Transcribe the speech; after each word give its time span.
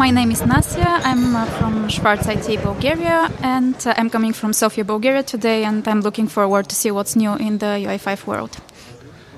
my 0.00 0.10
name 0.10 0.30
is 0.30 0.40
Nasya. 0.40 1.02
I'm 1.04 1.36
uh, 1.36 1.44
from 1.44 1.86
Schwarz 1.90 2.26
IT 2.26 2.62
Bulgaria 2.62 3.30
and 3.42 3.76
uh, 3.86 3.92
I'm 3.98 4.08
coming 4.08 4.32
from 4.32 4.54
Sofia, 4.54 4.82
Bulgaria 4.82 5.22
today 5.22 5.62
and 5.64 5.86
I'm 5.86 6.00
looking 6.00 6.26
forward 6.26 6.70
to 6.70 6.74
see 6.74 6.90
what's 6.90 7.16
new 7.16 7.34
in 7.34 7.58
the 7.58 7.72
UI5 7.84 8.26
world. 8.26 8.56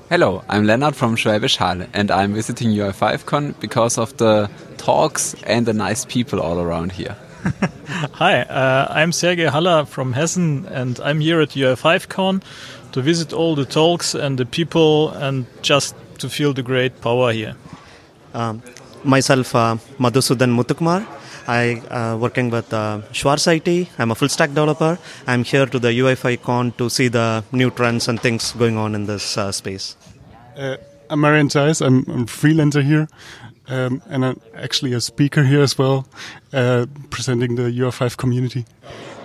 Hello, 0.07 0.41
I'm 0.47 0.63
Lennart 0.63 0.95
from 0.95 1.17
Schwäbisch 1.17 1.57
Hall 1.57 1.85
and 1.93 2.09
I'm 2.09 2.33
visiting 2.33 2.69
UI5Con 2.69 3.59
because 3.59 3.97
of 3.97 4.15
the 4.15 4.49
talks 4.77 5.35
and 5.45 5.65
the 5.65 5.73
nice 5.73 6.05
people 6.05 6.39
all 6.39 6.61
around 6.61 6.93
here. 6.93 7.17
Hi, 8.21 8.43
uh, 8.43 8.87
I'm 8.89 9.11
Sergei 9.11 9.47
Haller 9.47 9.83
from 9.83 10.13
Hessen 10.13 10.65
and 10.71 10.97
I'm 11.01 11.19
here 11.19 11.41
at 11.41 11.49
UI5Con 11.49 12.41
to 12.93 13.01
visit 13.01 13.33
all 13.33 13.55
the 13.55 13.65
talks 13.65 14.15
and 14.15 14.37
the 14.37 14.45
people 14.45 15.09
and 15.09 15.45
just 15.61 15.93
to 16.19 16.29
feel 16.29 16.53
the 16.53 16.63
great 16.63 17.01
power 17.01 17.33
here. 17.33 17.55
Um, 18.33 18.63
myself, 19.03 19.55
uh, 19.55 19.77
Madhusudan 19.99 20.55
Muthukumar. 20.55 21.05
I 21.47 21.81
uh, 21.91 22.17
working 22.17 22.49
with 22.49 22.73
uh, 22.73 23.01
Schwarz 23.11 23.47
IT. 23.47 23.89
I'm 23.99 24.11
a 24.11 24.15
full 24.15 24.29
stack 24.29 24.49
developer. 24.49 24.97
I'm 25.27 25.43
here 25.43 25.65
to 25.65 25.79
the 25.79 25.89
UI5 25.89 26.41
Con 26.41 26.71
to 26.73 26.89
see 26.89 27.09
the 27.09 27.43
new 27.51 27.69
trends 27.69 28.07
and 28.07 28.19
things 28.19 28.53
going 28.53 28.77
on 28.77 28.95
in 28.95 29.05
this 29.05 29.37
uh, 29.37 29.51
space. 29.51 29.97
Uh, 30.55 30.77
I'm 31.09 31.19
Marian 31.19 31.49
Zeis. 31.49 31.85
I'm, 31.85 32.05
I'm 32.07 32.23
a 32.23 32.25
freelancer 32.25 32.83
here. 32.83 33.07
Um, 33.67 34.01
and 34.07 34.25
I'm 34.25 34.41
actually 34.55 34.93
a 34.93 34.99
speaker 34.99 35.43
here 35.43 35.61
as 35.61 35.77
well, 35.77 36.05
uh, 36.51 36.85
presenting 37.09 37.55
the 37.55 37.63
UI5 37.63 38.17
community. 38.17 38.65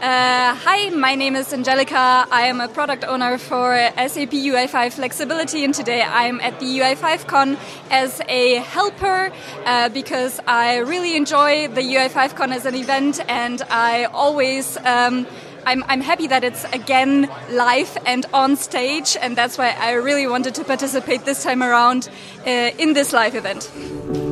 Uh, 0.01 0.55
hi, 0.55 0.91
my 0.91 1.17
name 1.17 1.35
is 1.35 1.53
Angelica. 1.53 2.25
I 2.31 2.43
am 2.43 2.61
a 2.61 2.69
product 2.69 3.03
owner 3.03 3.37
for 3.37 3.75
SAP 3.97 4.31
UI5 4.31 4.93
Flexibility, 4.93 5.65
and 5.65 5.75
today 5.75 6.03
I'm 6.03 6.41
at 6.41 6.61
the 6.61 6.67
UI5 6.67 7.27
Con 7.27 7.57
as 7.91 8.21
a 8.29 8.59
helper 8.59 9.33
uh, 9.65 9.89
because 9.89 10.39
I 10.47 10.77
really 10.77 11.17
enjoy 11.17 11.67
the 11.67 11.81
UI5 11.81 12.37
Con 12.37 12.53
as 12.53 12.65
an 12.65 12.77
event, 12.77 13.21
and 13.29 13.61
I 13.71 14.05
always. 14.05 14.77
Um, 14.85 15.27
I'm, 15.67 15.83
I'm 15.89 16.01
happy 16.01 16.29
that 16.29 16.45
it's 16.45 16.65
again 16.73 17.29
live 17.51 17.99
and 18.07 18.25
on 18.33 18.57
stage, 18.57 19.17
and 19.21 19.37
that's 19.37 19.59
why 19.59 19.77
I 19.79 19.95
really 19.95 20.29
wanted 20.29 20.55
to 20.55 20.65
participate 20.65 21.25
this 21.25 21.43
time 21.43 21.61
around 21.61 22.09
uh, 22.47 22.51
in 22.79 22.93
this 22.95 23.13
live 23.13 23.35
event. 23.35 24.28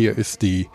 Here 0.00 0.14
is 0.16 0.36
the 0.36 0.66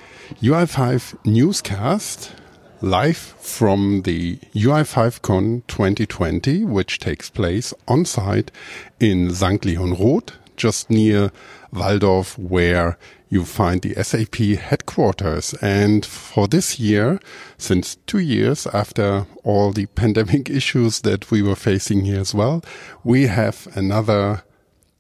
UI5 0.44 1.25
newscast 1.25 2.31
live 2.80 3.18
from 3.18 4.03
the 4.03 4.38
UI5Con 4.53 5.66
2020, 5.66 6.63
which 6.66 7.00
takes 7.00 7.31
place 7.31 7.74
on 7.88 8.06
site 8.06 8.52
in 9.00 9.34
St. 9.34 9.66
Leon 9.66 9.96
Roth, 9.96 10.34
just 10.58 10.91
near 10.91 11.31
Walldorf, 11.74 12.38
where 12.38 13.00
you 13.28 13.46
find 13.46 13.81
the 13.81 13.96
SAP 14.03 14.36
headquarters. 14.59 15.56
And 15.56 16.06
for 16.06 16.47
this 16.47 16.80
year, 16.80 17.19
since 17.57 17.96
two 18.06 18.19
years 18.19 18.68
after 18.68 19.25
all 19.44 19.72
the 19.72 19.88
pandemic 19.96 20.52
issues 20.52 21.02
that 21.02 21.31
we 21.31 21.42
were 21.42 21.56
facing 21.56 22.06
here 22.06 22.19
as 22.19 22.36
well, 22.36 22.63
we 23.03 23.25
have 23.25 23.68
another 23.75 24.44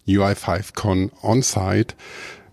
UI5Con 0.07 1.11
on 1.23 1.41
site 1.41 1.93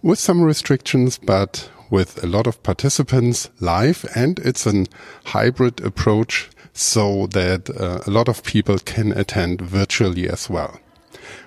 with 0.03 0.19
some 0.19 0.43
restrictions, 0.43 1.19
but 1.19 1.71
with 1.91 2.23
a 2.25 2.27
lot 2.27 2.47
of 2.47 2.63
participants 2.63 3.51
live 3.61 4.05
and 4.17 4.39
it's 4.41 4.67
an 4.67 4.87
hybrid 5.27 5.81
approach 5.85 6.51
so 6.73 7.27
that 7.29 7.69
uh, 7.71 8.01
a 8.07 8.11
lot 8.11 8.29
of 8.29 8.43
people 8.43 8.79
can 8.79 9.13
attend 9.13 9.61
virtually 9.61 10.29
as 10.29 10.49
well. 10.49 10.81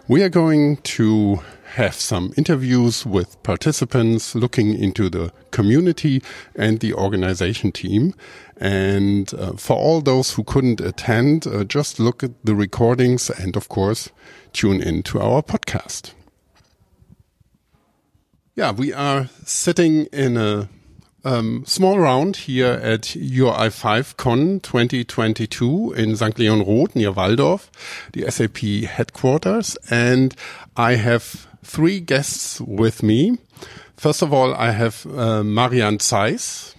We 0.07 0.21
are 0.23 0.29
going 0.29 0.77
to 0.77 1.41
have 1.73 1.95
some 1.95 2.31
interviews 2.37 3.05
with 3.05 3.41
participants 3.43 4.35
looking 4.35 4.73
into 4.73 5.09
the 5.09 5.33
community 5.51 6.21
and 6.55 6.79
the 6.79 6.93
organization 6.93 7.71
team. 7.71 8.13
And 8.55 9.33
uh, 9.33 9.53
for 9.53 9.75
all 9.75 9.99
those 9.99 10.33
who 10.33 10.43
couldn't 10.43 10.79
attend, 10.79 11.47
uh, 11.47 11.63
just 11.65 11.99
look 11.99 12.23
at 12.23 12.31
the 12.45 12.55
recordings 12.55 13.29
and 13.29 13.57
of 13.57 13.67
course 13.67 14.09
tune 14.53 14.81
in 14.81 15.03
to 15.03 15.19
our 15.19 15.41
podcast. 15.41 16.13
Yeah, 18.57 18.71
we 18.71 18.93
are 18.93 19.27
sitting 19.43 20.05
in 20.13 20.37
a 20.37 20.69
um, 21.25 21.65
small 21.65 21.99
round 21.99 22.37
here 22.37 22.71
at 22.71 23.01
UI5 23.01 24.15
Con 24.15 24.61
2022 24.61 25.91
in 25.91 26.15
St. 26.15 26.39
Leon 26.39 26.59
Roth 26.65 26.95
near 26.95 27.11
Walldorf, 27.11 27.67
the 28.13 28.31
SAP 28.31 28.89
headquarters. 28.89 29.75
And 29.89 30.33
I 30.77 30.95
have 30.95 31.47
three 31.65 31.99
guests 31.99 32.61
with 32.61 33.03
me. 33.03 33.39
First 33.97 34.21
of 34.21 34.31
all, 34.31 34.53
I 34.53 34.71
have 34.71 35.05
uh, 35.05 35.43
Marian 35.43 35.97
Zeis, 35.97 36.75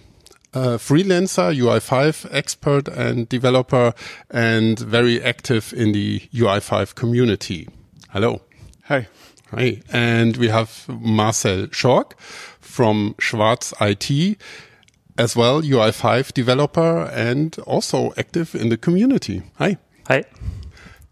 a 0.55 0.79
freelancer, 0.79 1.55
UI5 1.55 2.27
expert 2.31 2.87
and 2.87 3.29
developer, 3.29 3.93
and 4.31 4.79
very 4.79 5.21
active 5.21 5.73
in 5.77 5.91
the 5.91 6.21
UI5 6.33 6.95
community. 6.95 7.69
Hello. 8.09 8.41
Hi. 8.85 9.09
Hi. 9.51 9.81
And 9.91 10.37
we 10.37 10.49
have 10.49 10.85
Marcel 10.89 11.67
Schork 11.67 12.17
from 12.59 13.15
Schwarz 13.19 13.73
IT, 13.79 14.37
as 15.17 15.35
well, 15.35 15.61
UI5 15.61 16.33
developer 16.33 17.03
and 17.13 17.57
also 17.59 18.13
active 18.17 18.53
in 18.55 18.69
the 18.69 18.77
community. 18.77 19.43
Hi. 19.57 19.77
Hi. 20.07 20.25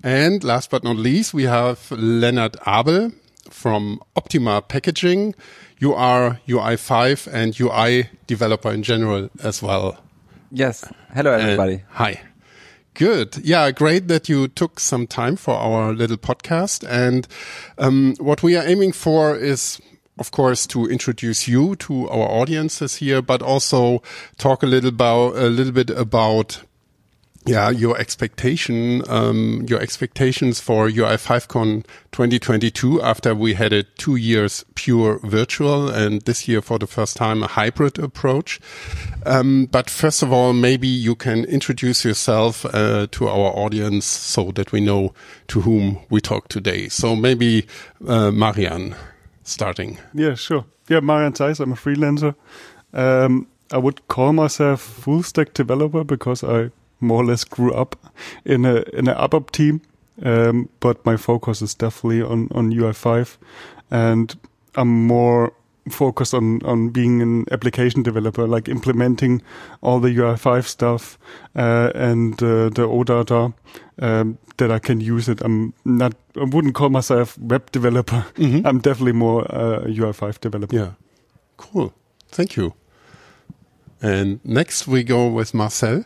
And 0.03 0.43
last 0.43 0.69
but 0.69 0.83
not 0.83 0.97
least, 0.97 1.33
we 1.33 1.43
have 1.43 1.91
Leonard 1.91 2.57
Abel 2.67 3.11
from 3.49 3.99
Optima 4.15 4.61
Packaging. 4.61 5.33
You 5.79 5.93
are 5.93 6.39
UI5 6.47 7.27
and 7.33 7.59
UI 7.59 8.09
developer 8.27 8.71
in 8.71 8.83
general 8.83 9.29
as 9.43 9.63
well. 9.63 9.97
Yes. 10.51 10.85
Hello, 11.13 11.31
everybody. 11.31 11.75
Uh, 11.75 11.79
hi. 11.89 12.21
Good. 12.95 13.39
Yeah, 13.43 13.71
great 13.71 14.07
that 14.07 14.29
you 14.29 14.47
took 14.47 14.79
some 14.79 15.05
time 15.05 15.35
for 15.35 15.53
our 15.53 15.91
little 15.91 16.15
podcast. 16.15 16.87
And 16.87 17.27
um, 17.77 18.15
what 18.19 18.41
we 18.41 18.55
are 18.55 18.65
aiming 18.65 18.93
for 18.93 19.35
is, 19.35 19.81
of 20.17 20.31
course, 20.31 20.65
to 20.67 20.87
introduce 20.87 21.45
you 21.45 21.75
to 21.75 22.07
our 22.07 22.29
audiences 22.29 22.95
here, 22.95 23.21
but 23.21 23.41
also 23.41 24.01
talk 24.37 24.63
a 24.63 24.65
little 24.65 24.87
about 24.89 25.35
a 25.35 25.49
little 25.49 25.73
bit 25.73 25.89
about 25.89 26.63
yeah, 27.45 27.69
your 27.69 27.97
expectation, 27.99 29.03
um, 29.07 29.65
your 29.69 29.79
expectations 29.79 30.59
for 30.59 30.89
UI5Con 30.89 31.85
2022 32.11 33.01
after 33.03 33.35
we 33.35 33.53
had 33.53 33.71
it 33.71 33.95
two 33.97 34.15
years 34.15 34.65
pure 34.73 35.19
virtual 35.19 35.87
and 35.89 36.21
this 36.23 36.47
year 36.47 36.61
for 36.61 36.79
the 36.79 36.87
first 36.87 37.15
time 37.15 37.43
a 37.43 37.47
hybrid 37.47 37.99
approach. 37.99 38.59
Um, 39.27 39.67
but 39.71 39.91
first 39.91 40.23
of 40.23 40.33
all, 40.33 40.53
maybe 40.53 40.87
you 40.87 41.15
can 41.15 41.45
introduce 41.45 42.03
yourself 42.03 42.65
uh, 42.65 43.07
to 43.11 43.27
our 43.27 43.51
audience 43.55 44.05
so 44.05 44.51
that 44.53 44.71
we 44.71 44.81
know 44.81 45.13
to 45.49 45.61
whom 45.61 45.99
we 46.09 46.21
talk 46.21 46.47
today. 46.47 46.89
So 46.89 47.15
maybe 47.15 47.67
uh, 48.07 48.31
Marian 48.31 48.95
starting. 49.43 49.99
Yeah, 50.15 50.33
sure. 50.33 50.65
Yeah, 50.89 50.99
Marian 50.99 51.33
Zeis, 51.33 51.59
I'm 51.59 51.73
a 51.73 51.75
freelancer. 51.75 52.35
Um, 52.93 53.47
I 53.71 53.77
would 53.77 54.07
call 54.07 54.33
myself 54.33 54.81
full 54.81 55.21
stack 55.21 55.53
developer 55.53 56.03
because 56.03 56.43
I 56.43 56.71
more 56.99 57.21
or 57.21 57.25
less 57.25 57.43
grew 57.43 57.73
up 57.73 57.95
in 58.45 58.65
a 58.65 58.83
in 58.93 59.07
an 59.07 59.15
ABAP 59.15 59.51
team, 59.51 59.81
um, 60.23 60.69
but 60.79 61.05
my 61.05 61.17
focus 61.17 61.61
is 61.61 61.73
definitely 61.73 62.21
on 62.21 62.47
on 62.51 62.71
UI5, 62.71 63.37
and 63.91 64.35
I'm 64.75 65.07
more 65.07 65.53
focused 65.89 66.33
on 66.33 66.61
on 66.65 66.89
being 66.89 67.21
an 67.21 67.45
application 67.51 68.03
developer, 68.03 68.47
like 68.47 68.67
implementing 68.69 69.41
all 69.81 69.99
the 69.99 70.09
UI5 70.09 70.65
stuff 70.65 71.17
uh, 71.55 71.91
and 71.93 72.41
uh, 72.41 72.69
the 72.69 72.87
OData 72.87 73.53
um, 73.99 74.37
that 74.57 74.71
I 74.71 74.79
can 74.79 75.01
use 75.01 75.29
it. 75.29 75.41
I'm 75.41 75.73
not. 75.83 76.13
I 76.35 76.43
wouldn't 76.43 76.75
call 76.75 76.89
myself 76.89 77.37
web 77.37 77.71
developer. 77.71 78.25
I'm 78.37 78.79
definitely 78.79 79.13
more 79.13 79.43
uh, 79.53 79.81
UI5 79.85 80.39
developer. 80.39 80.75
Yeah. 80.75 80.91
Cool. 81.57 81.93
Thank 82.29 82.55
you. 82.57 82.73
And 84.01 84.39
next 84.43 84.87
we 84.87 85.03
go 85.03 85.27
with 85.27 85.53
Marcel. 85.53 86.05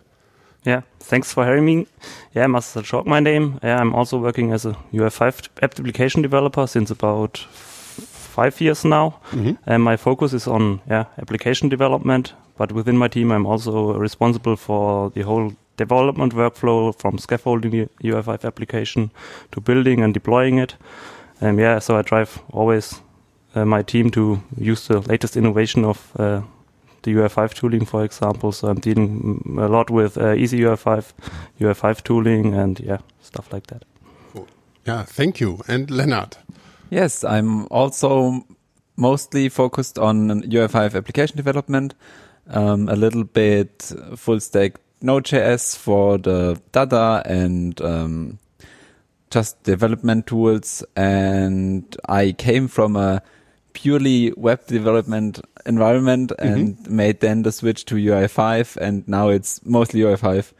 Yeah, 0.65 0.81
thanks 0.99 1.33
for 1.33 1.45
having 1.45 1.65
me. 1.65 1.87
Yeah, 2.35 2.47
Marcel 2.47 2.83
Schork, 2.83 3.05
my 3.05 3.19
name. 3.19 3.59
Yeah, 3.63 3.79
I'm 3.79 3.95
also 3.95 4.17
working 4.17 4.51
as 4.51 4.65
a 4.65 4.75
UI5 4.93 5.49
app 5.63 5.79
application 5.79 6.21
developer 6.21 6.67
since 6.67 6.91
about 6.91 7.37
five 7.37 8.61
years 8.61 8.85
now. 8.85 9.19
And 9.65 9.83
my 9.83 9.97
focus 9.97 10.33
is 10.33 10.47
on 10.47 10.81
yeah 10.89 11.05
application 11.17 11.69
development. 11.69 12.33
But 12.57 12.71
within 12.71 12.97
my 12.97 13.07
team, 13.07 13.31
I'm 13.31 13.45
also 13.45 13.93
responsible 13.93 14.55
for 14.57 15.09
the 15.11 15.21
whole 15.21 15.53
development 15.77 16.33
workflow 16.35 16.93
from 16.93 17.17
scaffolding 17.17 17.71
the 17.71 17.87
UI5 18.03 18.43
application 18.43 19.11
to 19.51 19.61
building 19.61 20.01
and 20.03 20.13
deploying 20.13 20.59
it. 20.59 20.75
Um, 21.41 21.57
yeah, 21.59 21.79
so 21.79 21.95
I 21.95 22.01
drive 22.01 22.41
always 22.51 23.01
uh, 23.55 23.63
my 23.65 23.81
team 23.81 24.09
to 24.11 24.41
use 24.57 24.87
the 24.87 24.99
latest 24.99 25.37
innovation 25.37 25.85
of 25.85 26.11
uh, 26.19 26.41
the 27.03 27.13
UI5 27.13 27.53
tooling, 27.53 27.85
for 27.85 28.03
example. 28.03 28.51
So 28.51 28.67
I'm 28.67 28.79
dealing 28.79 29.57
a 29.59 29.67
lot 29.67 29.89
with 29.89 30.17
uh, 30.17 30.33
easy 30.33 30.59
UI5, 30.59 31.11
UI5 31.59 32.03
tooling, 32.03 32.53
and 32.53 32.79
yeah, 32.79 32.99
stuff 33.21 33.51
like 33.53 33.67
that. 33.67 33.83
Yeah, 34.85 35.03
thank 35.03 35.39
you. 35.39 35.61
And 35.67 35.91
Leonard. 35.91 36.37
Yes, 36.89 37.23
I'm 37.23 37.67
also 37.67 38.45
mostly 38.95 39.49
focused 39.49 39.99
on 39.99 40.41
UI5 40.43 40.95
application 40.95 41.37
development, 41.37 41.93
um, 42.47 42.89
a 42.89 42.95
little 42.95 43.23
bit 43.23 43.91
full 44.15 44.39
stack 44.39 44.79
Node.js 45.01 45.77
for 45.77 46.17
the 46.17 46.59
data 46.71 47.21
and 47.25 47.79
um, 47.81 48.39
just 49.29 49.61
development 49.63 50.27
tools. 50.27 50.83
And 50.95 51.95
I 52.07 52.33
came 52.33 52.67
from 52.67 52.95
a 52.95 53.21
purely 53.73 54.33
web 54.35 54.65
development 54.67 55.39
environment 55.69 56.31
and 56.39 56.75
made 56.89 57.19
then 57.21 57.43
the 57.43 57.51
switch 57.51 57.85
to 57.85 57.95
UI5 57.95 58.75
and 58.77 59.07
now 59.07 59.29
it's 59.29 59.61
mostly 59.65 60.01
UI5 60.01 60.51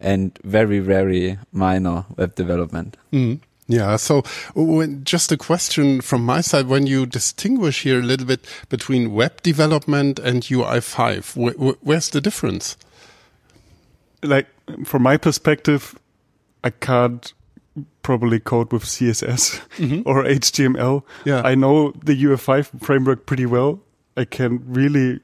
and 0.00 0.38
very, 0.44 0.78
very 0.78 1.38
minor 1.52 2.04
web 2.16 2.34
development. 2.36 2.96
Mhm. 3.12 3.40
Yeah, 3.70 3.96
so 3.98 4.22
when, 4.54 5.04
just 5.04 5.32
a 5.32 5.36
question 5.36 6.00
from 6.00 6.24
my 6.24 6.40
side. 6.42 6.68
When 6.68 6.86
you 6.86 7.04
distinguish 7.06 7.82
here 7.82 7.98
a 8.00 8.02
little 8.02 8.26
bit 8.26 8.46
between 8.70 9.12
web 9.12 9.42
development 9.42 10.18
and 10.18 10.42
UI5, 10.50 11.34
wh 11.34 11.52
wh 11.58 11.76
where's 11.82 12.08
the 12.10 12.20
difference? 12.20 12.76
like 14.22 14.46
from 14.84 15.02
my 15.02 15.16
perspective, 15.16 15.94
I 16.64 16.70
can't 16.70 17.32
probably 18.02 18.40
code 18.40 18.72
with 18.72 18.84
CSS 18.84 19.60
or 20.06 20.24
HTML. 20.24 21.02
Yeah. 21.24 21.42
I 21.44 21.54
know 21.54 21.92
the 22.04 22.14
UI5 22.24 22.82
framework 22.82 23.26
pretty 23.26 23.46
well. 23.46 23.78
I 24.18 24.24
can 24.24 24.62
really 24.66 25.20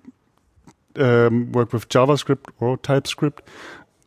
um, 0.96 1.50
work 1.52 1.73
with 1.73 1.88
JavaScript 1.88 2.49
or 2.61 2.76
TypeScript. 2.76 3.43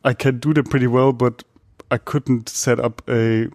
I 0.02 0.14
can 0.14 0.38
do 0.38 0.54
them 0.54 0.64
pretty 0.64 0.86
well, 0.86 1.12
but 1.12 1.44
I 1.90 1.98
couldn't 1.98 2.48
set 2.48 2.80
up 2.80 3.02
a 3.08 3.48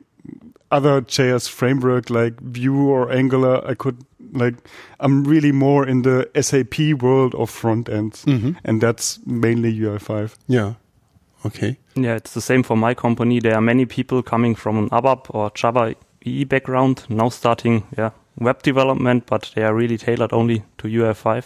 other 0.71 1.01
JS 1.01 1.49
framework 1.49 2.09
like 2.09 2.39
Vue 2.41 2.87
or 2.87 3.11
Angular. 3.11 3.65
I 3.67 3.73
could 3.73 4.05
like 4.31 4.55
I'm 4.99 5.23
really 5.23 5.51
more 5.51 5.87
in 5.87 6.03
the 6.03 6.29
SAP 6.39 7.01
world 7.01 7.35
of 7.35 7.49
front 7.49 7.89
ends, 7.89 8.23
and 8.63 8.81
that's 8.81 9.19
mainly 9.25 9.73
UI5. 9.73 10.35
Yeah. 10.47 10.73
Okay. 11.45 11.77
Yeah, 11.95 12.15
it's 12.15 12.33
the 12.33 12.41
same 12.41 12.63
for 12.63 12.77
my 12.77 12.93
company. 12.93 13.39
There 13.39 13.55
are 13.55 13.61
many 13.61 13.85
people 13.85 14.23
coming 14.23 14.55
from 14.55 14.77
an 14.77 14.89
ABAP 14.89 15.25
or 15.29 15.51
Java 15.51 15.95
EE 16.25 16.45
background 16.45 17.03
now 17.09 17.29
starting 17.29 17.83
yeah 17.97 18.11
web 18.37 18.61
development, 18.63 19.25
but 19.25 19.51
they 19.55 19.63
are 19.63 19.75
really 19.75 19.97
tailored 19.97 20.33
only 20.33 20.63
to 20.83 20.87
UI5 20.87 21.45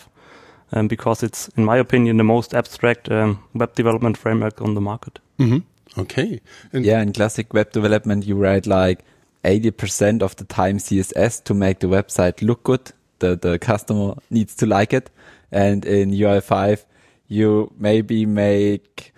um, 0.74 0.88
because 0.88 1.24
it's, 1.24 1.48
in 1.50 1.64
my 1.66 1.78
opinion, 1.78 2.18
the 2.18 2.24
most 2.24 2.54
abstract 2.54 3.10
um, 3.12 3.44
web 3.54 3.74
development 3.76 4.18
framework 4.18 4.62
on 4.62 4.74
the 4.74 4.82
market. 4.82 5.20
hmm 5.38 5.60
Okay. 5.98 6.42
And 6.74 6.86
Yeah, 6.86 7.02
in 7.02 7.14
classic 7.14 7.54
web 7.54 7.72
development, 7.72 8.26
you 8.26 8.36
write 8.36 8.68
like 8.68 9.04
80% 9.44 10.22
of 10.22 10.36
the 10.36 10.44
time 10.44 10.78
CSS 10.78 11.44
to 11.46 11.54
make 11.54 11.80
the 11.80 11.88
website 11.88 12.42
look 12.42 12.64
good. 12.64 12.92
The, 13.20 13.36
the 13.36 13.58
customer 13.58 14.16
needs 14.30 14.56
to 14.58 14.66
like 14.66 14.94
it. 14.94 15.10
And 15.52 15.86
in 15.86 16.12
UI5, 16.12 16.86
you 17.28 17.72
maybe 17.80 18.26
make 18.26 19.14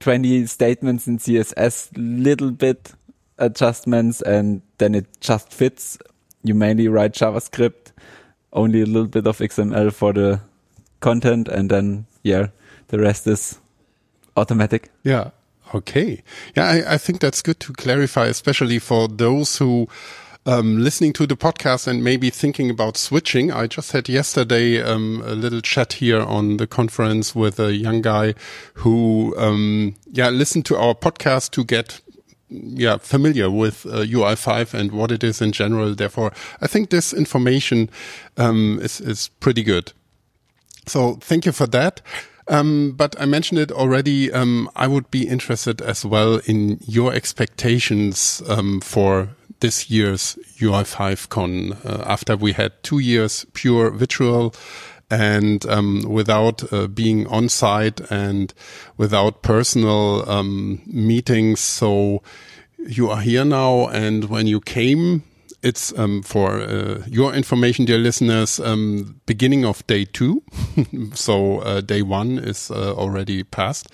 20 0.00 0.46
statements 0.46 1.08
in 1.08 1.18
CSS, 1.18 1.90
little 1.96 2.52
bit 2.52 2.92
adjustments, 3.38 4.20
and 4.22 4.62
then 4.78 4.94
it 4.94 5.06
just 5.20 5.52
fits. 5.52 5.98
You 6.44 6.54
mainly 6.54 6.86
write 6.88 7.14
JavaScript, 7.14 7.87
only 8.52 8.82
a 8.82 8.86
little 8.86 9.06
bit 9.06 9.26
of 9.26 9.38
XML 9.38 9.92
for 9.92 10.12
the 10.12 10.40
content, 11.00 11.48
and 11.48 11.70
then, 11.70 12.06
yeah, 12.22 12.48
the 12.88 12.98
rest 12.98 13.26
is 13.26 13.58
automatic. 14.36 14.90
Yeah. 15.04 15.30
Okay. 15.74 16.22
Yeah, 16.56 16.64
I, 16.64 16.94
I 16.94 16.98
think 16.98 17.20
that's 17.20 17.42
good 17.42 17.60
to 17.60 17.72
clarify, 17.74 18.26
especially 18.26 18.78
for 18.78 19.06
those 19.06 19.58
who 19.58 19.88
um, 20.46 20.82
listening 20.82 21.12
to 21.12 21.26
the 21.26 21.36
podcast 21.36 21.86
and 21.86 22.02
maybe 22.02 22.30
thinking 22.30 22.70
about 22.70 22.96
switching. 22.96 23.52
I 23.52 23.66
just 23.66 23.92
had 23.92 24.08
yesterday 24.08 24.80
um, 24.80 25.22
a 25.26 25.34
little 25.34 25.60
chat 25.60 25.94
here 25.94 26.20
on 26.20 26.56
the 26.56 26.66
conference 26.66 27.34
with 27.34 27.60
a 27.60 27.74
young 27.74 28.00
guy 28.00 28.34
who, 28.74 29.34
um, 29.36 29.94
yeah, 30.10 30.30
listened 30.30 30.64
to 30.66 30.76
our 30.76 30.94
podcast 30.94 31.50
to 31.50 31.64
get 31.64 32.00
yeah 32.50 32.96
familiar 32.98 33.50
with 33.50 33.86
uh, 33.86 34.04
UI5 34.04 34.74
and 34.74 34.92
what 34.92 35.10
it 35.12 35.22
is 35.22 35.40
in 35.40 35.52
general. 35.52 35.94
Therefore, 35.94 36.32
I 36.60 36.66
think 36.66 36.90
this 36.90 37.12
information 37.12 37.90
um, 38.36 38.78
is 38.82 39.00
is 39.00 39.28
pretty 39.40 39.62
good. 39.62 39.92
So 40.86 41.14
thank 41.16 41.46
you 41.46 41.52
for 41.52 41.66
that. 41.68 42.00
Um, 42.48 42.94
but 42.96 43.14
I 43.20 43.26
mentioned 43.26 43.60
it 43.60 43.70
already. 43.70 44.32
Um, 44.32 44.70
I 44.74 44.86
would 44.86 45.10
be 45.10 45.28
interested 45.28 45.82
as 45.82 46.04
well 46.04 46.40
in 46.46 46.78
your 46.80 47.12
expectations 47.12 48.42
um, 48.48 48.80
for 48.80 49.28
this 49.60 49.90
year's 49.90 50.38
UI5 50.58 51.28
Con. 51.28 51.72
Uh, 51.84 52.02
after 52.06 52.36
we 52.36 52.52
had 52.52 52.72
two 52.82 53.00
years 53.00 53.44
pure 53.52 53.90
virtual 53.90 54.54
and 55.10 55.64
um, 55.66 56.02
without 56.06 56.72
uh, 56.72 56.86
being 56.86 57.26
on 57.28 57.48
site 57.48 58.00
and 58.10 58.52
without 58.96 59.42
personal 59.42 60.28
um, 60.28 60.82
meetings, 60.86 61.60
so 61.60 62.22
you 62.78 63.10
are 63.10 63.20
here 63.20 63.44
now. 63.44 63.88
And 63.88 64.26
when 64.26 64.46
you 64.46 64.60
came, 64.60 65.24
it's 65.62 65.96
um, 65.98 66.22
for 66.22 66.60
uh, 66.60 67.02
your 67.06 67.34
information, 67.34 67.84
dear 67.84 67.98
listeners, 67.98 68.60
um, 68.60 69.20
beginning 69.26 69.64
of 69.64 69.86
day 69.86 70.04
two. 70.04 70.42
so 71.14 71.58
uh, 71.60 71.80
day 71.80 72.02
one 72.02 72.38
is 72.38 72.70
uh, 72.70 72.94
already 72.94 73.44
past. 73.44 73.88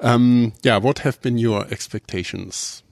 Um, 0.00 0.52
yeah, 0.62 0.78
what 0.78 1.00
have 1.00 1.20
been 1.20 1.38
your 1.38 1.66
expectations? 1.70 2.82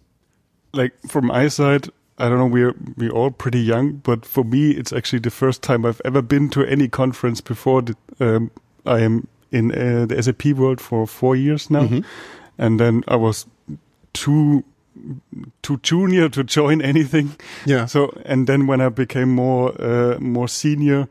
like 0.73 0.93
from 1.09 1.27
my 1.27 1.49
side, 1.49 1.89
I 2.19 2.29
don't 2.29 2.39
know, 2.39 2.47
we're 2.47 2.75
we're 2.97 3.11
all 3.13 3.31
pretty 3.31 3.61
young, 3.61 4.01
but 4.05 4.25
for 4.27 4.45
me, 4.45 4.71
it's 4.73 4.93
actually 4.93 5.21
the 5.21 5.31
first 5.31 5.63
time 5.63 5.85
I've 5.87 6.01
ever 6.05 6.23
been 6.23 6.51
to 6.51 6.65
any 6.65 6.89
conference 6.89 7.41
before. 7.41 7.83
The, 7.83 7.97
um, 8.21 8.51
I 8.87 9.01
am 9.01 9.27
in 9.51 9.73
uh, 9.73 10.07
the 10.07 10.23
SAP 10.23 10.47
world 10.57 10.81
for 10.81 11.07
four 11.07 11.37
years 11.37 11.71
now, 11.71 12.03
and 12.59 12.79
then 12.81 13.03
I 13.09 13.17
was 13.17 13.47
too 14.13 14.63
too 15.63 15.79
junior 15.83 16.29
to 16.29 16.45
join 16.45 16.83
anything. 16.93 17.31
Yeah. 17.67 17.87
So 17.87 18.13
and 18.27 18.47
then 18.47 18.67
when 18.67 18.81
I 18.81 18.89
became 18.91 19.35
more 19.35 19.73
uh, 19.81 20.19
more 20.21 20.49
senior, 20.49 21.09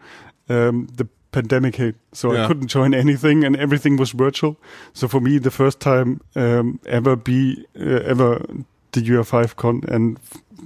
um, 0.50 0.88
the 0.96 1.08
pandemic 1.32 1.76
hit, 1.78 1.96
so 2.14 2.32
Yeah. 2.34 2.44
I 2.44 2.48
couldn't 2.48 2.68
join 2.68 2.94
anything, 2.94 3.44
and 3.46 3.56
everything 3.56 3.98
was 3.98 4.12
virtual. 4.12 4.56
So 4.94 5.08
for 5.08 5.22
me, 5.22 5.40
the 5.40 5.52
first 5.52 5.80
time 5.80 6.20
um, 6.36 6.80
ever 6.86 7.16
be 7.16 7.66
uh, 7.80 8.02
ever 8.06 8.46
the 8.94 9.02
UI5 9.02 9.56
con, 9.56 9.82
and 9.88 10.18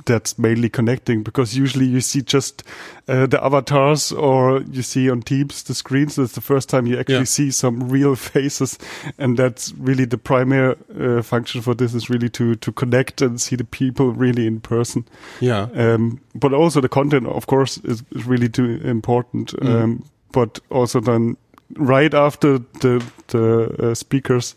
that's 0.05 0.37
mainly 0.37 0.69
connecting 0.69 1.23
because 1.23 1.55
usually 1.57 1.85
you 1.85 2.01
see 2.01 2.21
just 2.21 2.63
uh, 3.07 3.25
the 3.25 3.43
avatars 3.43 4.11
or 4.11 4.61
you 4.71 4.81
see 4.83 5.09
on 5.09 5.21
Teams 5.21 5.63
the 5.63 5.73
screens. 5.73 6.15
That's 6.17 6.33
the 6.33 6.41
first 6.41 6.69
time 6.69 6.85
you 6.85 6.99
actually 6.99 7.15
Yeah. 7.19 7.23
see 7.23 7.49
some 7.51 7.89
real 7.89 8.15
faces, 8.33 8.77
and 9.17 9.37
that's 9.37 9.73
really 9.79 10.05
the 10.05 10.17
primary 10.17 10.75
uh, 10.99 11.21
function 11.23 11.61
for 11.61 11.73
this 11.73 11.93
is 11.95 12.09
really 12.09 12.29
to 12.29 12.55
to 12.55 12.71
connect 12.71 13.21
and 13.21 13.39
see 13.41 13.55
the 13.55 13.63
people 13.63 14.11
really 14.11 14.45
in 14.47 14.59
person. 14.59 15.05
Yeah. 15.39 15.67
Um, 15.73 16.19
but 16.35 16.53
also 16.53 16.81
the 16.81 16.89
content, 16.89 17.25
of 17.27 17.47
course, 17.47 17.77
is, 17.83 18.03
is 18.11 18.25
really 18.27 18.49
too 18.49 18.81
important. 18.83 19.53
Um, 19.61 20.03
but 20.31 20.59
also 20.69 20.99
then 20.99 21.37
right 21.77 22.13
after 22.13 22.59
the 22.81 23.01
the 23.27 23.91
uh, 23.91 23.95
speakers 23.95 24.55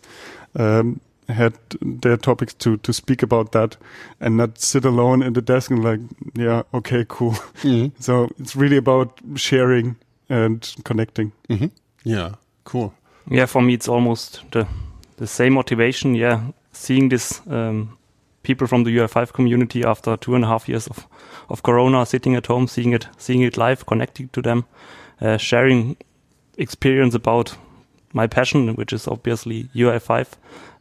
um, 0.59 0.99
had 1.29 1.53
their 2.01 2.17
topics 2.17 2.53
to 2.55 2.77
to 2.77 2.91
speak 2.93 3.23
about 3.23 3.51
that 3.51 3.77
and 4.19 4.35
not 4.37 4.59
sit 4.59 4.85
alone 4.85 5.25
in 5.25 5.33
the 5.33 5.41
desk 5.41 5.71
and 5.71 5.83
like, 5.83 5.99
yeah, 6.35 6.63
okay, 6.73 7.05
cool. 7.07 7.33
Mhm. 7.63 7.91
So 7.99 8.27
it's 8.39 8.55
really 8.55 8.77
about 8.77 9.19
sharing 9.35 9.95
and 10.29 10.75
connecting. 10.83 11.31
hmm 11.49 11.67
Yeah, 12.05 12.29
cool. 12.63 12.93
Yeah, 13.31 13.47
for 13.47 13.61
me, 13.61 13.73
it's 13.73 13.87
almost 13.89 14.41
the 14.51 14.65
the 15.17 15.27
same 15.27 15.49
motivation. 15.53 16.15
Yeah, 16.15 16.39
seeing 16.71 17.09
this 17.09 17.41
um, 17.47 17.97
people 18.43 18.67
from 18.67 18.83
the 18.83 18.97
UI5 18.97 19.31
community 19.33 19.83
after 19.85 20.17
two 20.17 20.35
and 20.35 20.43
a 20.43 20.47
half 20.47 20.69
years 20.69 20.87
of 20.87 21.07
of 21.49 21.61
Corona, 21.61 22.05
sitting 22.05 22.35
at 22.37 22.47
home, 22.47 22.67
seeing 22.67 22.93
it, 22.95 23.07
seeing 23.17 23.41
it 23.45 23.57
live, 23.57 23.85
connecting 23.85 24.29
to 24.29 24.41
them, 24.41 24.63
uh, 25.21 25.37
sharing 25.37 25.95
experience 26.57 27.15
about 27.17 27.57
my 28.13 28.27
passion, 28.27 28.75
which 28.75 28.93
is 28.93 29.07
obviously 29.07 29.69
UI5, 29.75 30.27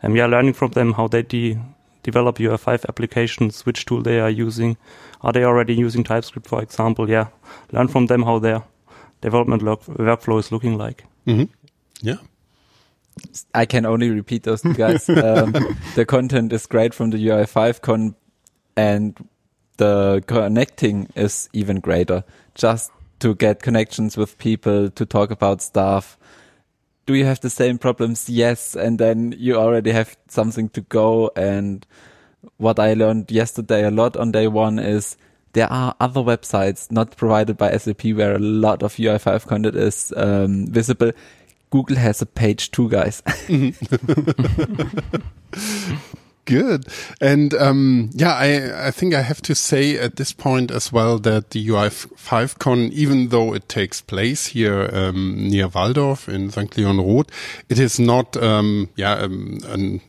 and 0.03 0.13
we 0.13 0.21
are 0.21 0.29
learning 0.29 0.55
from 0.55 0.71
them 0.73 0.93
how 0.95 1.09
they 1.09 1.23
de- 1.23 1.59
develop 2.03 2.39
UI5 2.39 2.87
applications, 2.89 3.67
which 3.67 3.85
tool 3.85 4.03
they 4.03 4.21
are 4.21 4.31
using, 4.31 4.77
are 5.23 5.33
they 5.33 5.45
already 5.45 5.75
using 5.75 6.05
TypeScript, 6.05 6.47
for 6.49 6.63
example? 6.63 7.09
Yeah, 7.11 7.29
learn 7.73 7.89
from 7.89 8.07
them 8.07 8.23
how 8.23 8.39
their 8.39 8.63
development 9.21 9.63
lo- 9.63 9.77
workflow 9.77 10.39
is 10.39 10.53
looking 10.53 10.79
like. 10.79 11.05
hmm 11.25 11.45
Yeah. 12.01 12.17
I 13.53 13.67
can 13.67 13.85
only 13.85 14.11
repeat 14.11 14.45
those 14.45 14.63
two 14.63 14.75
guys. 14.75 15.09
um, 15.09 15.53
the 15.97 16.05
content 16.07 16.53
is 16.53 16.67
great 16.67 16.95
from 16.95 17.11
the 17.11 17.19
UI5 17.19 17.81
con, 17.81 18.15
and 18.77 19.17
the 19.77 20.23
connecting 20.27 21.09
is 21.17 21.49
even 21.53 21.81
greater. 21.81 22.23
Just 22.55 22.93
to 23.19 23.35
get 23.35 23.61
connections 23.63 24.17
with 24.17 24.39
people, 24.39 24.89
to 24.91 25.05
talk 25.05 25.31
about 25.33 25.61
stuff. 25.63 26.17
Do 27.09 27.15
you 27.15 27.25
have 27.25 27.41
the 27.41 27.49
same 27.49 27.79
problems? 27.79 28.29
Yes. 28.29 28.77
And 28.77 28.99
then 28.99 29.35
you 29.39 29.57
already 29.57 29.93
have 29.93 30.15
something 30.29 30.69
to 30.69 30.83
go. 30.83 31.31
And 31.35 31.87
what 32.59 32.79
I 32.79 32.93
learned 32.93 33.31
yesterday 33.31 33.85
a 33.85 33.91
lot 33.91 34.15
on 34.19 34.31
day 34.31 34.47
one 34.47 34.79
is 34.79 35.17
there 35.55 35.73
are 35.73 35.95
other 36.01 36.21
websites 36.21 36.93
not 36.93 37.17
provided 37.17 37.57
by 37.57 37.75
SAP 37.79 38.05
where 38.09 38.35
a 38.35 38.39
lot 38.39 38.83
of 38.83 38.97
UI5 38.97 39.47
content 39.47 39.75
is 39.75 40.13
um, 40.19 40.67
visible. 40.67 41.13
Google 41.71 41.97
has 41.97 42.21
a 42.21 42.27
page 42.27 42.73
too, 42.73 42.91
guys. 42.91 43.23
Good. 46.49 46.87
And 47.21 47.53
um, 47.53 48.09
yeah, 48.15 48.33
I, 48.33 48.87
I 48.87 48.91
think 48.91 49.13
I 49.13 49.21
have 49.21 49.43
to 49.43 49.55
say 49.55 49.99
at 49.99 50.17
this 50.17 50.33
point 50.33 50.71
as 50.71 50.91
well 50.91 51.19
that 51.19 51.51
the 51.51 51.67
UI5Con, 51.69 52.91
even 52.93 53.29
though 53.29 53.53
it 53.53 53.69
takes 53.69 54.01
place 54.01 54.47
here 54.47 54.89
um, 54.91 55.37
near 55.51 55.69
Walldorf 55.69 56.27
in 56.27 56.51
St. 56.51 56.75
Leon 56.79 56.97
Roth, 56.97 57.27
it 57.69 57.79
is 57.79 58.01
not, 58.01 58.35
um, 58.39 58.89
yeah, 58.97 59.13
um, 59.13 59.59
an, 59.67 60.01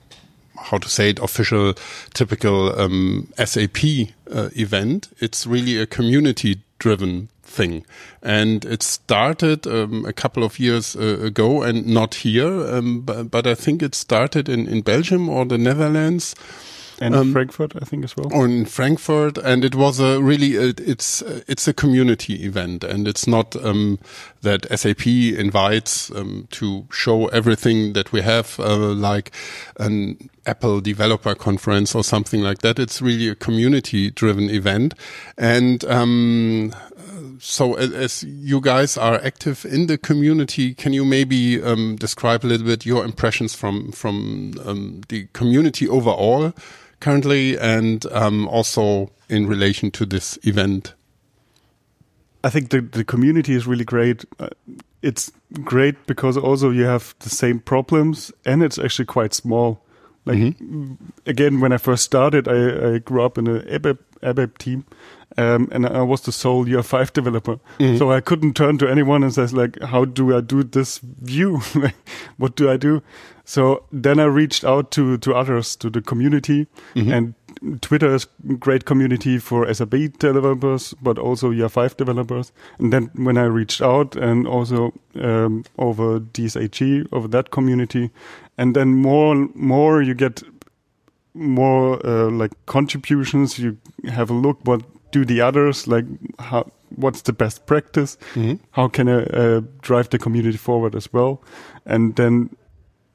how 0.57 0.77
to 0.77 0.87
say 0.87 1.09
it, 1.09 1.19
official, 1.19 1.73
typical 2.13 2.79
um, 2.79 3.27
SAP 3.35 3.83
uh, 4.31 4.47
event. 4.55 5.09
It's 5.19 5.45
really 5.45 5.77
a 5.77 5.85
community 5.85 6.61
driven 6.77 7.27
thing. 7.49 7.85
And 8.21 8.65
it 8.65 8.83
started 8.83 9.67
um, 9.67 10.05
a 10.05 10.13
couple 10.13 10.43
of 10.43 10.59
years 10.59 10.95
uh, 10.95 11.19
ago 11.21 11.63
and 11.63 11.85
not 11.87 12.15
here, 12.15 12.47
um, 12.47 13.01
but, 13.01 13.31
but, 13.31 13.47
I 13.47 13.55
think 13.55 13.81
it 13.81 13.95
started 13.95 14.47
in, 14.47 14.67
in 14.67 14.81
Belgium 14.81 15.29
or 15.29 15.45
the 15.45 15.57
Netherlands. 15.57 16.35
And 17.01 17.15
um, 17.15 17.31
Frankfurt, 17.31 17.73
I 17.81 17.85
think 17.85 18.03
as 18.03 18.15
well. 18.17 18.27
Or 18.33 18.45
in 18.45 18.65
Frankfurt, 18.65 19.37
and 19.37 19.63
it 19.63 19.73
was 19.73 19.99
a 19.99 20.21
really 20.21 20.57
a, 20.57 20.73
it's 20.77 21.21
it's 21.47 21.67
a 21.67 21.73
community 21.73 22.43
event, 22.43 22.83
and 22.83 23.07
it's 23.07 23.25
not 23.25 23.55
um, 23.63 23.99
that 24.41 24.65
SAP 24.77 25.07
invites 25.07 26.11
um, 26.11 26.47
to 26.51 26.85
show 26.91 27.27
everything 27.27 27.93
that 27.93 28.11
we 28.11 28.21
have, 28.21 28.59
uh, 28.59 28.75
like 28.77 29.31
an 29.79 30.29
Apple 30.45 30.81
developer 30.81 31.35
conference 31.35 31.95
or 31.95 32.03
something 32.03 32.41
like 32.41 32.59
that. 32.59 32.79
It's 32.79 33.01
really 33.01 33.29
a 33.29 33.35
community 33.35 34.11
driven 34.11 34.49
event, 34.49 34.93
and 35.37 35.85
um, 35.85 36.73
so 37.39 37.75
as 37.75 38.23
you 38.23 38.61
guys 38.61 38.97
are 38.97 39.15
active 39.23 39.65
in 39.65 39.87
the 39.87 39.97
community, 39.97 40.73
can 40.73 40.93
you 40.93 41.05
maybe 41.05 41.61
um, 41.61 41.95
describe 41.95 42.43
a 42.43 42.47
little 42.47 42.67
bit 42.67 42.85
your 42.85 43.05
impressions 43.05 43.55
from 43.55 43.91
from 43.91 44.53
um, 44.65 45.01
the 45.07 45.27
community 45.33 45.87
overall 45.87 46.53
currently, 46.99 47.57
and 47.57 48.05
um, 48.11 48.47
also 48.47 49.09
in 49.29 49.47
relation 49.47 49.91
to 49.91 50.05
this 50.05 50.37
event? 50.43 50.93
I 52.43 52.49
think 52.49 52.69
the 52.69 52.81
the 52.81 53.03
community 53.03 53.53
is 53.53 53.65
really 53.65 53.85
great. 53.85 54.25
Uh, 54.39 54.49
it's 55.01 55.31
great 55.63 55.95
because 56.07 56.37
also 56.37 56.69
you 56.69 56.83
have 56.83 57.15
the 57.19 57.29
same 57.29 57.59
problems, 57.59 58.31
and 58.45 58.61
it's 58.61 58.77
actually 58.77 59.05
quite 59.05 59.33
small. 59.33 59.81
Like 60.25 60.39
mm 60.39 60.53
-hmm. 60.59 60.97
again, 61.25 61.59
when 61.61 61.73
I 61.73 61.77
first 61.77 62.03
started, 62.03 62.47
I, 62.47 62.95
I 62.95 62.99
grew 62.99 63.25
up 63.25 63.37
in 63.37 63.47
an 63.47 63.63
ABAP, 63.69 63.97
ABAP 64.21 64.57
team, 64.57 64.83
um, 65.39 65.69
and 65.71 65.85
I 65.87 66.01
was 66.01 66.21
the 66.21 66.31
sole 66.31 66.65
UI5 66.65 67.13
developer. 67.13 67.59
Mm-hmm. 67.79 67.97
So 67.97 68.11
I 68.11 68.19
couldn't 68.19 68.55
turn 68.55 68.77
to 68.79 68.89
anyone 68.89 69.23
and 69.23 69.33
says 69.33 69.53
like, 69.53 69.81
how 69.81 70.05
do 70.05 70.35
I 70.35 70.41
do 70.41 70.63
this 70.63 70.99
view? 70.99 71.57
what 72.37 72.55
do 72.55 72.69
I 72.69 72.77
do? 72.77 73.01
So 73.45 73.85
then 73.91 74.19
I 74.19 74.25
reached 74.25 74.63
out 74.63 74.91
to, 74.91 75.17
to 75.17 75.33
others, 75.33 75.75
to 75.77 75.89
the 75.89 76.01
community 76.01 76.67
mm-hmm. 76.93 77.11
and 77.11 77.33
Twitter 77.81 78.13
is 78.13 78.27
a 78.49 78.53
great 78.53 78.85
community 78.85 79.37
for 79.37 79.73
SAP 79.73 79.95
developers, 80.19 80.93
but 81.01 81.17
also 81.17 81.51
UI5 81.51 81.97
developers. 81.97 82.51
And 82.77 82.93
then 82.93 83.09
when 83.15 83.37
I 83.37 83.45
reached 83.45 83.81
out 83.81 84.15
and 84.15 84.47
also 84.47 84.93
um, 85.15 85.65
over 85.77 86.19
DSAG, 86.19 87.07
over 87.11 87.27
that 87.29 87.51
community, 87.51 88.11
and 88.57 88.75
then 88.75 88.89
more 88.93 89.33
and 89.33 89.53
more 89.55 90.01
you 90.01 90.13
get 90.13 90.43
more 91.33 92.05
uh, 92.05 92.29
like 92.29 92.51
contributions. 92.65 93.59
You 93.59 93.77
have 94.07 94.29
a 94.29 94.33
look 94.33 94.59
what 94.63 94.81
do 95.11 95.25
the 95.25 95.41
others 95.41 95.87
like 95.87 96.05
how 96.39 96.69
what's 96.95 97.21
the 97.23 97.33
best 97.33 97.65
practice 97.65 98.17
mm-hmm. 98.33 98.55
how 98.71 98.87
can 98.87 99.07
I 99.07 99.23
uh, 99.23 99.61
drive 99.81 100.09
the 100.09 100.19
community 100.19 100.57
forward 100.57 100.95
as 100.95 101.11
well 101.13 101.43
and 101.85 102.15
then 102.15 102.55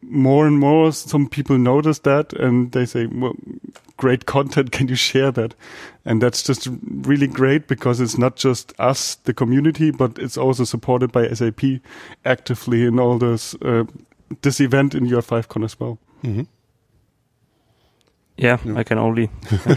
more 0.03 0.47
and 0.47 0.59
more 0.59 0.93
some 0.93 1.29
people 1.29 1.59
notice 1.59 2.01
that 2.01 2.33
and 2.35 2.73
they 2.73 2.87
say 2.87 3.07
well 3.07 3.35
great 3.97 4.27
content 4.27 4.71
can 4.73 4.89
you 4.89 4.95
share 4.95 5.31
that 5.31 5.55
and 6.05 6.21
that's 6.21 6.43
just 6.43 6.69
really 6.83 7.27
great 7.27 7.69
because 7.69 8.01
it's 8.01 8.19
not 8.19 8.37
just 8.37 8.73
us 8.79 9.15
the 9.25 9.35
community 9.35 9.91
but 9.91 10.19
it's 10.19 10.37
also 10.37 10.65
supported 10.65 11.13
by 11.13 11.29
sap 11.29 11.61
actively 12.25 12.85
in 12.85 12.99
all 12.99 13.19
this 13.19 13.55
uh, 13.63 13.85
this 14.43 14.61
event 14.61 14.95
in 14.95 15.07
UI5Con 15.07 15.65
as 15.65 15.79
well 15.79 15.99
mm-hmm. 16.23 16.43
Yeah, 18.37 18.59
yeah, 18.65 18.77
I 18.77 18.83
can 18.83 18.99
only 18.99 19.31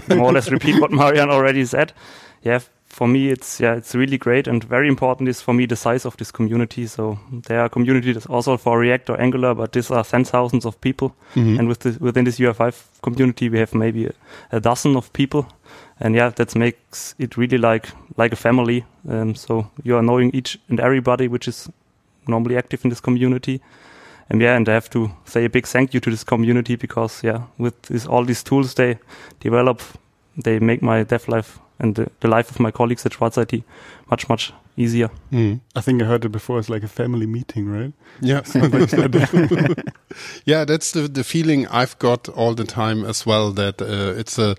more 0.10 0.30
or 0.30 0.34
less 0.34 0.50
repeat 0.50 0.82
what 0.82 0.92
Marian 0.92 1.30
already 1.30 1.66
said. 1.66 1.94
Yeah, 2.42 2.60
for 2.88 3.08
me, 3.08 3.30
it's 3.30 3.60
yeah, 3.60 3.76
it's 3.76 3.94
really 3.94 4.18
great 4.18 4.48
and 4.48 4.64
very 4.64 4.88
important 4.88 5.30
is 5.30 5.42
for 5.42 5.54
me 5.54 5.68
the 5.68 5.76
size 5.76 6.06
of 6.06 6.18
this 6.18 6.32
community. 6.32 6.88
So 6.88 7.20
there 7.32 7.62
are 7.62 7.70
communities 7.70 8.26
also 8.26 8.58
for 8.58 8.80
React 8.80 9.12
or 9.12 9.22
Angular, 9.22 9.54
but 9.54 9.74
these 9.74 9.92
are 9.92 10.04
ten 10.04 10.24
thousands 10.24 10.66
of 10.66 10.82
people, 10.82 11.16
mm-hmm. 11.36 11.60
and 11.60 11.68
with 11.68 11.80
the, 11.80 11.98
within 12.00 12.26
this 12.26 12.40
UI5 12.40 13.02
community, 13.04 13.50
we 13.50 13.60
have 13.60 13.76
maybe 13.76 14.08
a, 14.08 14.14
a, 14.52 14.60
dozen 14.60 14.96
of 14.96 15.14
people, 15.14 15.46
and 16.00 16.16
yeah, 16.16 16.30
that 16.30 16.56
makes 16.56 17.14
it 17.20 17.38
really 17.38 17.60
like 17.60 17.90
like 18.18 18.34
a 18.34 18.36
family. 18.38 18.86
Um, 19.08 19.36
so 19.36 19.70
you 19.84 19.96
are 19.96 20.02
knowing 20.02 20.32
each 20.32 20.58
and 20.70 20.80
everybody 20.80 21.28
which 21.28 21.48
is 21.48 21.70
normally 22.28 22.58
active 22.58 22.84
in 22.84 22.90
this 22.90 23.02
community 23.02 23.62
and 24.30 24.42
yeah, 24.42 24.56
and 24.56 24.68
I 24.68 24.74
have 24.74 24.90
to 24.92 25.12
say 25.26 25.46
a 25.46 25.50
big 25.50 25.68
thank 25.68 25.94
you 25.94 26.00
to 26.00 26.10
this 26.10 26.24
community 26.24 26.76
because 26.76 27.24
yeah, 27.24 27.44
with 27.58 27.82
this, 27.84 28.06
all 28.06 28.26
these 28.26 28.44
tools 28.44 28.74
they 28.74 29.00
develop, 29.40 29.82
they 30.36 30.60
make 30.60 30.82
my 30.82 31.04
dev 31.04 31.28
life 31.28 31.60
and 31.80 31.96
the, 31.96 32.10
the 32.20 32.28
life 32.28 32.50
of 32.50 32.60
my 32.60 32.72
colleagues 32.72 33.06
at 33.06 33.14
Schwarz 33.14 33.38
IT 33.38 33.64
much 34.10 34.30
much 34.30 34.54
easier. 34.76 35.10
Mm. 35.32 35.60
I 35.76 35.82
think 35.82 36.02
I 36.02 36.06
heard 36.06 36.26
it 36.26 36.32
before. 36.32 36.60
It's 36.60 36.70
like 36.70 36.84
a 36.84 36.88
family 36.88 37.26
meeting, 37.26 37.68
right? 37.68 37.94
Yeah, 38.22 38.42
yeah. 40.46 40.66
That's 40.66 40.92
the 40.92 41.08
the 41.08 41.24
feeling 41.24 41.68
I've 41.68 41.98
got 42.00 42.30
all 42.30 42.54
the 42.54 42.66
time 42.66 43.06
as 43.06 43.26
well. 43.26 43.52
That 43.52 43.82
uh, 43.82 44.14
it's 44.18 44.38
a 44.40 44.56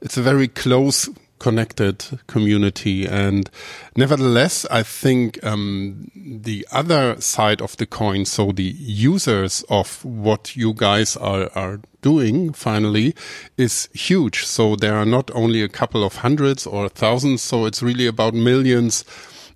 it's 0.00 0.16
a 0.16 0.22
very 0.22 0.48
close 0.48 1.08
connected 1.38 2.20
community. 2.26 3.06
And 3.06 3.50
nevertheless, 3.96 4.66
I 4.70 4.82
think 4.82 5.42
um, 5.44 6.10
the 6.14 6.66
other 6.72 7.20
side 7.20 7.60
of 7.60 7.76
the 7.76 7.86
coin, 7.86 8.24
so 8.24 8.52
the 8.52 8.74
users 8.78 9.64
of 9.68 10.04
what 10.04 10.56
you 10.56 10.74
guys 10.74 11.16
are, 11.16 11.50
are 11.54 11.80
doing 12.02 12.52
finally 12.52 13.14
is 13.56 13.88
huge. 13.92 14.44
So 14.44 14.76
there 14.76 14.96
are 14.96 15.06
not 15.06 15.30
only 15.34 15.62
a 15.62 15.68
couple 15.68 16.04
of 16.04 16.16
hundreds 16.16 16.66
or 16.66 16.88
thousands. 16.88 17.42
So 17.42 17.66
it's 17.66 17.82
really 17.82 18.06
about 18.06 18.34
millions 18.34 19.04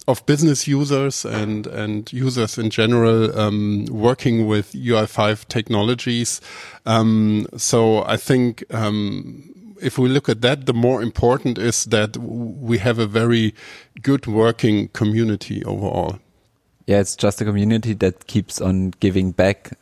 of 0.09 0.25
business 0.27 0.67
users 0.67 1.25
and 1.25 1.67
and 1.67 2.13
users 2.13 2.59
in 2.59 2.71
general 2.71 3.39
um, 3.39 3.87
working 3.87 4.47
with 4.47 4.73
UI5 4.73 5.47
technologies. 5.49 6.41
Um, 6.87 7.47
so 7.57 8.03
I 8.05 8.17
think 8.17 8.65
um, 8.75 9.52
if 9.83 9.99
we 9.99 10.09
look 10.09 10.29
at 10.29 10.41
that, 10.43 10.67
the 10.67 10.73
more 10.73 11.03
important 11.03 11.59
is 11.59 11.85
that 11.87 12.17
we 12.17 12.79
have 12.79 12.99
a 12.99 13.07
very 13.07 13.55
good 14.01 14.27
working 14.27 14.89
community 14.89 15.65
overall. 15.65 16.19
Yeah, 16.87 17.01
it's 17.01 17.17
just 17.17 17.41
a 17.41 17.45
community 17.45 17.95
that 17.95 18.27
keeps 18.27 18.61
on 18.61 18.93
giving 19.01 19.33
back 19.33 19.73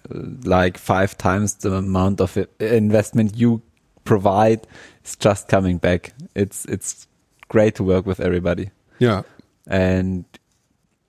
like 0.44 0.76
five 0.76 1.16
times 1.16 1.54
the 1.54 1.74
amount 1.74 2.20
of 2.20 2.36
investment 2.58 3.36
you 3.36 3.62
provide. 4.04 4.66
It's 5.02 5.16
just 5.16 5.48
coming 5.48 5.78
back. 5.78 6.12
It's 6.34 6.64
it's 6.66 7.06
great 7.48 7.74
to 7.76 7.84
work 7.84 8.06
with 8.06 8.20
everybody. 8.20 8.70
Yeah. 8.98 9.22
And 9.66 10.24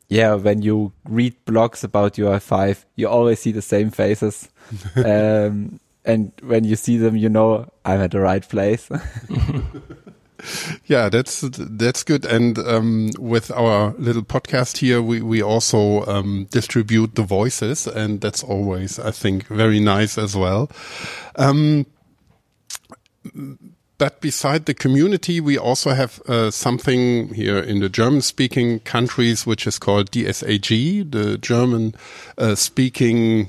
yeah, 0.07 0.36
when 0.36 0.62
you 0.62 0.91
read 1.05 1.36
blogs 1.45 1.83
about 1.83 2.15
UI5, 2.15 2.83
you 2.95 3.07
always 3.07 3.39
see 3.39 3.51
the 3.51 3.62
same 3.62 3.91
faces. 3.91 4.50
um, 4.95 5.79
and 6.05 6.31
when 6.41 6.63
you 6.63 6.75
see 6.75 6.98
them, 6.98 7.15
you 7.15 7.29
know 7.29 7.70
I'm 7.86 8.01
at 8.01 8.12
the 8.12 8.20
right 8.20 8.48
place. 8.48 8.89
yeah, 10.86 11.10
that's 11.10 11.41
that's 11.41 12.03
good. 12.03 12.25
And 12.25 12.58
um, 12.60 13.10
with 13.20 13.51
our 13.51 13.93
little 13.98 14.24
podcast 14.24 14.77
here, 14.77 15.01
we 15.01 15.22
we 15.22 15.41
also 15.41 16.05
um, 16.05 16.48
distribute 16.51 17.15
the 17.15 17.24
voices, 17.24 17.88
and 17.88 18.22
that's 18.22 18.43
always, 18.43 19.00
I 19.00 19.12
think, 19.12 19.48
very 19.48 19.79
nice 19.79 20.17
as 20.17 20.36
well. 20.36 20.70
Um, 21.36 21.86
but 23.98 24.20
beside 24.20 24.65
the 24.65 24.74
community, 24.74 25.39
we 25.39 25.60
also 25.60 25.91
have 25.91 26.20
uh, 26.27 26.50
something 26.50 27.36
here 27.36 27.60
in 27.60 27.81
the 27.81 27.89
German-speaking 27.89 28.79
countries, 28.79 29.46
which 29.46 29.67
is 29.67 29.77
called 29.77 30.10
DSAG, 30.10 31.12
the 31.12 31.38
German-speaking 31.38 33.43
uh, 33.43 33.46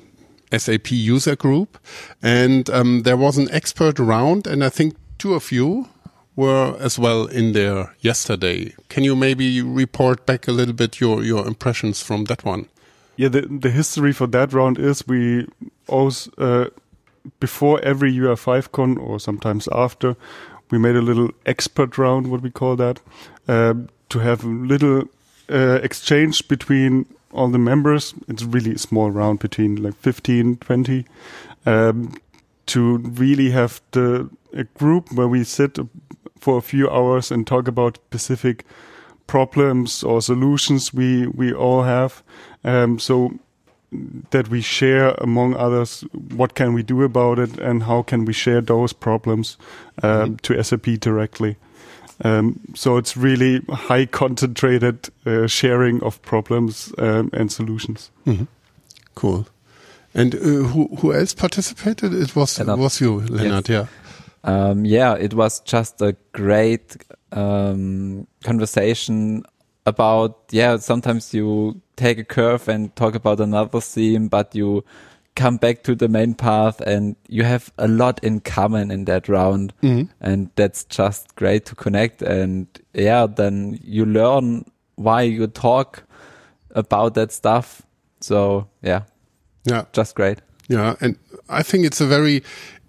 SAP 0.57 0.91
user 0.91 1.37
group. 1.37 1.79
And 2.23 2.69
um, 2.71 3.03
there 3.03 3.17
was 3.17 3.39
an 3.39 3.51
expert 3.51 3.99
round, 3.99 4.47
and 4.47 4.65
I 4.65 4.69
think 4.69 4.97
two 5.19 5.35
of 5.35 5.53
you 5.53 5.89
were 6.37 6.77
as 6.81 6.99
well 6.99 7.27
in 7.27 7.53
there 7.53 7.95
yesterday. 8.01 8.75
Can 8.89 9.05
you 9.05 9.15
maybe 9.15 9.61
report 9.63 10.27
back 10.27 10.49
a 10.49 10.53
little 10.53 10.75
bit 10.75 11.01
your, 11.01 11.23
your 11.23 11.47
impressions 11.47 12.03
from 12.03 12.25
that 12.25 12.45
one? 12.45 12.69
Yeah, 13.17 13.29
the, 13.29 13.43
the 13.43 13.71
history 13.71 14.13
for 14.13 14.27
that 14.29 14.53
round 14.53 14.79
is 14.79 15.07
we 15.07 15.47
always, 15.87 16.29
uh, 16.39 16.71
before 17.41 17.81
every 17.83 18.13
UI5 18.13 18.73
con 18.73 18.97
or 18.97 19.21
sometimes 19.21 19.69
after, 19.73 20.17
we 20.71 20.79
made 20.79 20.97
a 20.97 21.03
little 21.03 21.31
expert 21.45 21.99
round, 21.99 22.31
what 22.31 22.41
we 22.41 22.51
call 22.51 22.77
that, 22.77 23.01
um, 23.47 23.89
to 24.09 24.21
have 24.21 24.45
a 24.45 24.49
little 24.49 25.05
uh, 25.51 25.81
exchange 25.83 26.49
between 26.49 27.05
all 27.33 27.49
the 27.49 27.59
members. 27.59 28.15
It's 28.29 28.43
really 28.43 28.73
a 28.75 28.79
small 28.79 29.11
round 29.11 29.39
between 29.39 29.83
like 29.83 29.95
15, 29.97 30.57
20, 30.57 31.07
um, 31.67 32.15
to 32.67 32.99
really 32.99 33.51
have 33.51 33.81
the 33.93 34.31
a 34.53 34.65
group 34.65 35.11
where 35.13 35.29
we 35.29 35.45
sit 35.45 35.79
for 36.39 36.59
a 36.59 36.63
few 36.63 36.91
hours 36.91 37.31
and 37.31 37.47
talk 37.47 37.69
about 37.69 37.99
specific 38.09 38.65
problems 39.27 40.03
or 40.03 40.21
solutions 40.21 40.93
we 40.93 41.27
we 41.27 41.53
all 41.53 41.83
have. 41.83 42.23
Um, 42.65 42.99
so 42.99 43.33
that 44.31 44.49
we 44.49 44.61
share 44.61 45.11
among 45.19 45.55
others 45.57 46.03
what 46.35 46.55
can 46.55 46.73
we 46.73 46.83
do 46.83 47.03
about 47.03 47.39
it 47.39 47.59
and 47.59 47.83
how 47.83 48.03
can 48.03 48.25
we 48.25 48.33
share 48.33 48.61
those 48.61 48.93
problems 48.93 49.59
um, 50.03 50.11
mm-hmm. 50.11 50.35
to 50.37 50.65
SAP 50.65 51.01
directly. 51.01 51.57
Um, 52.25 52.61
so 52.75 52.97
it's 52.99 53.17
really 53.17 53.61
high 53.69 54.07
concentrated 54.07 55.09
uh, 55.27 55.47
sharing 55.47 56.03
of 56.03 56.23
problems 56.23 56.93
um, 56.99 57.31
and 57.33 57.51
solutions. 57.51 58.11
Mm-hmm. 58.27 58.45
Cool. 59.15 59.47
And 60.15 60.35
uh, 60.35 60.39
who 60.39 60.89
who 60.97 61.13
else 61.13 61.35
participated? 61.35 62.15
It 62.15 62.37
was 62.37 62.59
Lennart. 62.59 62.79
was 62.79 63.01
you, 63.01 63.21
Lennart. 63.23 63.69
Yes. 63.69 63.89
Yeah. 63.89 63.89
Um, 64.45 64.85
yeah, 64.85 65.15
it 65.15 65.35
was 65.35 65.61
just 65.61 66.01
a 66.03 66.17
great 66.33 66.97
um, 67.33 68.27
conversation 68.45 69.45
about 69.87 70.39
yeah. 70.51 70.77
Sometimes 70.77 71.33
you 71.33 71.81
take 71.97 72.19
a 72.19 72.25
curve 72.25 72.69
and 72.69 72.95
talk 72.95 73.15
about 73.15 73.41
another 73.41 73.81
theme, 73.81 74.29
but 74.29 74.55
you 74.55 74.85
come 75.35 75.57
back 75.57 75.83
to 75.85 75.95
the 75.95 76.09
main 76.09 76.35
path 76.35 76.81
and 76.83 77.17
you 77.29 77.43
have 77.43 77.73
a 77.79 77.89
lot 77.89 78.23
in 78.23 78.41
common 78.41 78.91
in 78.91 79.07
that 79.07 79.29
round. 79.29 79.73
Mm-hmm. 79.83 80.11
And 80.21 80.51
that's 80.57 80.85
just 80.85 81.35
great 81.37 81.65
to 81.67 81.75
connect. 81.75 82.23
And 82.23 82.67
yeah, 82.93 83.27
then 83.27 83.79
you 83.83 84.05
learn 84.05 84.71
why 84.97 85.23
you 85.23 85.47
talk 85.47 86.05
about 86.73 87.15
that 87.15 87.33
stuff. 87.33 87.83
So 88.21 88.69
yeah. 88.83 89.03
Yeah. 89.65 89.85
Just 89.93 90.15
great. 90.15 90.41
Yeah. 90.69 90.97
And 91.01 91.19
I 91.49 91.63
think 91.63 91.87
it's 91.87 92.01
a 92.01 92.07
very 92.07 92.43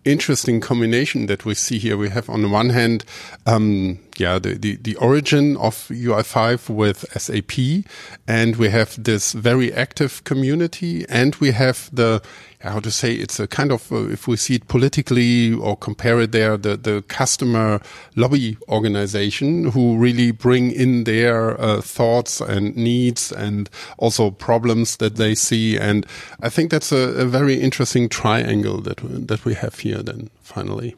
interesting 0.05 0.59
combination 0.59 1.27
that 1.27 1.46
we 1.46 1.53
see 1.53 1.77
here. 1.77 1.98
We 1.98 2.09
have 2.09 2.29
on 2.29 2.41
the 2.41 2.50
one 2.50 2.72
hand, 2.72 3.05
um, 3.46 4.00
yeah, 4.17 4.39
the, 4.39 4.55
the, 4.55 4.75
the 4.77 4.95
origin 4.97 5.57
of 5.57 5.75
UI5 5.89 6.69
with 6.69 7.05
SAP, 7.19 7.85
and 8.27 8.55
we 8.57 8.69
have 8.69 9.01
this 9.03 9.33
very 9.33 9.73
active 9.73 10.23
community, 10.23 11.05
and 11.09 11.35
we 11.35 11.51
have 11.51 11.89
the 11.93 12.21
how 12.63 12.79
to 12.79 12.91
say 12.91 13.13
it's 13.13 13.39
a 13.39 13.47
kind 13.47 13.71
of 13.71 13.91
uh, 13.91 14.07
if 14.07 14.27
we 14.27 14.37
see 14.37 14.55
it 14.55 14.67
politically 14.67 15.53
or 15.53 15.75
compare 15.75 16.21
it 16.21 16.31
there 16.31 16.55
the 16.55 16.77
the 16.77 17.03
customer 17.07 17.81
lobby 18.15 18.57
organization 18.69 19.71
who 19.71 19.97
really 19.97 20.31
bring 20.31 20.71
in 20.71 21.03
their 21.03 21.59
uh, 21.59 21.81
thoughts 21.81 22.39
and 22.39 22.75
needs 22.75 23.31
and 23.31 23.69
also 23.97 24.31
problems 24.31 24.97
that 24.97 25.17
they 25.17 25.35
see. 25.35 25.77
And 25.77 26.05
I 26.41 26.49
think 26.49 26.71
that's 26.71 26.91
a, 26.91 27.09
a 27.19 27.25
very 27.25 27.59
interesting 27.59 28.07
triangle 28.07 28.79
that 28.81 29.01
that 29.27 29.43
we 29.43 29.55
have 29.55 29.79
here 29.79 30.01
then 30.01 30.29
finally. 30.41 30.95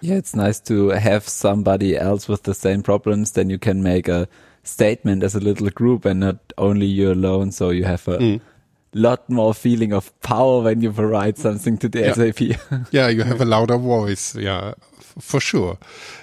Yeah, 0.00 0.16
it's 0.16 0.34
nice 0.34 0.60
to 0.60 0.90
have 0.90 1.28
somebody 1.28 1.96
else 1.96 2.28
with 2.28 2.44
the 2.44 2.54
same 2.54 2.82
problems. 2.82 3.32
Then 3.32 3.50
you 3.50 3.58
can 3.58 3.82
make 3.82 4.08
a 4.08 4.28
statement 4.62 5.22
as 5.22 5.34
a 5.34 5.40
little 5.40 5.70
group 5.70 6.04
and 6.04 6.20
not 6.20 6.52
only 6.56 6.86
you 6.86 7.12
alone. 7.12 7.52
So 7.52 7.70
you 7.70 7.84
have 7.84 8.06
a 8.08 8.18
mm 8.18 8.40
lot 8.94 9.28
more 9.28 9.54
feeling 9.54 9.92
of 9.92 10.18
power 10.20 10.62
when 10.62 10.80
you 10.80 10.92
provide 10.92 11.38
something 11.38 11.78
to 11.78 11.88
the 11.88 12.00
yeah. 12.00 12.12
SAP. 12.12 12.90
yeah, 12.90 13.08
you 13.08 13.22
have 13.22 13.40
a 13.40 13.44
louder 13.44 13.76
voice. 13.76 14.34
Yeah, 14.34 14.74
for 15.18 15.40
sure. 15.40 15.78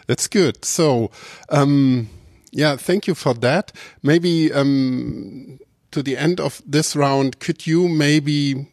That's 0.07 0.27
good. 0.27 0.65
So, 0.65 1.11
um, 1.49 2.09
yeah, 2.51 2.75
thank 2.75 3.07
you 3.07 3.15
for 3.15 3.33
that. 3.35 3.71
Maybe, 4.01 4.51
um, 4.51 5.59
to 5.91 6.01
the 6.01 6.17
end 6.17 6.39
of 6.39 6.61
this 6.65 6.95
round, 6.95 7.39
could 7.39 7.65
you 7.67 7.87
maybe 7.87 8.67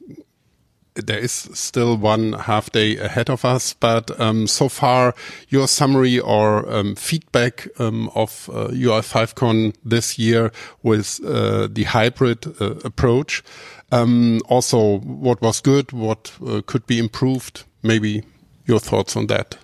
there 0.94 1.18
is 1.18 1.32
still 1.32 1.96
one 1.96 2.34
half 2.34 2.70
day 2.70 2.96
ahead 2.98 3.30
of 3.30 3.44
us, 3.44 3.74
but 3.74 4.18
um, 4.20 4.46
so 4.46 4.68
far 4.68 5.14
your 5.48 5.66
summary 5.66 6.18
or 6.18 6.70
um, 6.70 6.94
feedback 6.94 7.68
um, 7.80 8.10
of 8.14 8.50
uh, 8.52 8.68
UI5Con 8.68 9.74
this 9.84 10.18
year 10.18 10.52
with 10.82 11.20
uh, 11.24 11.68
the 11.70 11.84
hybrid 11.84 12.46
uh, 12.60 12.74
approach. 12.84 13.42
Um, 13.90 14.40
also, 14.48 14.98
what 14.98 15.40
was 15.42 15.60
good, 15.60 15.92
what 15.92 16.32
uh, 16.46 16.62
could 16.66 16.86
be 16.86 16.98
improved? 16.98 17.64
Maybe 17.82 18.24
your 18.66 18.78
thoughts 18.78 19.16
on 19.16 19.26
that. 19.26 19.56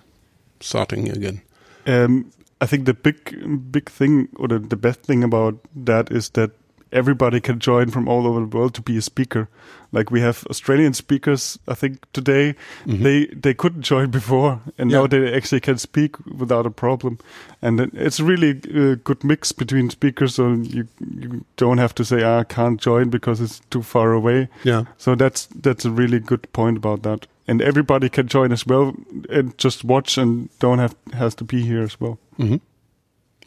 Starting 0.59 1.09
again. 1.09 1.41
Um, 1.87 2.31
I 2.61 2.65
think 2.65 2.85
the 2.85 2.93
big, 2.93 3.71
big 3.71 3.89
thing 3.89 4.27
or 4.35 4.47
the, 4.47 4.59
the 4.59 4.75
best 4.75 5.03
thing 5.03 5.23
about 5.23 5.59
that 5.75 6.11
is 6.11 6.29
that 6.31 6.51
everybody 6.91 7.39
can 7.39 7.59
join 7.59 7.89
from 7.89 8.07
all 8.07 8.27
over 8.27 8.39
the 8.41 8.57
world 8.57 8.73
to 8.75 8.81
be 8.81 8.97
a 8.97 9.01
speaker. 9.01 9.47
Like 9.91 10.11
we 10.11 10.21
have 10.21 10.45
Australian 10.49 10.93
speakers, 10.93 11.57
I 11.67 11.73
think 11.73 12.05
today 12.13 12.55
mm-hmm. 12.85 13.03
they 13.03 13.25
they 13.27 13.53
couldn't 13.53 13.81
join 13.81 14.11
before, 14.19 14.61
and 14.77 14.91
yeah. 14.91 14.99
now 14.99 15.07
they 15.07 15.33
actually 15.33 15.61
can 15.61 15.77
speak 15.77 16.15
without 16.25 16.65
a 16.65 16.71
problem. 16.71 17.17
And 17.61 17.79
it's 17.79 18.19
really 18.19 18.51
a 18.73 18.95
good 18.95 19.23
mix 19.23 19.51
between 19.51 19.89
speakers, 19.89 20.35
so 20.35 20.53
you 20.53 20.87
you 20.99 21.45
don't 21.57 21.79
have 21.79 21.95
to 21.95 22.05
say 22.05 22.23
ah, 22.23 22.39
I 22.39 22.43
can't 22.43 22.79
join 22.79 23.09
because 23.09 23.41
it's 23.41 23.61
too 23.71 23.81
far 23.81 24.13
away. 24.13 24.47
Yeah. 24.63 24.85
So 24.97 25.15
that's 25.15 25.47
that's 25.47 25.85
a 25.85 25.91
really 25.91 26.19
good 26.19 26.51
point 26.53 26.77
about 26.77 27.01
that. 27.03 27.27
And 27.47 27.61
everybody 27.63 28.09
can 28.09 28.27
join 28.27 28.51
as 28.51 28.67
well 28.67 28.93
and 29.27 29.57
just 29.57 29.83
watch 29.83 30.19
and 30.19 30.49
don't 30.59 30.77
have 30.77 30.95
has 31.13 31.33
to 31.35 31.43
be 31.43 31.61
here 31.63 31.81
as 31.81 31.99
well. 31.99 32.19
Mm-hmm. 32.37 32.57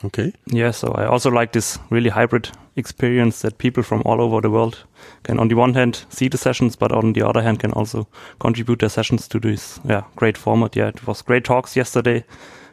Okay. 0.05 0.33
Yeah, 0.47 0.73
so 0.73 0.93
I 0.93 1.07
also 1.07 1.31
like 1.31 1.53
this 1.53 1.79
really 1.91 2.11
hybrid 2.11 2.51
experience 2.77 3.43
that 3.43 3.59
people 3.59 3.83
from 3.83 4.03
all 4.05 4.21
over 4.21 4.41
the 4.41 4.51
world 4.51 4.85
can, 5.23 5.39
on 5.39 5.49
the 5.49 5.55
one 5.55 5.75
hand, 5.75 6.05
see 6.09 6.29
the 6.29 6.39
sessions, 6.39 6.77
but 6.77 6.93
on 6.93 7.13
the 7.13 7.23
other 7.23 7.43
hand, 7.43 7.61
can 7.61 7.73
also 7.73 8.07
contribute 8.39 8.79
their 8.81 8.89
sessions 8.89 9.29
to 9.29 9.41
this 9.41 9.81
yeah 9.85 10.05
great 10.17 10.39
format. 10.39 10.77
Yeah, 10.77 10.89
it 10.89 11.07
was 11.07 11.23
great 11.23 11.45
talks 11.45 11.77
yesterday, 11.77 12.25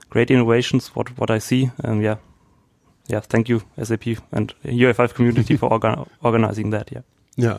great 0.09 0.31
innovations. 0.31 0.95
What 0.95 1.17
what 1.17 1.31
I 1.31 1.39
see, 1.39 1.71
and 1.83 2.01
yeah, 2.03 2.17
yeah. 3.07 3.19
Thank 3.21 3.49
you 3.49 3.61
SAP 3.83 4.07
and 4.31 4.53
UI5 4.63 5.13
community 5.13 5.57
for 5.61 5.69
orga 5.69 6.07
organizing 6.23 6.71
that. 6.71 6.91
Yeah. 6.91 7.01
Yeah, 7.37 7.57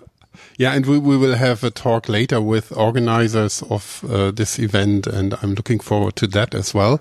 yeah, 0.59 0.73
and 0.73 0.87
we, 0.87 0.99
we 0.99 1.17
will 1.17 1.37
have 1.37 1.65
a 1.65 1.71
talk 1.71 2.09
later 2.09 2.41
with 2.41 2.77
organizers 2.77 3.63
of 3.63 4.05
uh, 4.09 4.31
this 4.31 4.59
event, 4.59 5.07
and 5.07 5.35
I'm 5.43 5.55
looking 5.55 5.81
forward 5.81 6.17
to 6.17 6.27
that 6.29 6.55
as 6.55 6.75
well. 6.75 7.01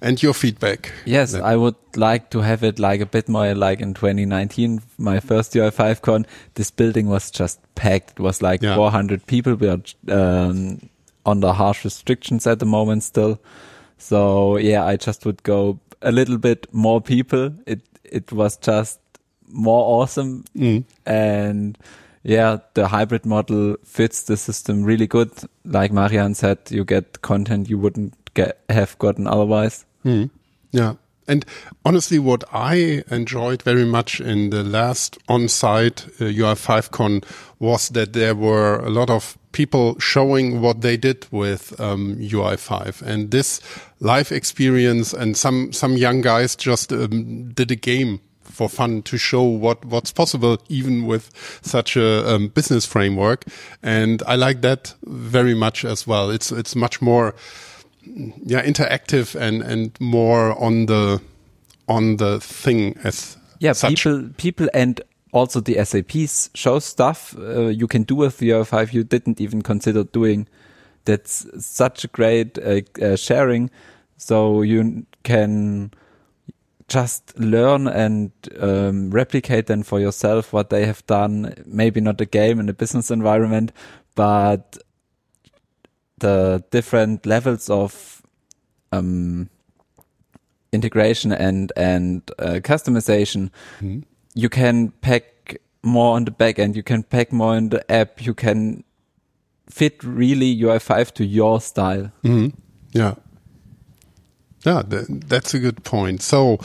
And 0.00 0.22
your 0.22 0.34
feedback. 0.34 0.92
Yes, 1.04 1.32
then. 1.32 1.42
I 1.42 1.56
would 1.56 1.76
like 1.96 2.30
to 2.30 2.40
have 2.40 2.62
it 2.62 2.78
like 2.78 3.00
a 3.00 3.06
bit 3.06 3.28
more 3.28 3.54
like 3.54 3.80
in 3.80 3.94
2019, 3.94 4.82
my 4.98 5.20
first 5.20 5.52
UI5 5.54 6.02
con. 6.02 6.26
This 6.54 6.70
building 6.70 7.08
was 7.08 7.30
just 7.30 7.60
packed. 7.74 8.12
It 8.12 8.20
was 8.20 8.42
like 8.42 8.62
yeah. 8.62 8.74
400 8.76 9.26
people. 9.26 9.54
We 9.54 9.68
are 9.68 9.80
um, 10.08 10.88
under 11.24 11.52
harsh 11.52 11.84
restrictions 11.84 12.46
at 12.46 12.58
the 12.58 12.66
moment 12.66 13.02
still. 13.02 13.40
So 13.98 14.56
yeah, 14.58 14.84
I 14.84 14.96
just 14.96 15.24
would 15.24 15.42
go 15.42 15.78
a 16.02 16.12
little 16.12 16.38
bit 16.38 16.66
more 16.72 17.00
people. 17.00 17.54
It 17.66 17.80
it 18.04 18.32
was 18.32 18.56
just 18.56 19.00
more 19.48 20.02
awesome 20.02 20.44
mm. 20.56 20.84
and 21.06 21.78
yeah, 22.24 22.58
the 22.72 22.88
hybrid 22.88 23.26
model 23.26 23.76
fits 23.84 24.22
the 24.22 24.36
system 24.36 24.82
really 24.82 25.06
good. 25.06 25.30
Like 25.64 25.92
Marian 25.92 26.34
said, 26.34 26.58
you 26.70 26.84
get 26.84 27.20
content 27.20 27.68
you 27.68 27.78
wouldn't 27.78 28.14
get 28.32 28.58
have 28.70 28.98
gotten 28.98 29.26
otherwise. 29.26 29.84
Mm. 30.04 30.30
Yeah. 30.72 30.94
And 31.28 31.44
honestly, 31.84 32.18
what 32.18 32.44
I 32.52 33.02
enjoyed 33.10 33.62
very 33.62 33.84
much 33.84 34.20
in 34.20 34.50
the 34.50 34.62
last 34.62 35.16
on-site 35.28 36.06
uh, 36.20 36.24
UI5Con 36.24 37.24
was 37.58 37.88
that 37.90 38.12
there 38.12 38.34
were 38.34 38.78
a 38.80 38.90
lot 38.90 39.08
of 39.08 39.38
people 39.52 39.98
showing 39.98 40.60
what 40.60 40.80
they 40.80 40.96
did 40.96 41.26
with 41.30 41.78
um, 41.80 42.16
UI5 42.16 43.00
and 43.02 43.30
this 43.30 43.60
live 44.00 44.32
experience 44.32 45.14
and 45.14 45.36
some 45.36 45.72
some 45.72 45.96
young 45.96 46.20
guys 46.20 46.56
just 46.56 46.92
um, 46.92 47.50
did 47.54 47.70
a 47.70 47.76
game 47.76 48.20
for 48.44 48.68
fun 48.68 49.02
to 49.02 49.16
show 49.16 49.42
what 49.42 49.84
what's 49.84 50.12
possible 50.12 50.58
even 50.68 51.06
with 51.06 51.30
such 51.62 51.96
a 51.96 52.34
um, 52.34 52.48
business 52.48 52.86
framework. 52.86 53.44
And 53.82 54.22
I 54.26 54.36
like 54.36 54.60
that 54.62 54.94
very 55.04 55.54
much 55.54 55.84
as 55.84 56.06
well. 56.06 56.30
It's 56.30 56.52
it's 56.52 56.76
much 56.76 57.02
more 57.02 57.34
yeah 58.44 58.62
interactive 58.62 59.34
and 59.34 59.62
and 59.62 59.98
more 60.00 60.60
on 60.62 60.86
the 60.86 61.20
on 61.88 62.16
the 62.16 62.38
thing 62.40 62.98
as 63.02 63.36
yeah 63.60 63.72
such. 63.72 63.90
people 63.90 64.30
people 64.36 64.68
and 64.74 65.00
also 65.32 65.60
the 65.60 65.82
SAPs 65.84 66.50
show 66.54 66.78
stuff 66.78 67.34
uh, 67.38 67.66
you 67.66 67.88
can 67.88 68.04
do 68.04 68.14
with 68.14 68.38
UI5 68.38 68.92
you 68.92 69.02
didn't 69.02 69.40
even 69.40 69.62
consider 69.62 70.04
doing 70.04 70.46
that's 71.04 71.46
such 71.64 72.04
a 72.04 72.08
great 72.08 72.58
uh, 72.58 72.80
uh, 73.02 73.16
sharing. 73.16 73.70
So 74.16 74.62
you 74.62 75.06
can 75.22 75.92
just 76.88 77.38
learn 77.38 77.86
and 77.86 78.30
um, 78.60 79.10
replicate 79.10 79.66
then 79.66 79.82
for 79.82 80.00
yourself 80.00 80.52
what 80.52 80.70
they 80.70 80.86
have 80.86 81.04
done. 81.06 81.54
Maybe 81.66 82.00
not 82.00 82.20
a 82.20 82.26
game 82.26 82.60
in 82.60 82.68
a 82.68 82.72
business 82.72 83.10
environment, 83.10 83.72
but 84.14 84.76
the 86.18 86.62
different 86.70 87.26
levels 87.26 87.70
of 87.70 88.22
um, 88.92 89.48
integration 90.72 91.32
and 91.32 91.72
and 91.76 92.30
uh, 92.38 92.60
customization. 92.62 93.50
Mm-hmm. 93.78 94.00
You 94.34 94.48
can 94.48 94.90
pack 95.00 95.60
more 95.82 96.16
on 96.16 96.24
the 96.24 96.30
back 96.30 96.58
end. 96.58 96.76
You 96.76 96.82
can 96.82 97.02
pack 97.02 97.32
more 97.32 97.56
in 97.56 97.70
the 97.70 97.90
app. 97.90 98.24
You 98.24 98.34
can 98.34 98.84
fit 99.68 100.02
really 100.02 100.56
UI5 100.56 101.12
to 101.12 101.24
your 101.24 101.60
style. 101.60 102.12
Mm-hmm. 102.24 102.48
Yeah. 102.92 103.14
Yeah, 104.64 104.82
th 104.82 105.06
that's 105.28 105.54
a 105.54 105.58
good 105.58 105.82
point. 105.84 106.22
So 106.22 106.58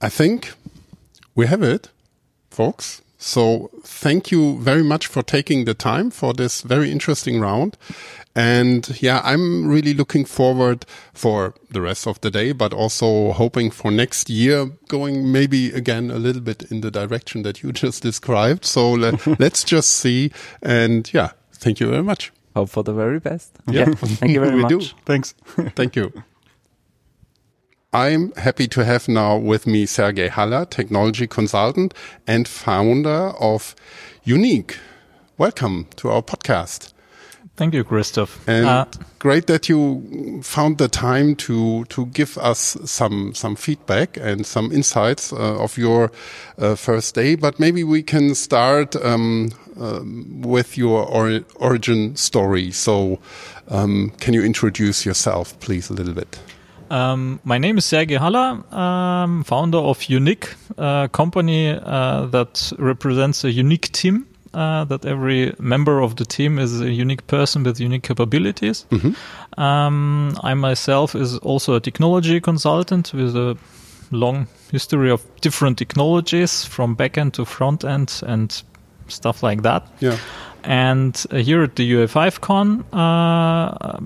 I 0.00 0.08
think 0.08 0.54
we 1.34 1.46
have 1.46 1.62
it, 1.62 1.90
folks. 2.50 3.02
So 3.18 3.70
thank 3.82 4.30
you 4.30 4.58
very 4.60 4.82
much 4.82 5.06
for 5.06 5.22
taking 5.22 5.64
the 5.64 5.74
time 5.74 6.10
for 6.10 6.34
this 6.34 6.60
very 6.60 6.90
interesting 6.90 7.40
round. 7.40 7.78
And 8.36 9.00
yeah, 9.00 9.20
I'm 9.24 9.66
really 9.66 9.94
looking 9.94 10.26
forward 10.26 10.84
for 11.14 11.54
the 11.70 11.80
rest 11.80 12.06
of 12.06 12.20
the 12.20 12.30
day, 12.30 12.52
but 12.52 12.74
also 12.74 13.32
hoping 13.32 13.70
for 13.70 13.90
next 13.90 14.28
year, 14.28 14.66
going 14.88 15.32
maybe 15.32 15.72
again 15.72 16.10
a 16.10 16.18
little 16.18 16.42
bit 16.42 16.70
in 16.70 16.80
the 16.80 16.90
direction 16.90 17.42
that 17.44 17.62
you 17.62 17.72
just 17.84 18.02
described. 18.02 18.64
So 18.64 18.92
let, 18.92 19.40
us 19.40 19.64
just 19.64 19.92
see. 19.92 20.30
And 20.60 21.10
yeah, 21.14 21.30
thank 21.52 21.80
you 21.80 21.88
very 21.88 22.02
much. 22.02 22.32
Hope 22.54 22.68
for 22.68 22.82
the 22.82 22.92
very 22.92 23.20
best. 23.20 23.56
Yeah, 23.70 23.86
thank 23.96 24.32
you 24.32 24.40
very 24.40 24.56
we 24.56 24.62
much. 24.62 24.68
Do. 24.68 24.80
Thanks. 25.06 25.34
Thank 25.74 25.96
you. 25.96 26.12
I'm 27.94 28.32
happy 28.32 28.66
to 28.66 28.84
have 28.84 29.06
now 29.06 29.36
with 29.36 29.68
me 29.68 29.86
Sergey 29.86 30.26
Haller, 30.26 30.64
technology 30.64 31.28
consultant 31.28 31.94
and 32.26 32.48
founder 32.48 33.32
of 33.38 33.76
Unique. 34.24 34.78
Welcome 35.38 35.86
to 35.98 36.10
our 36.10 36.20
podcast. 36.20 36.92
Thank 37.54 37.72
you, 37.72 37.84
Christoph. 37.84 38.48
And 38.48 38.66
Uh, 38.66 38.86
great 39.20 39.46
that 39.46 39.68
you 39.68 40.40
found 40.42 40.78
the 40.78 40.88
time 40.88 41.36
to 41.36 41.84
to 41.84 42.06
give 42.06 42.36
us 42.38 42.76
some 42.84 43.32
some 43.32 43.54
feedback 43.54 44.16
and 44.16 44.44
some 44.44 44.74
insights 44.74 45.32
uh, 45.32 45.62
of 45.62 45.78
your 45.78 46.10
uh, 46.58 46.74
first 46.74 47.14
day. 47.14 47.36
But 47.36 47.60
maybe 47.60 47.84
we 47.84 48.02
can 48.02 48.34
start 48.34 48.96
um, 48.96 49.52
um, 49.80 50.42
with 50.42 50.76
your 50.76 51.06
ori 51.06 51.44
origin 51.60 52.16
story. 52.16 52.72
So, 52.72 53.20
um, 53.68 54.10
can 54.18 54.34
you 54.34 54.42
introduce 54.42 55.06
yourself, 55.06 55.54
please, 55.60 55.90
a 55.90 55.94
little 55.94 56.14
bit? 56.14 56.40
Um, 56.94 57.40
my 57.42 57.58
name 57.58 57.78
is 57.78 57.84
Sergey 57.84 58.14
Haller, 58.14 58.62
um, 58.72 59.42
founder 59.42 59.78
of 59.78 60.04
Unique, 60.04 60.54
a 60.78 61.08
company 61.10 61.70
uh, 61.70 62.26
that 62.26 62.72
represents 62.78 63.42
a 63.42 63.50
unique 63.50 63.90
team. 63.90 64.26
Uh, 64.52 64.84
that 64.84 65.04
every 65.04 65.52
member 65.58 66.00
of 66.00 66.14
the 66.14 66.24
team 66.24 66.60
is 66.60 66.80
a 66.80 66.88
unique 66.88 67.26
person 67.26 67.64
with 67.64 67.80
unique 67.80 68.04
capabilities. 68.04 68.86
Um, 69.58 70.36
I 70.44 70.54
myself 70.54 71.16
is 71.16 71.38
also 71.38 71.74
a 71.74 71.80
technology 71.80 72.40
consultant 72.40 73.12
with 73.12 73.34
a 73.34 73.58
long 74.12 74.46
history 74.70 75.10
of 75.10 75.22
different 75.40 75.78
technologies 75.78 76.64
from 76.64 76.94
backend 76.94 77.32
to 77.32 77.44
front 77.44 77.84
end 77.84 78.22
and 78.24 78.62
stuff 79.08 79.42
like 79.42 79.62
that. 79.62 79.88
Yeah. 79.98 80.18
And 80.62 81.26
uh, 81.32 81.38
here 81.38 81.64
at 81.64 81.74
the 81.74 81.92
UI5Con, 81.92 82.84
uh, 82.92 83.98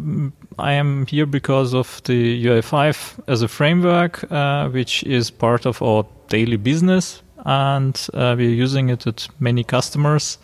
I 0.58 0.72
am 0.72 1.06
here 1.06 1.26
because 1.26 1.74
of 1.74 2.02
the 2.04 2.44
UI5 2.44 3.20
as 3.28 3.42
a 3.42 3.48
framework, 3.48 4.30
uh, 4.30 4.68
which 4.68 5.02
is 5.04 5.30
part 5.30 5.66
of 5.66 5.82
our 5.82 6.04
daily 6.28 6.56
business, 6.56 7.22
and 7.44 7.94
uh, 8.14 8.34
we're 8.36 8.50
using 8.50 8.90
it 8.90 9.06
at 9.06 9.28
many 9.40 9.64
customers. 9.64 10.38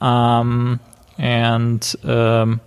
Um, 0.00 0.80
and 1.18 1.94
um, 2.04 2.60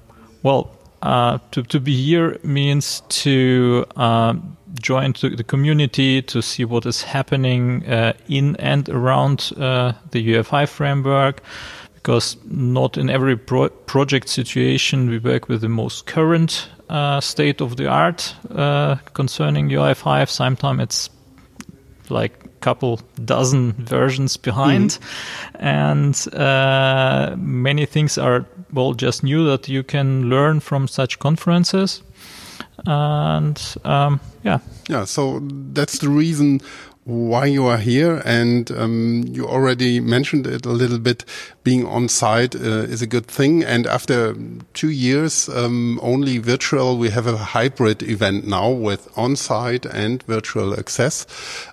well, 0.43 0.71
uh, 1.01 1.37
to 1.51 1.63
to 1.63 1.79
be 1.79 1.95
here 1.95 2.37
means 2.43 3.01
to 3.09 3.85
uh, 3.95 4.33
join 4.81 5.13
to 5.13 5.29
the 5.35 5.43
community 5.43 6.21
to 6.21 6.41
see 6.41 6.65
what 6.65 6.85
is 6.85 7.03
happening 7.03 7.85
uh, 7.87 8.13
in 8.27 8.55
and 8.57 8.89
around 8.89 9.51
uh, 9.57 9.93
the 10.11 10.33
UI5 10.33 10.67
framework. 10.67 11.41
Because 12.01 12.37
not 12.45 12.97
in 12.97 13.09
every 13.09 13.37
pro- 13.37 13.69
project 13.69 14.29
situation 14.29 15.09
we 15.09 15.19
work 15.19 15.49
with 15.49 15.61
the 15.61 15.69
most 15.69 16.05
current 16.05 16.69
uh, 16.89 17.19
state 17.21 17.61
of 17.61 17.75
the 17.75 17.87
art 17.87 18.35
uh, 18.55 18.95
concerning 19.13 19.69
UI5. 19.69 20.29
Sometimes 20.29 20.81
it's 20.81 21.09
like 22.09 22.45
a 22.45 22.47
couple 22.61 22.99
dozen 23.23 23.73
versions 23.73 24.37
behind. 24.37 24.97
And 25.55 26.15
uh, 26.33 27.35
many 27.37 27.85
things 27.85 28.17
are 28.17 28.45
well 28.73 28.93
just 28.93 29.23
new 29.23 29.45
that 29.45 29.67
you 29.67 29.83
can 29.83 30.29
learn 30.29 30.59
from 30.59 30.87
such 30.87 31.19
conferences. 31.19 32.01
And 32.85 33.75
um, 33.83 34.19
yeah. 34.43 34.59
Yeah, 34.87 35.05
so 35.05 35.39
that's 35.43 35.99
the 35.99 36.09
reason 36.09 36.61
why 37.09 37.45
you 37.45 37.65
are 37.65 37.77
here. 37.77 38.21
And 38.23 38.71
um, 38.71 39.25
you 39.27 39.47
already 39.47 39.99
mentioned 39.99 40.45
it 40.47 40.65
a 40.65 40.71
little 40.71 40.99
bit. 40.99 41.25
Being 41.63 41.85
on 41.85 42.07
site 42.07 42.55
uh, 42.55 42.85
is 42.93 43.01
a 43.01 43.07
good 43.07 43.25
thing. 43.25 43.63
And 43.63 43.87
after 43.87 44.35
two 44.73 44.89
years, 44.89 45.49
um, 45.49 45.99
only 46.01 46.37
virtual, 46.37 46.97
we 46.97 47.09
have 47.09 47.27
a 47.27 47.37
hybrid 47.37 48.03
event 48.03 48.47
now 48.47 48.69
with 48.69 49.09
on 49.17 49.35
site 49.35 49.85
and 49.85 50.23
virtual 50.23 50.79
access. 50.79 51.25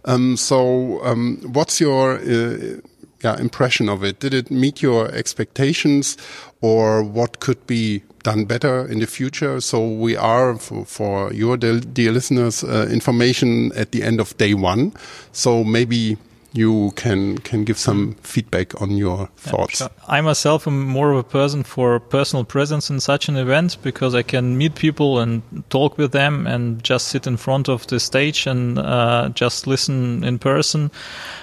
Um, 0.05 0.37
so, 0.37 1.05
um, 1.05 1.39
what's 1.53 1.81
your 1.81 2.19
uh, 2.19 2.81
yeah, 3.23 3.39
impression 3.39 3.89
of 3.89 4.05
it? 4.05 4.21
Did 4.21 4.35
it 4.35 4.51
meet 4.51 4.83
your 4.83 5.11
expectations, 5.13 6.17
or 6.61 7.03
what 7.03 7.41
could 7.41 7.67
be 7.67 8.03
done 8.27 8.45
better 8.45 8.87
in 8.93 8.99
the 8.99 9.07
future? 9.07 9.61
So 9.61 9.79
we 9.87 10.17
are 10.17 10.59
for, 10.59 10.85
for 10.85 11.33
your 11.33 11.57
dear, 11.57 12.13
listeners 12.13 12.65
uh, 12.65 12.89
information 12.91 13.73
at 13.77 13.93
the 13.93 14.03
end 14.03 14.21
of 14.21 14.37
day 14.37 14.55
one. 14.55 14.93
So 15.33 15.63
maybe 15.63 16.19
you 16.57 16.93
can 16.97 17.39
can 17.39 17.65
give 17.65 17.79
some 17.79 18.17
feedback 18.23 18.81
on 18.81 18.97
your 18.97 19.29
thoughts. 19.37 19.79
Sure. 19.79 19.91
I 20.09 20.21
myself 20.23 20.67
am 20.67 20.87
more 20.87 21.13
of 21.13 21.19
a 21.19 21.23
person 21.23 21.65
for 21.65 22.01
personal 22.01 22.45
presence 22.45 22.91
in 22.93 23.01
such 23.01 23.29
an 23.29 23.37
event 23.37 23.77
because 23.83 24.15
I 24.15 24.23
can 24.23 24.57
meet 24.57 24.75
people 24.75 25.21
and 25.21 25.43
talk 25.69 25.99
with 25.99 26.13
them 26.13 26.47
and 26.47 26.83
just 26.83 27.09
sit 27.09 27.27
in 27.27 27.37
front 27.37 27.69
of 27.69 27.87
the 27.87 28.01
stage 28.01 28.47
and 28.47 28.79
uh, 28.79 29.29
just 29.35 29.67
listen 29.67 30.25
in 30.25 30.39
person. 30.39 30.91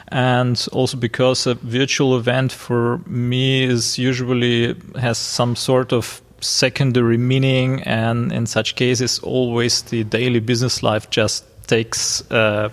And 0.08 0.68
also 0.72 0.98
because 0.98 1.48
a 1.48 1.54
virtual 1.54 2.18
event 2.18 2.52
for 2.52 3.00
me 3.06 3.64
is 3.64 4.00
usually 4.00 4.76
has 5.00 5.18
some 5.18 5.56
sort 5.56 5.94
of 5.94 6.23
secondary 6.44 7.18
meaning 7.18 7.82
and 7.84 8.32
in 8.32 8.46
such 8.46 8.76
cases 8.76 9.20
always 9.20 9.82
the 9.84 10.04
daily 10.04 10.40
business 10.40 10.84
life 10.84 11.10
just 11.10 11.44
takes 11.68 12.30
uh, 12.32 12.70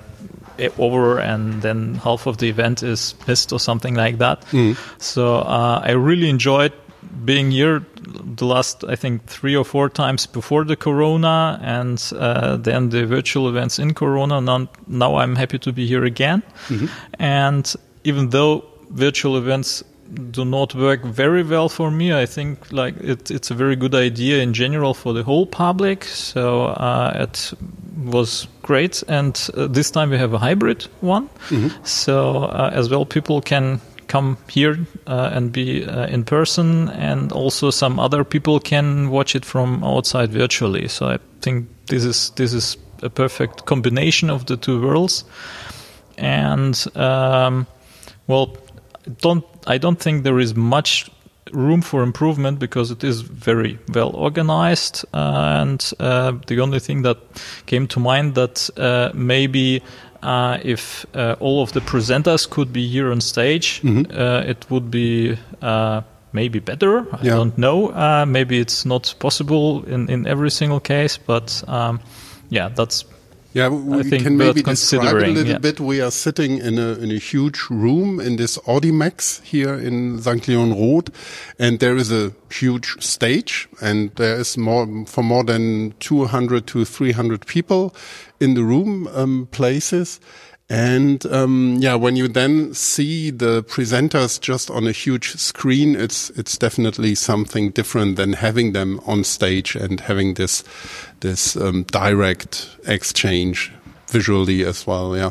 over 0.79 1.19
and 1.19 1.63
then 1.63 1.95
half 1.95 2.27
of 2.27 2.37
the 2.39 2.49
event 2.49 2.83
is 2.83 3.15
missed 3.27 3.53
or 3.53 3.59
something 3.61 3.95
like 3.95 4.19
that. 4.19 4.45
So 4.99 5.37
uh, 5.37 5.81
I 5.83 5.93
really 5.93 6.29
enjoyed 6.29 6.73
being 7.25 7.51
here 7.51 7.83
the 8.37 8.45
last 8.45 8.85
I 8.85 8.97
think 8.97 9.25
three 9.27 9.57
or 9.57 9.65
four 9.65 9.89
times 9.89 10.27
before 10.27 10.65
the 10.65 10.77
Corona 10.77 11.59
and 11.63 12.03
uh, 12.17 12.57
then 12.57 12.91
the 12.91 13.07
virtual 13.07 13.49
events 13.49 13.79
in 13.79 13.95
Corona. 13.95 14.41
Now, 14.41 14.69
now 14.87 15.17
I'm 15.17 15.37
happy 15.37 15.59
to 15.61 15.73
be 15.73 15.87
here 15.87 16.05
again. 16.05 16.43
And 17.19 17.73
even 18.05 18.31
though 18.31 18.65
virtual 18.91 19.37
events 19.39 19.85
do 20.31 20.45
not 20.45 20.75
work 20.75 21.05
very 21.05 21.43
well 21.43 21.69
for 21.69 21.91
me. 21.91 22.13
I 22.13 22.27
think 22.27 22.73
like 22.73 22.97
it, 23.01 23.31
it's 23.31 23.51
a 23.51 23.55
very 23.55 23.77
good 23.77 23.95
idea 23.95 24.43
in 24.43 24.53
general 24.53 24.95
for 24.95 25.13
the 25.13 25.23
whole 25.23 25.47
public. 25.47 26.05
So 26.05 26.67
uh, 26.67 27.13
at 27.15 27.53
was 28.05 28.49
great, 28.63 29.03
and 29.09 29.51
uh, 29.57 29.67
this 29.67 29.91
time 29.91 30.11
we 30.11 30.19
have 30.19 30.33
a 30.33 30.39
hybrid 30.39 30.87
one. 31.01 31.29
So 31.85 32.45
uh, 32.45 32.71
as 32.73 32.89
well, 32.89 33.05
people 33.05 33.41
can 33.41 33.81
come 34.07 34.37
here 34.49 34.79
uh, 35.07 35.31
and 35.33 35.53
be 35.53 35.85
uh, 35.85 36.07
in 36.07 36.25
person, 36.25 36.89
and 36.89 37.33
also 37.33 37.71
some 37.71 38.01
other 38.01 38.25
people 38.25 38.59
can 38.61 39.11
watch 39.11 39.37
it 39.37 39.45
from 39.45 39.85
outside 39.85 40.33
virtually. 40.33 40.89
So 40.89 41.07
I 41.07 41.19
think 41.41 41.69
this 41.87 42.05
is 42.05 42.31
this 42.31 42.53
is 42.53 42.77
a 43.03 43.11
perfect 43.11 43.65
combination 43.67 44.31
of 44.31 44.45
the 44.47 44.57
two 44.57 44.81
worlds, 44.81 45.25
and 46.19 46.87
um, 46.97 47.67
well, 48.27 48.57
don't 49.21 49.45
I 49.67 49.79
don't 49.79 49.99
think 49.99 50.25
there 50.25 50.39
is 50.39 50.55
much 50.55 51.11
room 51.53 51.83
for 51.83 52.03
improvement 52.03 52.59
because 52.59 52.91
it 52.93 53.03
is 53.05 53.23
very 53.23 53.79
well 53.95 54.11
organized. 54.15 55.05
And 55.13 55.93
uh, 55.99 56.33
the 56.47 56.61
only 56.61 56.79
thing 56.81 57.03
that 57.03 57.17
came 57.67 57.87
to 57.89 58.01
mind 58.01 58.35
that 58.35 58.71
uh, 58.77 59.11
maybe 59.15 59.83
uh, 60.23 60.59
if 60.63 61.07
uh, 61.15 61.37
all 61.41 61.63
of 61.63 61.73
the 61.73 61.81
presenters 61.81 62.49
could 62.49 62.73
be 62.73 62.87
here 62.87 63.11
on 63.11 63.21
stage 63.21 63.81
uh, 63.85 64.45
it 64.47 64.67
would 64.71 64.91
be 64.91 65.37
uh, 65.63 66.03
maybe 66.33 66.61
better. 66.61 67.07
I 67.13 67.25
Yeah. 67.25 67.37
don't 67.37 67.57
know. 67.59 67.89
Uh, 67.89 68.25
maybe 68.27 68.61
it's 68.61 68.85
not 68.85 69.15
possible 69.19 69.83
in, 69.87 70.09
in 70.11 70.27
every 70.27 70.51
single 70.51 70.81
case 70.81 71.19
but 71.27 71.65
um, 71.69 72.01
yeah 72.51 72.69
that's 72.69 73.05
Yeah, 73.53 73.69
we 73.69 74.09
can 74.09 74.37
maybe 74.37 74.63
describe 74.63 75.17
it 75.17 75.29
a 75.29 75.33
little 75.33 75.53
yeah. 75.53 75.59
bit. 75.59 75.81
We 75.81 76.01
are 76.01 76.13
sitting 76.13 76.59
in 76.59 76.79
a 76.79 76.93
in 76.93 77.11
a 77.11 77.19
huge 77.19 77.67
room 77.69 78.21
in 78.21 78.37
this 78.37 78.59
Audimax 78.59 79.43
here 79.43 79.75
in 79.75 80.23
St. 80.23 80.47
Leon 80.47 80.71
Roth, 80.71 81.11
and 81.59 81.81
there 81.81 81.97
is 81.97 82.13
a 82.13 82.33
huge 82.53 83.03
stage, 83.03 83.69
and 83.83 84.15
there 84.15 84.39
is 84.39 84.57
more 84.57 85.05
for 85.05 85.25
more 85.25 85.43
than 85.43 85.95
200 85.99 86.69
to 86.69 86.85
300 86.85 87.45
people 87.45 87.93
in 88.39 88.55
the 88.55 88.63
room 88.63 89.09
um, 89.09 89.49
places. 89.51 90.21
And 90.71 91.27
um, 91.27 91.79
yeah, 91.81 91.97
when 91.97 92.15
you 92.15 92.29
then 92.29 92.73
see 92.75 93.31
the 93.31 93.65
presenters 93.65 94.41
just 94.41 94.71
on 94.71 94.87
a 94.87 94.93
huge 94.93 95.35
screen, 95.35 95.97
it's 95.97 96.31
it's 96.31 96.57
definitely 96.57 97.17
something 97.17 97.71
different 97.71 98.15
than 98.15 98.35
having 98.35 98.73
them 98.73 99.01
on 99.05 99.25
stage 99.25 99.75
and 99.75 99.99
having 99.99 100.35
this 100.35 100.63
this 101.21 101.57
um, 101.57 101.83
direct 101.83 102.71
exchange 102.87 103.73
visually 104.07 104.65
as 104.65 104.87
well. 104.87 105.17
Yeah. 105.17 105.31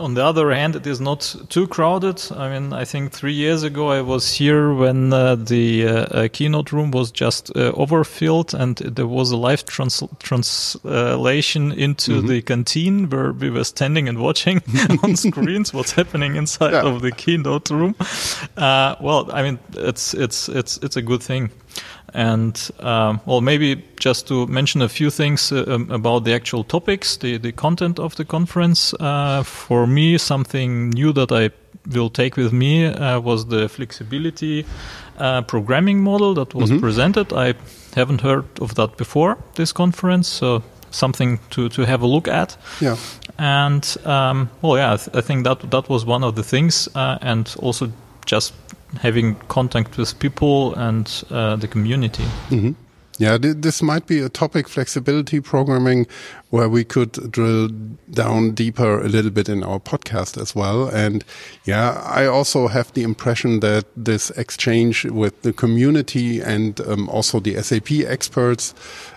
On 0.00 0.14
the 0.14 0.24
other 0.24 0.50
hand, 0.50 0.74
it 0.76 0.86
is 0.86 1.00
not 1.00 1.36
too 1.48 1.66
crowded. 1.66 2.22
I 2.36 2.48
mean, 2.48 2.72
I 2.72 2.84
think 2.84 3.12
three 3.12 3.32
years 3.34 3.62
ago 3.62 3.90
I 3.90 4.00
was 4.00 4.32
here 4.32 4.72
when 4.72 5.12
uh, 5.12 5.34
the 5.36 5.86
uh, 5.86 5.92
uh, 5.92 6.28
keynote 6.32 6.72
room 6.72 6.90
was 6.90 7.10
just 7.12 7.50
uh, 7.56 7.72
overfilled, 7.76 8.54
and 8.54 8.76
there 8.78 9.06
was 9.06 9.30
a 9.30 9.36
live 9.36 9.64
trans- 9.66 10.02
translation 10.18 11.72
into 11.72 12.20
the 12.22 12.42
canteen 12.42 13.08
where 13.10 13.32
we 13.32 13.50
were 13.50 13.64
standing 13.64 14.08
and 14.08 14.18
watching 14.18 14.62
on 15.02 15.16
screens 15.16 15.72
what's 15.74 15.92
happening 15.92 16.36
inside 16.36 16.72
Yeah. 16.72 16.82
of 16.82 17.02
the 17.02 17.12
keynote 17.12 17.70
room. 17.70 17.94
Uh, 18.56 18.96
well, 19.00 19.30
I 19.32 19.42
mean, 19.42 19.58
it's 19.76 20.14
it's 20.14 20.48
it's 20.48 20.78
it's 20.78 20.96
a 20.96 21.02
good 21.02 21.22
thing. 21.22 21.50
And 22.14 22.70
um, 22.80 23.20
well, 23.26 23.40
maybe 23.40 23.84
just 23.98 24.26
to 24.28 24.46
mention 24.46 24.82
a 24.82 24.88
few 24.88 25.10
things 25.10 25.52
uh, 25.52 25.64
um, 25.68 25.90
about 25.90 26.24
the 26.24 26.34
actual 26.34 26.64
topics, 26.64 27.16
the, 27.16 27.38
the 27.38 27.52
content 27.52 27.98
of 27.98 28.16
the 28.16 28.24
conference. 28.24 28.94
Uh, 28.98 29.42
for 29.42 29.86
me, 29.86 30.18
something 30.18 30.90
new 30.90 31.12
that 31.12 31.30
I 31.30 31.50
will 31.94 32.10
take 32.10 32.36
with 32.36 32.52
me 32.52 32.86
uh, 32.86 33.20
was 33.20 33.46
the 33.46 33.68
flexibility 33.68 34.66
uh, 35.18 35.42
programming 35.42 36.02
model 36.02 36.34
that 36.34 36.54
was 36.54 36.70
presented. 36.80 37.32
I 37.32 37.54
haven't 37.94 38.20
heard 38.20 38.44
of 38.60 38.74
that 38.74 38.96
before 38.96 39.38
this 39.54 39.72
conference, 39.72 40.28
so 40.28 40.62
something 40.90 41.38
to, 41.50 41.68
to 41.70 41.86
have 41.86 42.02
a 42.02 42.06
look 42.06 42.28
at. 42.28 42.56
Yeah. 42.80 42.96
And 43.38 43.96
um, 44.04 44.50
well, 44.62 44.76
yeah, 44.76 44.94
I, 44.94 44.96
th- 44.96 45.16
I 45.16 45.20
think 45.20 45.44
that 45.44 45.70
that 45.70 45.88
was 45.88 46.04
one 46.04 46.24
of 46.24 46.34
the 46.34 46.42
things, 46.42 46.88
uh, 46.94 47.18
and 47.20 47.54
also 47.58 47.92
just 48.26 48.52
having 48.98 49.36
contact 49.48 49.96
with 49.96 50.18
people 50.18 50.74
and 50.74 51.24
uh, 51.30 51.56
the 51.56 51.68
community. 51.68 52.24
Yeah, 53.20 53.36
this 53.38 53.82
might 53.82 54.06
be 54.06 54.20
a 54.20 54.30
topic, 54.30 54.66
flexibility 54.66 55.40
programming, 55.40 56.06
where 56.48 56.70
we 56.70 56.84
could 56.84 57.30
drill 57.30 57.68
down 58.10 58.52
deeper 58.52 58.98
a 58.98 59.10
little 59.10 59.30
bit 59.30 59.46
in 59.46 59.62
our 59.62 59.78
podcast 59.78 60.40
as 60.40 60.54
well. 60.54 60.88
And 60.88 61.22
yeah, 61.66 62.00
I 62.02 62.24
also 62.24 62.66
have 62.68 62.90
the 62.94 63.02
impression 63.02 63.60
that 63.60 63.84
this 63.94 64.30
exchange 64.38 65.04
with 65.04 65.42
the 65.42 65.52
community 65.52 66.40
and 66.40 66.80
um, 66.80 67.10
also 67.10 67.40
the 67.40 67.62
SAP 67.62 67.90
experts 68.06 68.74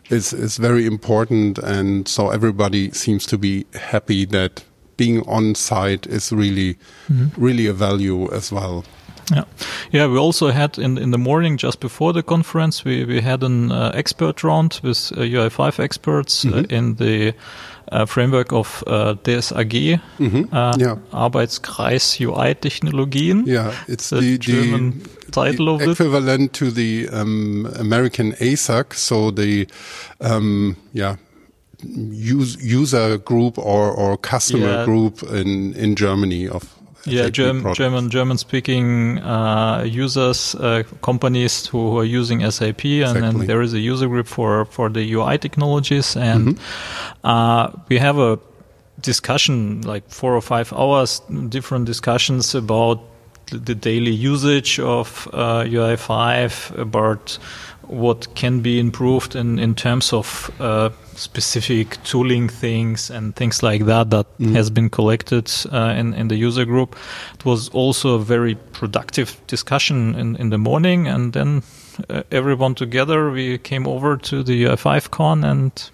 is, 0.09 0.33
is 0.33 0.57
very 0.57 0.86
important. 0.86 1.57
And 1.59 2.05
so 2.05 2.29
everybody 2.29 2.91
seems 2.91 3.25
to 3.27 3.38
be 3.38 3.65
happy 3.73 4.25
that 4.25 4.65
being 4.97 5.21
on 5.29 5.55
site 5.55 6.05
is 6.07 6.33
really, 6.33 6.77
really 7.38 7.67
a 7.67 7.73
value 7.73 8.29
as 8.33 8.51
well. 8.51 8.83
Yeah, 9.31 9.43
yeah. 9.91 10.07
We 10.12 10.17
also 10.17 10.51
had 10.51 10.77
in 10.77 10.97
in 10.97 11.12
the 11.12 11.17
morning 11.17 11.57
just 11.57 11.79
before 11.79 12.13
the 12.13 12.23
conference, 12.23 12.83
we 12.86 13.05
we 13.05 13.21
had 13.21 13.43
an 13.43 13.71
uh, 13.71 13.91
expert 13.93 14.43
round 14.43 14.79
with 14.83 15.12
uh, 15.17 15.21
UI5 15.21 15.79
experts 15.79 16.45
uh, 16.45 16.63
in 16.69 16.95
the 16.95 17.33
uh, 17.91 18.05
framework 18.05 18.51
of 18.51 18.83
uh, 18.88 19.13
DSAG, 19.23 19.99
uh, 20.19 20.73
Yeah. 20.79 20.97
Arbeitskreis 21.12 22.19
UI 22.19 22.55
Technologien. 22.55 23.45
Yeah, 23.47 23.71
it's 23.88 24.09
The 24.09 24.19
the, 24.19 24.38
German 24.38 24.99
the, 25.25 25.31
title 25.31 25.65
the 25.65 25.71
of 25.73 25.81
it. 25.81 25.89
equivalent 25.99 26.53
to 26.53 26.71
the 26.71 27.07
um, 27.12 27.67
American 27.79 28.33
ASUG, 28.41 28.93
so 28.93 29.31
the 29.31 29.67
um, 30.21 30.75
yeah 30.93 31.15
use, 31.86 32.57
user 32.62 33.17
group 33.17 33.57
or, 33.57 33.91
or 33.91 34.17
customer 34.17 34.67
Yeah. 34.67 34.86
group 34.86 35.23
in 35.23 35.73
in 35.75 35.95
Germany 35.95 36.47
of 36.49 36.63
Yeah, 37.06 37.24
SAP 37.26 37.34
German. 37.34 37.74
German, 37.74 38.10
German-speaking 38.10 39.20
uh, 39.20 39.84
users, 39.86 40.56
uh, 40.56 40.84
companies 41.02 41.68
who, 41.68 41.92
who 41.92 41.98
are 42.00 42.06
using 42.06 42.39
SAP, 42.50 42.86
and 42.86 43.18
Exactly. 43.18 43.22
then 43.22 43.48
there 43.48 43.62
is 43.62 43.74
a 43.74 43.80
user 43.80 44.08
group 44.08 44.28
for 44.28 44.66
for 44.66 44.89
the 44.89 45.04
UI 45.13 45.38
technologies, 45.38 46.16
and 46.16 46.48
Mm-hmm. 46.56 47.28
uh, 47.28 47.72
we 47.89 47.98
have 48.00 48.18
a 48.18 48.39
discussion 49.02 49.82
like 49.82 50.04
four 50.10 50.34
or 50.36 50.42
five 50.42 50.72
hours, 50.74 51.22
different 51.50 51.86
discussions 51.86 52.56
about 52.56 53.00
the- 53.52 53.76
daily 53.76 54.12
usage 54.12 54.80
of 54.80 55.28
uh, 55.34 55.63
UI5, 55.66 56.72
about 56.80 57.38
what 57.88 58.34
can 58.36 58.62
be 58.62 58.80
improved 58.80 59.36
in, 59.36 59.60
in 59.60 59.76
terms 59.76 60.13
of 60.13 60.52
uh, 60.60 60.89
specific 61.15 62.02
tooling 62.04 62.50
things 62.50 63.10
and 63.10 63.36
things 63.36 63.62
like 63.62 63.86
that 63.86 64.10
that 64.10 64.26
has 64.54 64.69
been 64.69 64.89
collected 64.89 65.52
uh, 65.72 65.93
in, 65.98 66.13
in 66.13 66.28
the 66.28 66.36
user 66.36 66.65
group. 66.65 66.96
It 67.36 67.46
was 67.46 67.69
also 67.69 68.15
a 68.15 68.19
very 68.19 68.56
productive 68.56 69.39
discussion 69.48 70.15
in, 70.15 70.36
in 70.38 70.50
the 70.50 70.58
morning, 70.58 71.08
and 71.08 71.34
then 71.34 71.63
uh, 72.10 72.24
everyone 72.32 72.76
together 72.76 73.32
we 73.32 73.58
came 73.58 73.88
over 73.88 74.17
to 74.17 74.43
the 74.43 74.63
UI5 74.63 75.12
con 75.12 75.43
and 75.43 75.89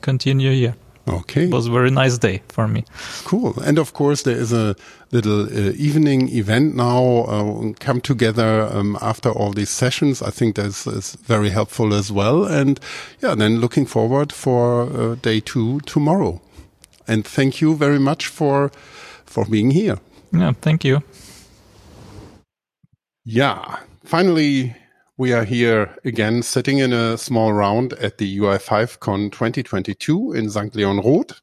continue 0.00 0.52
here. 0.52 0.74
Okay, 1.08 1.44
It 1.44 1.52
was 1.52 1.66
a 1.68 1.70
very 1.70 1.90
nice 1.90 2.18
day 2.18 2.42
for 2.48 2.66
me. 2.66 2.84
cool. 3.24 3.54
And 3.60 3.78
of 3.78 3.92
course, 3.92 4.22
there 4.22 4.36
is 4.36 4.52
a 4.52 4.74
little 5.12 5.42
uh, 5.44 5.72
evening 5.76 6.28
event 6.30 6.74
now. 6.74 7.24
Uh, 7.28 7.72
come 7.78 8.00
together 8.00 8.68
um, 8.72 8.96
after 9.00 9.30
all 9.30 9.52
these 9.52 9.70
sessions. 9.70 10.20
I 10.20 10.30
think 10.30 10.56
that's 10.56 10.84
is 10.86 11.14
very 11.26 11.50
helpful 11.50 11.94
as 11.94 12.10
well. 12.10 12.44
And 12.44 12.80
yeah, 13.22 13.36
then 13.36 13.60
looking 13.60 13.86
forward 13.86 14.32
for 14.32 14.82
uh, 14.90 15.14
day 15.22 15.40
two 15.40 15.80
tomorrow. 15.86 16.40
And 17.06 17.24
thank 17.24 17.60
you 17.60 17.76
very 17.76 18.00
much 18.00 18.26
for 18.26 18.70
for 19.26 19.44
being 19.44 19.70
here. 19.70 19.98
Yeah, 20.32 20.54
thank 20.60 20.84
you. 20.84 21.02
Yeah, 23.24 23.76
finally, 24.04 24.74
we 25.18 25.32
are 25.32 25.44
here 25.44 25.96
again, 26.04 26.42
sitting 26.42 26.78
in 26.78 26.92
a 26.92 27.16
small 27.16 27.52
round 27.52 27.94
at 27.94 28.18
the 28.18 28.38
UI5 28.38 29.00
Con 29.00 29.30
2022 29.30 30.32
in 30.32 30.50
St. 30.50 30.74
Leon 30.74 30.98
Roth. 30.98 31.40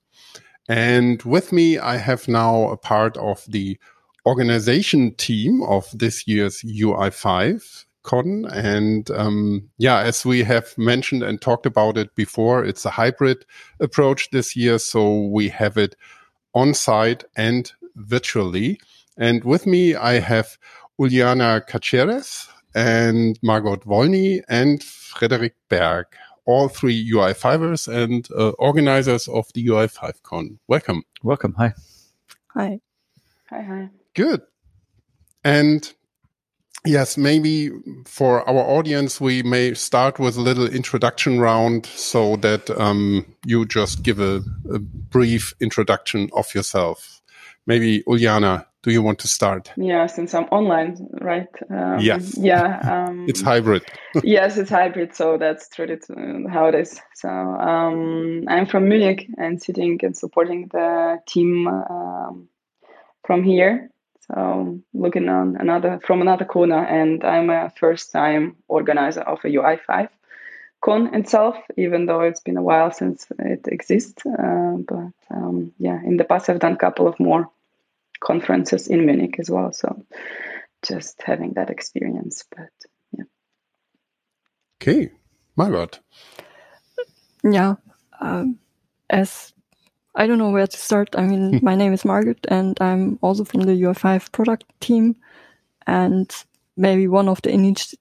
And 0.69 1.21
with 1.23 1.51
me, 1.51 1.79
I 1.79 1.97
have 1.97 2.27
now 2.27 2.69
a 2.69 2.77
part 2.77 3.17
of 3.17 3.43
the 3.47 3.79
organization 4.27 5.15
team 5.15 5.63
of 5.63 5.88
this 5.91 6.27
year's 6.27 6.62
UI5 6.62 7.86
Con. 8.03 8.45
And 8.45 9.09
um, 9.09 9.69
yeah, 9.79 10.01
as 10.01 10.23
we 10.23 10.43
have 10.43 10.77
mentioned 10.77 11.23
and 11.23 11.41
talked 11.41 11.65
about 11.65 11.97
it 11.97 12.13
before, 12.13 12.63
it's 12.63 12.86
a 12.86 12.91
hybrid 12.91 13.43
approach 13.79 14.29
this 14.29 14.55
year. 14.55 14.77
So 14.77 15.21
we 15.21 15.49
have 15.49 15.77
it 15.77 15.95
on 16.53 16.75
site 16.75 17.23
and 17.36 17.71
virtually. 17.95 18.79
And 19.17 19.43
with 19.43 19.65
me, 19.65 19.95
I 19.95 20.19
have 20.19 20.59
Uliana 20.99 21.65
Caceres 21.65 22.47
and 22.75 23.39
Margot 23.41 23.77
Wolny 23.77 24.41
and 24.49 24.83
Frederick 24.83 25.55
Berg, 25.69 26.07
all 26.45 26.67
three 26.67 27.12
UI5ers 27.12 27.88
and 27.88 28.27
uh, 28.38 28.49
organizers 28.59 29.27
of 29.27 29.47
the 29.53 29.65
UI5Con. 29.67 30.57
Welcome. 30.67 31.03
Welcome. 31.21 31.53
Hi. 31.57 31.73
Hi. 32.53 32.79
Hi, 33.49 33.62
hi. 33.62 33.89
Good. 34.13 34.41
And 35.43 35.91
yes, 36.86 37.17
maybe 37.17 37.71
for 38.05 38.47
our 38.47 38.62
audience, 38.62 39.19
we 39.19 39.43
may 39.43 39.73
start 39.73 40.19
with 40.19 40.38
a 40.38 40.41
little 40.41 40.67
introduction 40.67 41.39
round 41.39 41.86
so 41.86 42.36
that 42.38 42.69
um, 42.71 43.25
you 43.45 43.65
just 43.65 44.03
give 44.03 44.19
a, 44.19 44.41
a, 44.71 44.79
brief 44.79 45.53
introduction 45.59 46.29
of 46.33 46.53
yourself. 46.55 47.21
Maybe 47.65 48.03
Uljana, 48.03 48.65
do 48.83 48.91
you 48.91 49.01
want 49.01 49.17
to 49.19 49.27
start? 49.27 49.71
Yeah, 49.77 50.07
since 50.07 50.33
I'm 50.33 50.43
online, 50.45 51.07
right? 51.21 51.47
Um, 51.69 51.99
yes. 51.99 52.37
Yeah. 52.37 52.79
Um, 52.83 53.25
it's 53.29 53.41
hybrid. 53.41 53.83
yes, 54.23 54.57
it's 54.57 54.69
hybrid. 54.69 55.15
So 55.15 55.37
that's 55.37 55.69
truly 55.69 55.97
how 56.51 56.65
it 56.65 56.75
is. 56.75 56.99
So 57.15 57.29
um, 57.29 58.43
I'm 58.49 58.65
from 58.65 58.89
Munich 58.89 59.27
and 59.37 59.61
sitting 59.61 59.99
and 60.03 60.15
supporting 60.15 60.67
the 60.67 61.19
team 61.25 61.67
um, 61.67 62.49
from 63.25 63.43
here. 63.43 63.89
So 64.27 64.79
looking 64.93 65.29
on 65.29 65.57
another 65.57 65.99
from 66.05 66.21
another 66.21 66.45
corner, 66.45 66.85
and 66.85 67.23
I'm 67.23 67.49
a 67.49 67.71
first 67.77 68.11
time 68.11 68.55
organizer 68.67 69.21
of 69.21 69.39
a 69.43 69.47
UI5 69.47 70.09
con 70.81 71.13
itself, 71.15 71.55
even 71.77 72.05
though 72.05 72.21
it's 72.21 72.41
been 72.41 72.57
a 72.57 72.61
while 72.61 72.91
since 72.91 73.27
it 73.39 73.65
exists. 73.67 74.25
Uh, 74.25 74.75
but 74.77 75.13
um, 75.31 75.71
yeah, 75.77 76.01
in 76.03 76.17
the 76.17 76.25
past 76.25 76.49
I've 76.49 76.59
done 76.59 76.73
a 76.73 76.77
couple 76.77 77.07
of 77.07 77.19
more 77.19 77.49
conferences 78.23 78.88
in 78.88 79.05
Munich 79.05 79.36
as 79.39 79.49
well. 79.49 79.73
So 79.73 80.05
just 80.86 81.21
having 81.21 81.53
that 81.53 81.69
experience, 81.69 82.43
but 82.55 82.69
yeah. 83.12 83.25
Okay, 84.81 85.12
Margot. 85.55 85.99
Yeah, 87.43 87.75
um, 88.21 88.59
as 89.09 89.53
I 90.15 90.27
don't 90.27 90.38
know 90.38 90.51
where 90.51 90.67
to 90.67 90.77
start. 90.77 91.09
I 91.17 91.23
mean, 91.23 91.59
my 91.63 91.75
name 91.75 91.93
is 91.93 92.05
Margaret, 92.05 92.45
and 92.49 92.77
I'm 92.81 93.19
also 93.21 93.43
from 93.43 93.62
the 93.62 93.73
UI5 93.73 94.31
product 94.31 94.65
team, 94.79 95.15
and 95.88 96.31
maybe 96.75 97.07
one 97.07 97.29
of 97.29 97.41
the 97.41 97.49
initi 97.49 97.95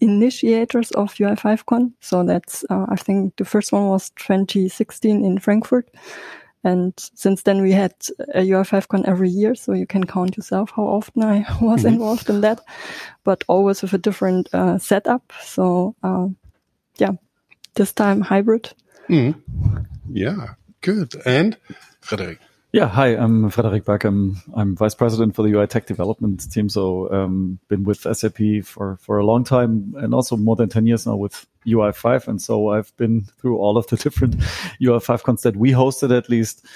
initiators 0.00 0.90
of 0.92 1.14
UI5Con. 1.14 1.92
So 2.00 2.24
that's, 2.24 2.64
uh, 2.70 2.86
I 2.88 2.96
think 2.96 3.36
the 3.36 3.44
first 3.44 3.72
one 3.72 3.86
was 3.88 4.10
2016 4.10 5.24
in 5.24 5.38
Frankfurt. 5.38 5.88
And 6.64 6.92
since 7.14 7.42
then 7.42 7.62
we 7.62 7.72
had 7.72 7.94
a 8.34 8.40
UI5Con 8.40 9.06
every 9.06 9.28
year. 9.28 9.54
So 9.54 9.72
you 9.72 9.86
can 9.86 10.04
count 10.04 10.36
yourself 10.36 10.72
how 10.74 10.84
often 10.84 11.22
I 11.22 11.46
was 11.60 11.80
mm 11.80 11.86
-hmm. 11.86 11.92
involved 11.92 12.28
in 12.28 12.40
that, 12.40 12.60
but 13.24 13.44
always 13.46 13.82
with 13.82 13.94
a 13.94 13.98
different 13.98 14.54
uh, 14.54 14.78
setup. 14.78 15.32
So, 15.42 15.94
uh, 16.02 16.28
yeah, 17.00 17.14
this 17.74 17.92
time 17.92 18.20
hybrid. 18.22 18.74
Mm. 19.08 19.34
Yeah. 20.12 20.54
Good. 20.80 21.26
And 21.26 21.56
Frederick. 22.00 22.38
Yeah, 22.70 22.86
hi, 22.86 23.16
I'm 23.16 23.48
Frederick 23.48 23.86
Back. 23.86 24.04
I'm, 24.04 24.36
I'm 24.54 24.76
vice 24.76 24.94
president 24.94 25.34
for 25.34 25.42
the 25.42 25.54
UI 25.54 25.66
tech 25.66 25.86
development 25.86 26.52
team. 26.52 26.68
So, 26.68 27.10
um, 27.10 27.58
been 27.68 27.82
with 27.82 28.00
SAP 28.00 28.62
for, 28.62 28.98
for 29.00 29.16
a 29.16 29.24
long 29.24 29.42
time 29.42 29.94
and 29.96 30.12
also 30.12 30.36
more 30.36 30.54
than 30.54 30.68
10 30.68 30.86
years 30.86 31.06
now 31.06 31.16
with 31.16 31.46
UI5. 31.66 32.28
And 32.28 32.42
so 32.42 32.68
I've 32.68 32.94
been 32.98 33.22
through 33.40 33.56
all 33.56 33.78
of 33.78 33.86
the 33.86 33.96
different 34.04 34.36
UI5 34.82 35.22
cons 35.22 35.42
that 35.42 35.56
we 35.56 35.70
hosted 35.70 36.14
at 36.14 36.28
least. 36.28 36.66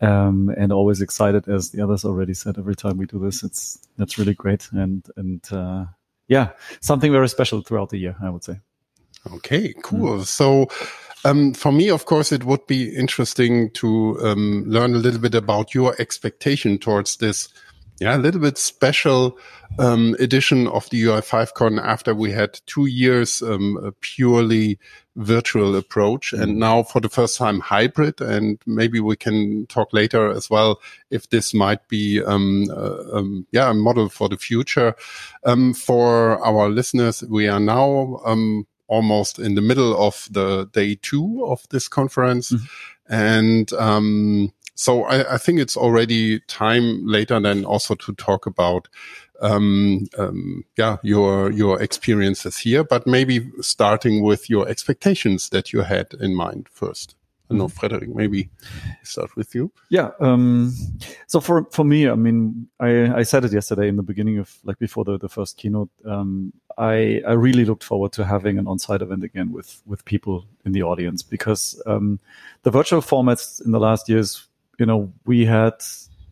Um, 0.00 0.54
and 0.56 0.72
always 0.72 1.02
excited 1.02 1.46
as 1.46 1.72
the 1.72 1.82
others 1.82 2.06
already 2.06 2.32
said 2.32 2.56
every 2.56 2.76
time 2.76 2.96
we 2.96 3.04
do 3.04 3.18
this. 3.18 3.42
It's, 3.42 3.86
that's 3.98 4.18
really 4.18 4.34
great. 4.34 4.68
And, 4.70 5.04
and, 5.16 5.52
uh, 5.52 5.86
yeah, 6.28 6.50
something 6.80 7.10
very 7.10 7.28
special 7.28 7.60
throughout 7.60 7.90
the 7.90 7.98
year, 7.98 8.16
I 8.22 8.30
would 8.30 8.44
say. 8.44 8.60
Okay, 9.34 9.74
cool. 9.82 10.20
Mm. 10.20 10.24
So, 10.24 10.68
um, 11.24 11.54
for 11.54 11.72
me, 11.72 11.90
of 11.90 12.06
course, 12.06 12.32
it 12.32 12.44
would 12.44 12.66
be 12.66 12.94
interesting 12.94 13.70
to 13.72 14.18
um, 14.22 14.64
learn 14.66 14.94
a 14.94 14.98
little 14.98 15.20
bit 15.20 15.34
about 15.34 15.74
your 15.74 15.94
expectation 16.00 16.78
towards 16.78 17.16
this, 17.16 17.48
yeah, 18.00 18.16
a 18.16 18.18
little 18.18 18.40
bit 18.40 18.56
special 18.56 19.38
um, 19.78 20.16
edition 20.18 20.66
of 20.68 20.88
the 20.88 21.02
UI5Con 21.02 21.78
after 21.82 22.14
we 22.14 22.32
had 22.32 22.58
two 22.64 22.86
years 22.86 23.42
um, 23.42 23.78
a 23.84 23.92
purely 23.92 24.78
virtual 25.16 25.76
approach 25.76 26.32
and 26.32 26.58
now 26.58 26.82
for 26.82 27.00
the 27.00 27.10
first 27.10 27.36
time 27.36 27.60
hybrid. 27.60 28.22
And 28.22 28.58
maybe 28.64 29.00
we 29.00 29.16
can 29.16 29.66
talk 29.66 29.92
later 29.92 30.30
as 30.30 30.48
well 30.48 30.80
if 31.10 31.28
this 31.28 31.52
might 31.52 31.86
be, 31.88 32.22
um, 32.22 32.68
uh, 32.70 33.18
um, 33.18 33.46
yeah, 33.52 33.70
a 33.70 33.74
model 33.74 34.08
for 34.08 34.30
the 34.30 34.38
future. 34.38 34.94
for 35.76 36.42
our 36.46 36.70
listeners, 36.70 37.22
we 37.24 37.48
are 37.48 37.60
now 37.60 38.20
almost 38.90 39.38
in 39.38 39.54
the 39.54 39.60
middle 39.62 39.96
of 39.96 40.28
the 40.30 40.68
day 40.72 40.98
two 41.00 41.44
of 41.46 41.66
this 41.70 41.88
conference. 41.88 42.50
Mm-hmm. 42.50 43.14
And, 43.14 43.72
um, 43.74 44.52
so 44.74 45.04
I, 45.04 45.34
I, 45.34 45.38
think 45.38 45.60
it's 45.60 45.76
already 45.76 46.40
time 46.40 47.06
later 47.06 47.38
then 47.38 47.64
also 47.64 47.94
to 47.94 48.14
talk 48.14 48.46
about, 48.46 48.88
um, 49.40 50.06
um, 50.18 50.64
yeah, 50.76 50.96
your, 51.02 51.50
your 51.52 51.80
experiences 51.82 52.58
here, 52.58 52.82
but 52.82 53.06
maybe 53.06 53.50
starting 53.60 54.22
with 54.22 54.48
your 54.48 54.68
expectations 54.68 55.50
that 55.50 55.72
you 55.72 55.80
had 55.82 56.14
in 56.14 56.34
mind 56.34 56.68
first. 56.72 57.14
I 57.50 57.54
know, 57.54 57.68
Frederick, 57.68 58.14
maybe 58.14 58.48
start 59.02 59.34
with 59.36 59.54
you. 59.54 59.72
Yeah. 59.88 60.10
Um, 60.20 60.72
so 61.26 61.40
for, 61.40 61.64
for 61.72 61.84
me, 61.84 62.08
I 62.08 62.14
mean, 62.14 62.68
I, 62.78 63.12
I 63.18 63.22
said 63.24 63.44
it 63.44 63.52
yesterday 63.52 63.88
in 63.88 63.96
the 63.96 64.02
beginning 64.02 64.38
of 64.38 64.56
like 64.64 64.78
before 64.78 65.04
the, 65.04 65.18
the 65.18 65.28
first 65.28 65.56
keynote. 65.56 65.90
Um, 66.04 66.52
I, 66.78 67.20
I 67.26 67.32
really 67.32 67.64
looked 67.64 67.84
forward 67.84 68.12
to 68.12 68.24
having 68.24 68.58
an 68.58 68.66
on-site 68.66 69.02
event 69.02 69.24
again 69.24 69.52
with, 69.52 69.82
with 69.84 70.04
people 70.04 70.46
in 70.64 70.72
the 70.72 70.82
audience 70.82 71.22
because, 71.22 71.82
um, 71.86 72.20
the 72.62 72.70
virtual 72.70 73.00
formats 73.00 73.64
in 73.64 73.72
the 73.72 73.80
last 73.80 74.08
years, 74.08 74.46
you 74.78 74.86
know, 74.86 75.12
we 75.26 75.44
had 75.44 75.74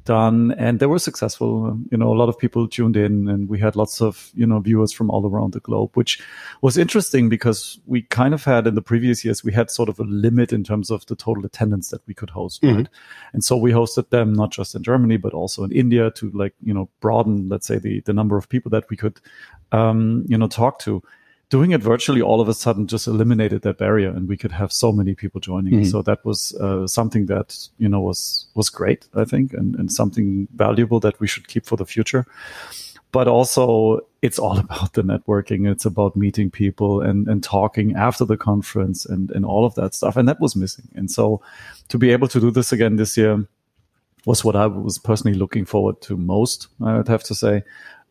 done 0.09 0.53
and 0.53 0.81
they 0.81 0.87
were 0.87 0.99
successful. 0.99 1.79
You 1.91 1.99
know 1.99 2.11
a 2.13 2.19
lot 2.21 2.31
of 2.31 2.39
people 2.39 2.67
tuned 2.67 2.97
in 2.97 3.29
and 3.29 3.49
we 3.49 3.59
had 3.61 3.77
lots 3.77 4.01
of 4.01 4.31
you 4.35 4.47
know 4.47 4.59
viewers 4.59 4.91
from 4.91 5.11
all 5.11 5.27
around 5.27 5.53
the 5.53 5.61
globe 5.61 5.91
which 5.95 6.19
was 6.63 6.79
interesting 6.79 7.29
because 7.29 7.79
we 7.87 8.03
kind 8.03 8.33
of 8.33 8.43
had 8.43 8.67
in 8.67 8.75
the 8.75 8.83
previous 8.83 9.25
years 9.25 9.45
we 9.45 9.53
had 9.53 9.71
sort 9.71 9.91
of 9.91 10.01
a 10.01 10.05
limit 10.05 10.53
in 10.53 10.65
terms 10.65 10.91
of 10.91 11.05
the 11.07 11.17
total 11.17 11.45
attendance 11.45 11.91
that 11.91 12.01
we 12.07 12.15
could 12.15 12.31
host 12.31 12.63
mm-hmm. 12.63 12.77
right? 12.77 12.89
And 13.35 13.45
so 13.45 13.57
we 13.57 13.71
hosted 13.71 14.09
them 14.09 14.33
not 14.33 14.51
just 14.51 14.75
in 14.75 14.83
germany 14.83 15.19
but 15.19 15.35
also 15.35 15.65
in 15.65 15.73
india 15.73 16.11
to 16.13 16.31
like 16.31 16.55
you 16.63 16.75
know 16.75 16.89
broaden 17.01 17.49
let's 17.49 17.67
say 17.67 17.79
the 17.79 18.01
the 18.09 18.13
number 18.13 18.37
of 18.39 18.49
people 18.49 18.71
that 18.71 18.89
we 18.91 18.97
could 18.97 19.21
um 19.73 20.25
you 20.27 20.39
know 20.39 20.49
talk 20.49 20.79
to 20.79 21.03
doing 21.51 21.71
it 21.71 21.83
virtually 21.83 22.21
all 22.21 22.41
of 22.41 22.49
a 22.49 22.55
sudden 22.55 22.87
just 22.87 23.07
eliminated 23.07 23.63
that 23.63 23.79
barrier 23.79 24.11
and 24.11 24.29
we 24.29 24.37
could 24.37 24.53
have 24.53 24.73
so 24.73 24.93
many 24.93 25.15
people 25.15 25.41
joining. 25.41 25.73
Mm-hmm. 25.75 25.91
so 25.91 26.03
that 26.03 26.25
was 26.25 26.55
uh, 26.55 26.87
something 26.87 27.27
that 27.27 27.69
you 27.79 27.89
know 27.89 28.01
was 28.01 28.47
was 28.55 28.69
great 28.69 29.09
i 29.15 29.25
think 29.25 29.53
and, 29.53 29.75
and 29.77 29.93
something 29.93 30.49
valuable 30.55 31.01
that 31.01 31.19
we 31.21 31.27
should 31.27 31.49
keep 31.49 31.67
for 31.67 31.77
the 31.77 31.87
future. 31.87 32.27
But 33.11 33.27
also 33.27 34.01
it's 34.21 34.39
all 34.39 34.59
about 34.67 34.93
the 34.93 35.03
networking. 35.03 35.71
It's 35.71 35.87
about 35.87 36.17
meeting 36.17 36.51
people 36.51 37.01
and 37.01 37.29
and 37.29 37.43
talking 37.43 37.95
after 37.97 38.25
the 38.25 38.37
conference 38.37 39.07
and 39.07 39.31
and 39.31 39.45
all 39.45 39.65
of 39.65 39.75
that 39.77 39.95
stuff. 39.95 40.17
And 40.17 40.29
that 40.29 40.41
was 40.41 40.57
missing. 40.57 40.89
And 40.95 41.11
so 41.11 41.41
to 41.89 41.99
be 41.99 42.11
able 42.11 42.29
to 42.29 42.41
do 42.41 42.51
this 42.51 42.73
again 42.73 42.97
this 42.97 43.17
year 43.17 43.47
was 44.27 44.45
what 44.45 44.57
I 44.57 44.67
was 44.67 44.99
personally 44.99 45.39
looking 45.39 45.65
forward 45.65 46.03
to 46.03 46.17
most, 46.17 46.69
I 46.85 46.97
would 46.97 47.09
have 47.09 47.23
to 47.25 47.35
say 47.35 47.63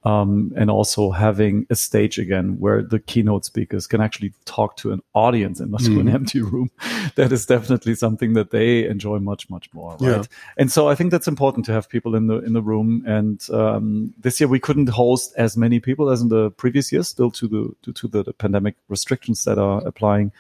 um, 0.07 0.53
and 0.55 0.71
also 0.71 1.11
having 1.11 1.67
a 1.69 1.75
stage 1.75 2.17
again 2.17 2.57
where 2.59 2.81
the 2.81 2.97
keynote 2.97 3.43
speakers 3.43 3.87
can 3.87 3.99
actually 3.99 4.31
talk 4.45 4.77
to 4.77 4.93
an 4.93 5.01
audience 5.13 5.59
and 5.59 5.69
not 5.69 5.81
mm. 5.81 5.87
to 5.87 5.99
an 5.99 6.07
empty 6.07 6.41
room. 6.41 6.71
that 7.15 7.33
is 7.33 7.45
definitely 7.45 7.93
something 7.93 8.31
that 8.33 8.51
they 8.51 8.87
enjoy 8.87 9.19
much, 9.19 9.49
much 9.49 9.73
more. 9.73 9.97
Right. 9.99 10.17
Yeah. 10.17 10.23
And 10.57 10.71
so 10.71 10.87
I 10.87 10.95
think 10.95 11.11
that's 11.11 11.27
important 11.27 11.65
to 11.65 11.73
have 11.73 11.89
people 11.89 12.15
in 12.15 12.27
the, 12.27 12.37
in 12.37 12.53
the 12.53 12.61
room. 12.61 13.03
And, 13.05 13.45
um, 13.49 14.13
this 14.17 14.39
year 14.39 14.47
we 14.47 14.61
couldn't 14.61 14.87
host 14.87 15.33
as 15.35 15.57
many 15.57 15.81
people 15.81 16.09
as 16.09 16.21
in 16.21 16.29
the 16.29 16.51
previous 16.51 16.89
years, 16.89 17.09
still 17.09 17.31
to 17.31 17.47
the, 17.47 17.75
due 17.83 17.91
to 17.91 18.07
the, 18.07 18.23
the 18.23 18.33
pandemic 18.33 18.75
restrictions 18.87 19.43
that 19.43 19.57
are 19.57 19.85
applying. 19.85 20.31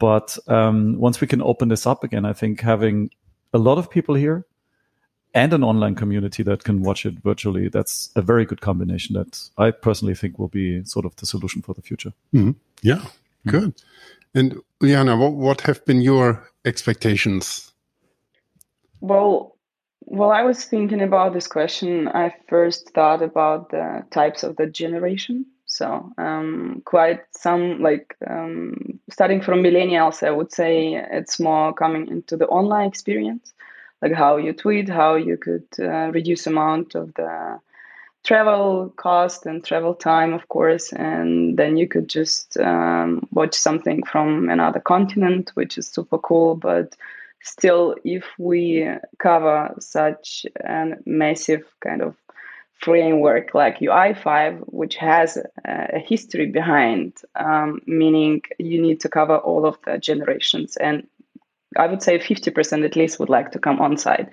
But, 0.00 0.36
um, 0.48 0.98
once 0.98 1.20
we 1.20 1.28
can 1.28 1.40
open 1.40 1.68
this 1.68 1.86
up 1.86 2.02
again, 2.02 2.24
I 2.24 2.32
think 2.32 2.60
having 2.60 3.10
a 3.52 3.58
lot 3.58 3.78
of 3.78 3.88
people 3.88 4.16
here 4.16 4.44
and 5.34 5.52
an 5.52 5.64
online 5.64 5.96
community 5.96 6.42
that 6.44 6.64
can 6.64 6.82
watch 6.82 7.04
it 7.04 7.14
virtually. 7.22 7.68
That's 7.68 8.10
a 8.14 8.22
very 8.22 8.44
good 8.44 8.60
combination 8.60 9.14
that 9.14 9.48
I 9.58 9.72
personally 9.72 10.14
think 10.14 10.38
will 10.38 10.48
be 10.48 10.84
sort 10.84 11.04
of 11.04 11.16
the 11.16 11.26
solution 11.26 11.60
for 11.60 11.74
the 11.74 11.82
future. 11.82 12.12
Mm-hmm. 12.32 12.52
Yeah, 12.82 12.96
mm-hmm. 12.96 13.50
good. 13.50 13.74
And 14.34 14.60
Liana, 14.80 15.16
what, 15.16 15.34
what 15.34 15.60
have 15.62 15.84
been 15.84 16.00
your 16.00 16.48
expectations? 16.64 17.72
Well, 19.00 19.56
while 20.00 20.30
I 20.30 20.42
was 20.42 20.64
thinking 20.64 21.00
about 21.00 21.34
this 21.34 21.46
question, 21.46 22.08
I 22.08 22.34
first 22.48 22.90
thought 22.90 23.22
about 23.22 23.70
the 23.70 24.04
types 24.10 24.42
of 24.42 24.56
the 24.56 24.66
generation. 24.66 25.46
So, 25.66 26.12
um, 26.18 26.82
quite 26.84 27.22
some 27.32 27.82
like 27.82 28.16
um, 28.30 29.00
starting 29.10 29.40
from 29.40 29.62
millennials, 29.62 30.24
I 30.24 30.30
would 30.30 30.52
say 30.52 30.94
it's 31.10 31.40
more 31.40 31.72
coming 31.72 32.06
into 32.08 32.36
the 32.36 32.46
online 32.46 32.86
experience 32.86 33.52
like 34.04 34.12
how 34.12 34.36
you 34.36 34.52
tweet, 34.52 34.88
how 34.88 35.14
you 35.14 35.38
could 35.38 35.66
uh, 35.80 36.10
reduce 36.12 36.46
amount 36.46 36.94
of 36.94 37.14
the 37.14 37.58
travel 38.22 38.92
cost 38.96 39.46
and 39.46 39.64
travel 39.64 39.94
time, 39.94 40.34
of 40.34 40.46
course, 40.48 40.92
and 40.92 41.56
then 41.58 41.78
you 41.78 41.88
could 41.88 42.08
just 42.08 42.58
um, 42.58 43.26
watch 43.32 43.54
something 43.54 44.02
from 44.04 44.50
another 44.50 44.80
continent, 44.80 45.52
which 45.54 45.78
is 45.78 45.88
super 45.88 46.18
cool. 46.18 46.54
But 46.54 46.96
still, 47.42 47.96
if 48.04 48.24
we 48.38 48.86
cover 49.18 49.74
such 49.78 50.44
a 50.62 50.92
massive 51.06 51.64
kind 51.80 52.02
of 52.02 52.14
framework 52.80 53.54
like 53.54 53.78
UI5, 53.78 54.60
which 54.66 54.96
has 54.96 55.38
a, 55.64 55.98
history 55.98 56.46
behind, 56.46 57.14
um, 57.36 57.80
meaning 57.86 58.42
you 58.58 58.82
need 58.82 59.00
to 59.00 59.08
cover 59.08 59.38
all 59.38 59.64
of 59.64 59.78
the 59.86 59.96
generations. 59.96 60.76
And 60.76 61.06
I 61.76 61.86
would 61.86 62.02
say 62.02 62.18
50% 62.18 62.84
at 62.84 62.96
least 62.96 63.18
would 63.20 63.28
like 63.28 63.52
to 63.52 63.58
come 63.58 63.80
on 63.80 63.96
site. 63.96 64.28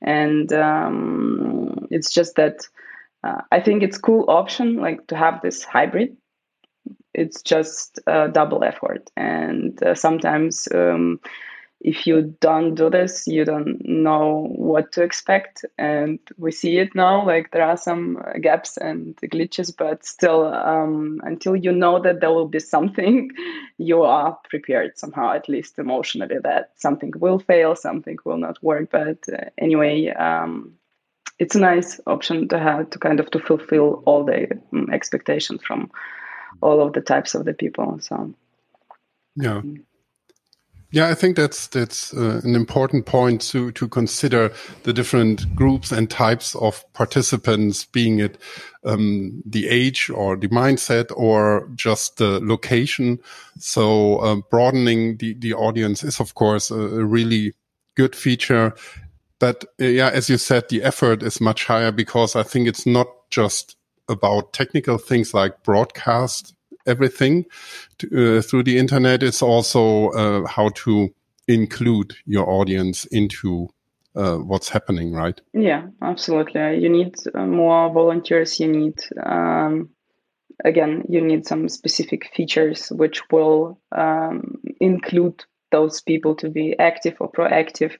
And 0.00 0.52
um, 0.52 1.86
it's 1.90 2.12
just 2.12 2.36
that 2.36 2.66
uh, 3.24 3.42
I 3.52 3.60
think 3.60 3.82
it's 3.82 3.98
cool 3.98 4.24
option 4.28 4.76
like 4.76 5.06
to 5.08 5.16
have 5.16 5.40
this 5.42 5.62
hybrid. 5.62 6.16
It's 7.14 7.42
just 7.42 8.00
a 8.06 8.28
double 8.28 8.64
effort. 8.64 9.10
And 9.16 9.80
uh, 9.82 9.94
sometimes 9.94 10.68
um, 10.74 11.20
if 11.84 12.06
you 12.06 12.34
don't 12.40 12.76
do 12.76 12.88
this, 12.88 13.26
you 13.26 13.44
don't 13.44 13.84
know 13.84 14.46
what 14.54 14.92
to 14.92 15.02
expect. 15.02 15.64
And 15.78 16.20
we 16.38 16.52
see 16.52 16.78
it 16.78 16.94
now, 16.94 17.26
like 17.26 17.50
there 17.50 17.64
are 17.64 17.76
some 17.76 18.22
gaps 18.40 18.76
and 18.76 19.16
glitches, 19.16 19.76
but 19.76 20.04
still, 20.04 20.46
um, 20.46 21.20
until 21.24 21.56
you 21.56 21.72
know 21.72 22.00
that 22.00 22.20
there 22.20 22.30
will 22.30 22.46
be 22.46 22.60
something, 22.60 23.30
you 23.78 24.02
are 24.02 24.38
prepared 24.48 24.96
somehow, 24.96 25.32
at 25.32 25.48
least 25.48 25.78
emotionally, 25.78 26.36
that 26.44 26.70
something 26.76 27.12
will 27.16 27.40
fail, 27.40 27.74
something 27.74 28.16
will 28.24 28.38
not 28.38 28.62
work. 28.62 28.90
But 28.92 29.18
uh, 29.32 29.46
anyway, 29.58 30.08
um, 30.10 30.74
it's 31.40 31.56
a 31.56 31.60
nice 31.60 32.00
option 32.06 32.46
to 32.48 32.60
have 32.60 32.90
to 32.90 32.98
kind 33.00 33.18
of 33.18 33.28
to 33.32 33.40
fulfill 33.40 34.04
all 34.06 34.24
the 34.24 34.46
um, 34.72 34.88
expectations 34.92 35.60
from 35.66 35.90
all 36.60 36.80
of 36.80 36.92
the 36.92 37.00
types 37.00 37.34
of 37.34 37.44
the 37.44 37.54
people. 37.54 37.98
So, 38.00 38.32
yeah. 39.34 39.62
Yeah, 40.92 41.08
I 41.08 41.14
think 41.14 41.36
that's 41.36 41.68
that's 41.68 42.12
uh, 42.12 42.42
an 42.44 42.54
important 42.54 43.06
point 43.06 43.40
to 43.50 43.72
to 43.72 43.88
consider 43.88 44.52
the 44.82 44.92
different 44.92 45.54
groups 45.56 45.90
and 45.90 46.10
types 46.10 46.54
of 46.56 46.84
participants, 46.92 47.86
being 47.86 48.18
it 48.20 48.36
um, 48.84 49.42
the 49.46 49.68
age 49.68 50.10
or 50.10 50.36
the 50.36 50.48
mindset 50.48 51.10
or 51.16 51.70
just 51.74 52.18
the 52.18 52.40
location. 52.40 53.20
So 53.58 54.18
uh, 54.18 54.36
broadening 54.50 55.16
the 55.16 55.32
the 55.32 55.54
audience 55.54 56.04
is 56.04 56.20
of 56.20 56.34
course 56.34 56.70
a, 56.70 56.78
a 56.78 57.04
really 57.06 57.54
good 57.96 58.14
feature. 58.14 58.74
But 59.38 59.64
uh, 59.80 59.86
yeah, 59.86 60.10
as 60.10 60.28
you 60.28 60.36
said, 60.36 60.68
the 60.68 60.82
effort 60.82 61.22
is 61.22 61.40
much 61.40 61.64
higher 61.64 61.90
because 61.90 62.36
I 62.36 62.42
think 62.42 62.68
it's 62.68 62.84
not 62.84 63.08
just 63.30 63.76
about 64.10 64.52
technical 64.52 64.98
things 64.98 65.32
like 65.32 65.62
broadcast 65.62 66.54
everything 66.86 67.46
to, 67.98 68.38
uh, 68.38 68.42
through 68.42 68.64
the 68.64 68.78
internet. 68.78 69.22
It's 69.22 69.42
also 69.42 70.10
uh, 70.10 70.46
how 70.46 70.70
to 70.70 71.14
include 71.48 72.14
your 72.24 72.48
audience 72.48 73.04
into 73.06 73.68
uh, 74.14 74.36
what's 74.36 74.68
happening, 74.68 75.12
right? 75.12 75.40
Yeah, 75.52 75.86
absolutely. 76.02 76.78
You 76.78 76.88
need 76.88 77.14
uh, 77.34 77.46
more 77.46 77.90
volunteers. 77.92 78.60
You 78.60 78.68
need, 78.68 79.00
um, 79.22 79.90
again, 80.64 81.04
you 81.08 81.20
need 81.20 81.46
some 81.46 81.68
specific 81.68 82.30
features 82.34 82.88
which 82.90 83.22
will 83.30 83.80
um, 83.90 84.60
include 84.80 85.44
those 85.70 86.02
people 86.02 86.34
to 86.36 86.50
be 86.50 86.78
active 86.78 87.16
or 87.20 87.32
proactive 87.32 87.96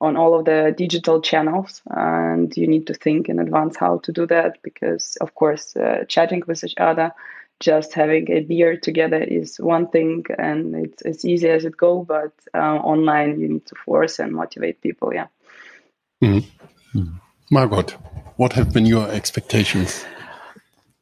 on 0.00 0.16
all 0.16 0.38
of 0.38 0.44
the 0.44 0.72
digital 0.76 1.20
channels 1.20 1.82
and 1.90 2.56
you 2.56 2.68
need 2.68 2.86
to 2.86 2.94
think 2.94 3.28
in 3.28 3.40
advance 3.40 3.76
how 3.76 3.98
to 3.98 4.12
do 4.12 4.26
that 4.26 4.58
because 4.62 5.16
of 5.20 5.34
course 5.34 5.76
uh, 5.76 6.04
chatting 6.06 6.42
with 6.46 6.62
each 6.62 6.74
other 6.78 7.12
just 7.60 7.92
having 7.92 8.30
a 8.30 8.40
beer 8.40 8.76
together 8.76 9.22
is 9.22 9.58
one 9.58 9.88
thing 9.88 10.24
and 10.38 10.74
it's 10.74 11.02
as 11.02 11.24
easy 11.24 11.48
as 11.48 11.64
it 11.64 11.76
go 11.76 12.04
but 12.04 12.32
uh, 12.54 12.76
online 12.76 13.40
you 13.40 13.48
need 13.48 13.66
to 13.66 13.74
force 13.74 14.18
and 14.18 14.32
motivate 14.32 14.80
people 14.80 15.12
yeah 15.12 15.26
mm-hmm. 16.22 16.98
Mm-hmm. 16.98 17.16
margot 17.50 17.82
what 18.36 18.52
have 18.52 18.72
been 18.72 18.86
your 18.86 19.08
expectations 19.10 20.04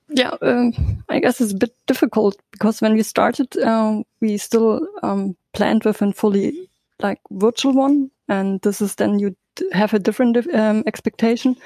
yeah 0.08 0.34
um, 0.40 0.72
i 1.08 1.18
guess 1.20 1.40
it's 1.40 1.52
a 1.52 1.56
bit 1.56 1.74
difficult 1.86 2.36
because 2.52 2.80
when 2.80 2.94
we 2.94 3.02
started 3.02 3.54
uh, 3.58 4.02
we 4.20 4.38
still 4.38 4.86
um, 5.02 5.36
planned 5.52 5.84
with 5.84 6.00
a 6.00 6.12
fully 6.12 6.68
like 7.00 7.20
virtual 7.30 7.74
one 7.74 8.10
and 8.28 8.60
this 8.62 8.80
is 8.80 8.94
then 8.94 9.18
you 9.18 9.36
have 9.72 9.94
a 9.94 9.98
different 9.98 10.36
um, 10.54 10.82
expectation 10.86 11.56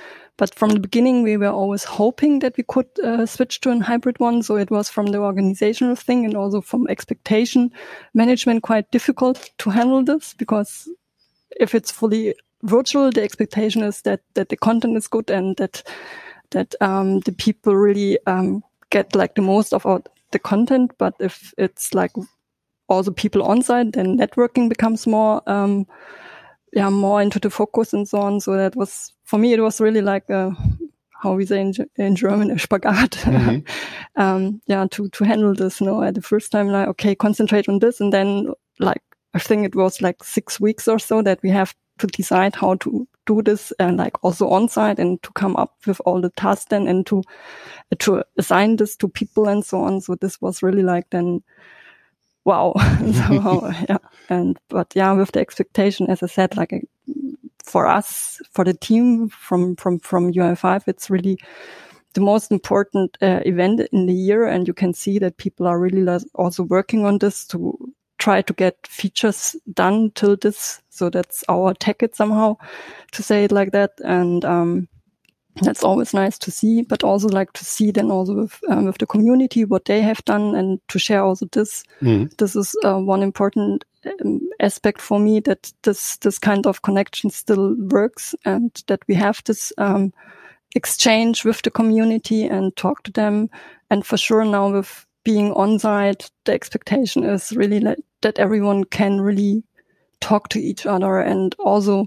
but 0.41 0.55
from 0.55 0.71
the 0.71 0.81
beginning, 0.81 1.23
we 1.23 1.37
were 1.37 1.51
always 1.51 1.85
hoping 1.85 2.39
that 2.39 2.57
we 2.57 2.65
could 2.67 2.89
uh, 3.05 3.27
switch 3.27 3.61
to 3.61 3.71
a 3.73 3.79
hybrid 3.79 4.19
one. 4.21 4.43
So 4.43 4.57
it 4.57 4.71
was 4.71 4.89
from 4.89 5.09
the 5.09 5.19
organizational 5.19 5.97
thing 5.97 6.25
and 6.25 6.35
also 6.35 6.63
from 6.63 6.89
expectation 6.89 7.71
management 8.15 8.63
quite 8.63 8.91
difficult 8.91 9.51
to 9.59 9.69
handle 9.69 10.03
this 10.03 10.33
because 10.33 10.89
if 11.61 11.75
it's 11.75 11.91
fully 11.91 12.35
virtual, 12.63 13.11
the 13.11 13.23
expectation 13.23 13.83
is 13.83 14.01
that, 14.03 14.23
that 14.33 14.49
the 14.49 14.57
content 14.57 14.97
is 14.97 15.09
good 15.09 15.29
and 15.31 15.59
that, 15.59 15.83
that, 16.53 16.75
um, 16.81 17.21
the 17.21 17.33
people 17.33 17.77
really, 17.77 18.19
um, 18.27 18.65
get 18.89 19.15
like 19.15 19.35
the 19.35 19.43
most 19.43 19.75
of 19.75 19.85
our, 19.85 20.01
the 20.31 20.39
content. 20.39 20.93
But 20.97 21.13
if 21.21 21.53
it's 21.59 21.93
like 21.93 22.13
also 22.89 23.11
people 23.11 23.43
on 23.43 23.61
site, 23.61 23.93
then 23.93 24.17
networking 24.17 24.71
becomes 24.71 25.07
more, 25.07 25.43
um, 25.47 25.87
yeah, 26.73 26.89
more 26.91 27.21
into 27.21 27.39
the 27.39 27.51
focus 27.51 27.93
and 27.93 28.09
so 28.09 28.21
on. 28.21 28.41
So 28.41 28.57
that 28.57 28.77
was, 28.77 29.13
for 29.25 29.39
me, 29.39 29.53
it 29.53 29.61
was 29.61 29.81
really 29.81 30.03
like 30.03 30.29
a, 30.31 30.55
how 31.21 31.35
we 31.35 31.45
say 31.45 31.61
in, 31.61 31.75
in 31.97 32.17
German, 32.17 32.51
a 32.51 32.55
spagat. 32.55 33.11
Mm-hmm. 33.23 33.61
um, 34.21 34.61
yeah, 34.67 34.87
to, 34.91 35.09
to 35.09 35.25
handle 35.25 35.55
this, 35.55 35.81
you 35.81 35.87
know, 35.87 36.03
at 36.03 36.15
the 36.15 36.23
first 36.23 36.53
time, 36.53 36.69
like, 36.69 36.89
okay, 36.89 37.15
concentrate 37.15 37.69
on 37.69 37.81
this. 37.81 38.01
And 38.01 38.13
then 38.13 38.53
like, 38.79 39.03
I 39.35 39.39
think 39.39 39.65
it 39.65 39.75
was 39.75 40.01
like 40.01 40.23
six 40.25 40.61
weeks 40.61 40.89
or 40.89 40.99
so 40.99 41.23
that 41.23 41.43
we 41.43 41.51
have 41.51 41.75
to 41.99 42.07
decide 42.07 42.55
how 42.55 42.75
to 42.77 43.07
do 43.27 43.43
this 43.43 43.73
and 43.79 43.99
like 43.99 44.25
also 44.25 44.49
on 44.49 44.69
site 44.69 44.99
and 44.99 45.23
to 45.23 45.31
come 45.33 45.55
up 45.57 45.77
with 45.87 46.01
all 46.07 46.21
the 46.21 46.31
tasks 46.31 46.67
then 46.71 46.89
and 46.89 47.07
to, 47.07 47.23
to 47.99 48.25
assign 48.39 48.77
this 48.77 48.97
to 48.97 49.09
people 49.09 49.49
and 49.49 49.65
so 49.65 49.83
on. 49.83 50.01
So 50.01 50.15
this 50.15 50.41
was 50.41 50.63
really 50.63 50.83
like 50.83 51.11
then, 51.11 51.43
wow. 52.45 52.75
so, 53.13 53.73
yeah. 53.89 53.99
And, 54.29 54.59
but 54.69 54.93
yeah, 54.95 55.13
with 55.13 55.33
the 55.33 55.41
expectation, 55.41 56.09
as 56.11 56.23
I 56.23 56.27
said, 56.27 56.57
like 56.57 56.73
for 57.65 57.87
us, 57.87 58.41
for 58.53 58.65
the 58.65 58.75
team 58.75 59.29
from, 59.29 59.77
from, 59.77 59.99
from 59.99 60.33
UI5, 60.33 60.85
it's 60.87 61.11
really 61.11 61.39
the 62.15 62.21
most 62.21 62.51
important 62.51 63.17
uh, 63.23 63.41
event 63.45 63.81
in 63.93 64.07
the 64.07 64.15
year. 64.15 64.45
And 64.45 64.67
you 64.67 64.75
can 64.75 64.95
see 64.95 65.19
that 65.19 65.37
people 65.37 65.67
are 65.67 65.79
really 65.79 66.07
also 66.35 66.65
working 66.65 67.05
on 67.07 67.19
this 67.19 67.47
to 67.49 67.77
try 68.19 68.43
to 68.43 68.53
get 68.53 68.87
features 68.87 69.57
done 69.73 70.11
till 70.15 70.37
this. 70.37 70.83
So 70.91 71.09
that's 71.09 71.43
our 71.49 71.75
ticket 71.75 72.15
somehow 72.15 72.57
to 73.13 73.23
say 73.23 73.45
it 73.45 73.53
like 73.53 73.73
that. 73.73 73.93
And, 74.05 74.45
um, 74.45 74.89
that's 75.67 75.85
always 75.85 76.15
nice 76.15 76.39
to 76.39 76.51
see, 76.51 76.83
but 76.83 77.05
also 77.05 77.29
like 77.29 77.53
to 77.53 77.65
see 77.65 77.91
then 77.91 78.11
also 78.11 78.35
with, 78.35 78.59
um, 78.69 78.87
with 78.87 78.99
the 78.99 79.07
community 79.07 79.65
what 79.65 79.85
they 79.85 80.01
have 80.01 80.25
done 80.25 80.55
and 80.55 80.81
to 80.89 80.99
share 80.99 81.23
also 81.23 81.47
this. 81.53 81.85
Mm. 82.01 82.35
This 82.37 82.57
is 82.57 82.75
uh, 82.85 82.99
one 82.99 83.23
important 83.23 83.85
um, 84.07 84.41
aspect 84.61 85.01
for 85.01 85.19
me 85.19 85.41
that 85.41 85.73
this 85.83 86.17
this 86.19 86.39
kind 86.39 86.67
of 86.67 86.83
connection 86.83 87.31
still 87.31 87.75
works 87.77 88.35
and 88.45 88.71
that 88.87 89.01
we 89.09 89.15
have 89.15 89.43
this 89.45 89.73
um, 89.79 90.13
exchange 90.75 91.45
with 91.45 91.63
the 91.63 91.71
community 91.71 92.45
and 92.45 92.75
talk 92.77 93.03
to 93.03 93.13
them. 93.13 93.51
And 93.91 94.07
for 94.07 94.17
sure 94.17 94.45
now 94.45 94.71
with 94.71 95.07
being 95.25 95.53
on 95.53 95.79
site, 95.79 96.31
the 96.45 96.53
expectation 96.53 97.25
is 97.25 97.53
really 97.53 97.81
like 97.81 97.99
that 98.23 98.39
everyone 98.39 98.85
can 98.85 99.21
really 99.21 99.63
talk 100.21 100.49
to 100.51 100.61
each 100.61 100.87
other 100.87 101.19
and 101.19 101.55
also 101.59 102.07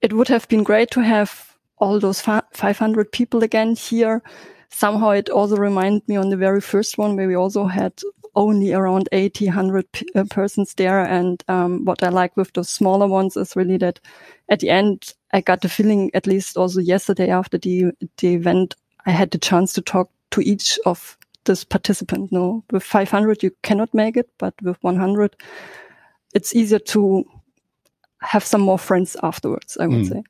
it 0.00 0.12
would 0.12 0.28
have 0.28 0.48
been 0.48 0.62
great 0.62 0.90
to 0.92 1.00
have 1.00 1.49
all 1.80 1.98
those 1.98 2.20
500 2.20 3.12
people 3.12 3.42
again 3.42 3.74
here. 3.74 4.22
Somehow 4.70 5.10
it 5.10 5.28
also 5.28 5.56
reminded 5.56 6.08
me 6.08 6.16
on 6.16 6.28
the 6.28 6.36
very 6.36 6.60
first 6.60 6.98
one 6.98 7.16
where 7.16 7.26
we 7.26 7.34
also 7.34 7.66
had 7.66 7.92
only 8.36 8.72
around 8.72 9.08
80, 9.12 9.46
100 9.46 9.86
uh, 10.14 10.24
persons 10.30 10.74
there. 10.74 11.00
And 11.00 11.42
um, 11.48 11.84
what 11.84 12.02
I 12.02 12.08
like 12.10 12.36
with 12.36 12.52
those 12.52 12.68
smaller 12.68 13.08
ones 13.08 13.36
is 13.36 13.56
really 13.56 13.76
that 13.78 13.98
at 14.48 14.60
the 14.60 14.70
end, 14.70 15.14
I 15.32 15.40
got 15.40 15.62
the 15.62 15.68
feeling, 15.68 16.10
at 16.14 16.26
least 16.26 16.56
also 16.56 16.80
yesterday 16.80 17.30
after 17.30 17.58
the, 17.58 17.92
the 18.18 18.34
event, 18.34 18.76
I 19.06 19.10
had 19.10 19.30
the 19.30 19.38
chance 19.38 19.72
to 19.74 19.80
talk 19.80 20.10
to 20.32 20.40
each 20.40 20.78
of 20.86 21.16
this 21.44 21.64
participant. 21.64 22.30
No, 22.30 22.62
with 22.70 22.82
500, 22.82 23.42
you 23.42 23.50
cannot 23.62 23.92
make 23.94 24.16
it, 24.16 24.28
but 24.38 24.54
with 24.62 24.76
100, 24.82 25.34
it's 26.34 26.54
easier 26.54 26.78
to 26.78 27.24
have 28.22 28.44
some 28.44 28.60
more 28.60 28.78
friends 28.78 29.16
afterwards, 29.22 29.76
I 29.80 29.86
would 29.86 30.04
mm. 30.04 30.08
say. 30.08 30.22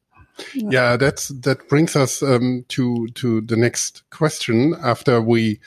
Yeah, 0.55 0.97
that's 0.97 1.29
that 1.29 1.69
brings 1.69 1.97
us 1.97 2.23
um, 2.23 2.65
to 2.69 3.09
to 3.15 3.41
the 3.41 3.57
next 3.57 4.03
question. 4.11 4.75
After 4.83 5.21
we 5.21 5.61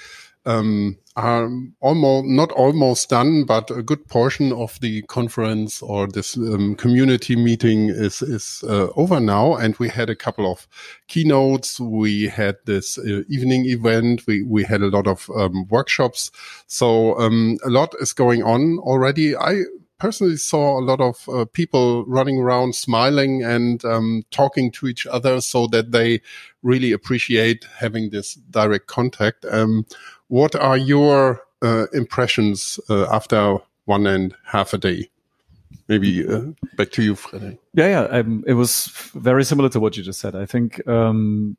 um, 0.45 0.97
are 1.15 1.49
almost 1.80 2.28
not 2.28 2.51
almost 2.53 3.09
done, 3.09 3.43
but 3.45 3.69
a 3.69 3.84
good 3.84 4.07
portion 4.07 4.51
of 4.51 4.80
the 4.80 5.03
conference 5.03 5.82
or 5.82 6.07
this 6.07 6.36
um, 6.36 6.76
community 6.76 7.36
meeting 7.36 7.89
is 7.89 8.21
is 8.21 8.63
uh, 8.67 8.88
over 8.95 9.19
now, 9.19 9.55
and 9.55 9.76
we 9.78 9.89
had 9.89 10.09
a 10.09 10.15
couple 10.15 10.51
of 10.51 10.67
keynotes. 11.07 11.80
We 11.80 12.28
had 12.28 12.57
this 12.65 12.97
uh, 12.97 13.21
evening 13.30 13.65
event. 13.65 14.26
We 14.28 14.43
we 14.43 14.63
had 14.63 14.82
a 14.82 14.88
lot 14.88 15.07
of 15.07 15.30
um, 15.38 15.67
workshops. 15.69 16.32
So 16.67 17.17
um, 17.19 17.57
a 17.63 17.69
lot 17.69 17.93
is 18.01 18.13
going 18.13 18.43
on 18.43 18.80
already. 18.80 19.36
I 19.36 19.63
personally 19.99 20.37
saw 20.37 20.79
a 20.79 20.83
lot 20.83 20.99
of 20.99 21.27
uh, 21.29 21.45
people 21.45 22.05
running 22.05 22.39
around 22.39 22.75
smiling 22.75 23.43
and 23.43 23.83
um, 23.85 24.23
talking 24.31 24.71
to 24.71 24.87
each 24.87 25.05
other 25.07 25.41
so 25.41 25.67
that 25.67 25.91
they 25.91 26.21
really 26.61 26.91
appreciate 26.91 27.65
having 27.77 28.09
this 28.09 28.35
direct 28.35 28.87
contact. 28.87 29.45
Um, 29.49 29.85
what 30.27 30.55
are 30.55 30.77
your 30.77 31.41
uh, 31.61 31.87
impressions 31.93 32.79
uh, 32.89 33.05
after 33.13 33.57
one 33.85 34.07
and 34.07 34.35
half 34.45 34.73
a 34.73 34.77
day? 34.77 35.09
Maybe 35.88 36.26
uh, 36.28 36.51
back 36.76 36.91
to 36.91 37.03
you, 37.03 37.15
Frederick. 37.15 37.59
Yeah, 37.74 37.88
yeah. 37.88 38.01
Um, 38.03 38.43
it 38.47 38.53
was 38.53 38.88
very 39.13 39.43
similar 39.43 39.69
to 39.69 39.80
what 39.80 39.97
you 39.97 40.03
just 40.03 40.19
said. 40.19 40.36
I 40.36 40.45
think 40.45 40.86
um, 40.88 41.57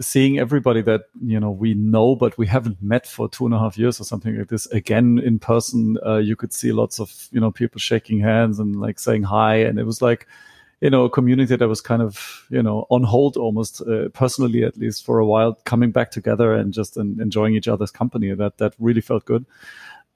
seeing 0.00 0.38
everybody 0.38 0.82
that 0.82 1.02
you 1.22 1.38
know 1.38 1.50
we 1.50 1.74
know, 1.74 2.16
but 2.16 2.36
we 2.36 2.46
haven't 2.46 2.82
met 2.82 3.06
for 3.06 3.28
two 3.28 3.46
and 3.46 3.54
a 3.54 3.58
half 3.58 3.78
years 3.78 4.00
or 4.00 4.04
something 4.04 4.36
like 4.36 4.48
this 4.48 4.66
again 4.66 5.18
in 5.18 5.38
person. 5.38 5.98
Uh, 6.04 6.16
you 6.16 6.36
could 6.36 6.52
see 6.52 6.72
lots 6.72 6.98
of 6.98 7.28
you 7.30 7.40
know 7.40 7.50
people 7.50 7.78
shaking 7.78 8.20
hands 8.20 8.58
and 8.58 8.80
like 8.80 8.98
saying 8.98 9.22
hi, 9.22 9.56
and 9.56 9.78
it 9.78 9.84
was 9.84 10.02
like 10.02 10.26
you 10.80 10.90
know 10.90 11.04
a 11.04 11.10
community 11.10 11.56
that 11.56 11.68
was 11.68 11.80
kind 11.80 12.02
of 12.02 12.46
you 12.50 12.62
know 12.62 12.86
on 12.90 13.02
hold 13.02 13.36
almost 13.36 13.82
uh, 13.82 14.08
personally 14.10 14.64
at 14.64 14.76
least 14.76 15.04
for 15.04 15.18
a 15.18 15.26
while, 15.26 15.54
coming 15.64 15.90
back 15.90 16.10
together 16.10 16.54
and 16.54 16.72
just 16.72 16.96
enjoying 16.96 17.54
each 17.54 17.68
other's 17.68 17.90
company. 17.90 18.34
That 18.34 18.58
that 18.58 18.74
really 18.78 19.00
felt 19.00 19.24
good. 19.24 19.46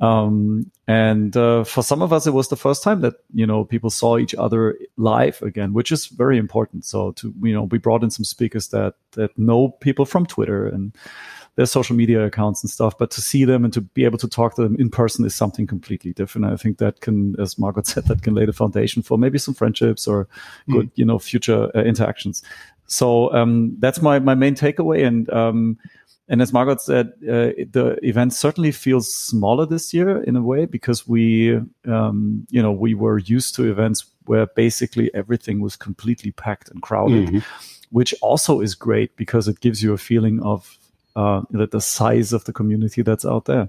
Um, 0.01 0.71
and 0.87 1.37
uh, 1.37 1.65
for 1.65 1.83
some 1.83 2.03
of 2.03 2.13
us, 2.13 2.27
it 2.27 2.33
was 2.33 2.49
the 2.49 2.57
first 2.57 2.83
time 2.83 3.01
that 3.03 3.15
you 3.33 3.47
know 3.47 3.65
people 3.65 3.91
saw 3.91 4.19
each 4.19 4.35
other 4.35 4.77
live 4.97 5.41
again, 5.43 5.73
which 5.73 5.93
is 5.93 6.07
very 6.07 6.37
important. 6.37 6.85
So 6.85 7.13
to 7.13 7.33
you 7.43 7.55
know, 7.55 7.65
we 7.65 7.79
brought 7.79 8.03
in 8.03 8.11
some 8.11 8.25
speakers 8.25 8.69
that 8.69 8.95
that 9.13 9.37
know 9.39 9.69
people 9.69 10.05
from 10.05 10.27
Twitter 10.27 10.67
and 10.67 10.95
their 11.57 11.67
social 11.67 11.95
media 11.95 12.25
accounts 12.25 12.65
and 12.65 12.71
stuff, 12.71 12.99
but 12.99 13.13
to 13.13 13.23
see 13.23 13.45
them 13.45 13.65
and 13.65 13.73
to 13.73 13.81
be 13.81 14.05
able 14.05 14.19
to 14.19 14.29
talk 14.29 14.57
to 14.57 14.63
them 14.63 14.77
in 14.79 14.91
person 14.91 15.25
is 15.25 15.35
something 15.35 15.67
completely 15.67 16.13
different. 16.13 16.53
I 16.53 16.57
think 16.57 16.79
that 16.79 17.01
can, 17.01 17.37
as 17.39 17.59
Margot 17.59 17.83
said, 17.85 18.07
that 18.07 18.23
can 18.23 18.35
lay 18.35 18.45
the 18.45 18.53
foundation 18.53 19.03
for 19.03 19.17
maybe 19.17 19.39
some 19.39 19.55
friendships 19.55 20.09
or 20.09 20.27
good, 20.69 20.87
mm. 20.87 20.93
you 20.97 21.05
know, 21.05 21.19
future 21.19 21.71
uh, 21.77 21.83
interactions. 21.83 22.43
So 22.87 23.33
um, 23.33 23.77
that's 23.79 24.03
my 24.03 24.19
my 24.19 24.35
main 24.35 24.55
takeaway, 24.55 25.07
and 25.07 25.31
um, 25.31 25.79
and 26.29 26.41
as 26.41 26.53
Margot 26.53 26.77
said, 26.77 27.13
uh, 27.23 27.53
the 27.71 27.99
event 28.03 28.33
certainly 28.33 28.73
feels 28.73 29.15
smaller 29.15 29.67
this 29.67 29.93
year 29.93 30.23
in 30.23 30.37
a 30.37 30.43
way 30.43 30.65
because 30.65 31.07
we, 31.07 31.61
um, 31.87 32.47
you 32.51 32.63
know, 32.63 32.73
we 32.73 32.95
were 32.95 33.19
used 33.19 33.55
to 33.57 33.71
events 33.71 34.07
where 34.25 34.47
basically 34.47 35.13
everything 35.15 35.61
was 35.61 35.77
completely 35.77 36.31
packed 36.33 36.71
and 36.71 36.81
crowded, 36.81 37.29
mm-hmm. 37.29 37.39
which 37.91 38.15
also 38.23 38.61
is 38.61 38.75
great 38.75 39.15
because 39.17 39.49
it 39.49 39.61
gives 39.61 39.83
you 39.83 39.93
a 39.93 39.99
feeling 39.99 40.43
of 40.43 40.79
uh, 41.15 41.43
the 41.51 41.81
size 41.81 42.33
of 42.33 42.45
the 42.45 42.53
community 42.53 43.03
that's 43.03 43.27
out 43.27 43.45
there. 43.45 43.69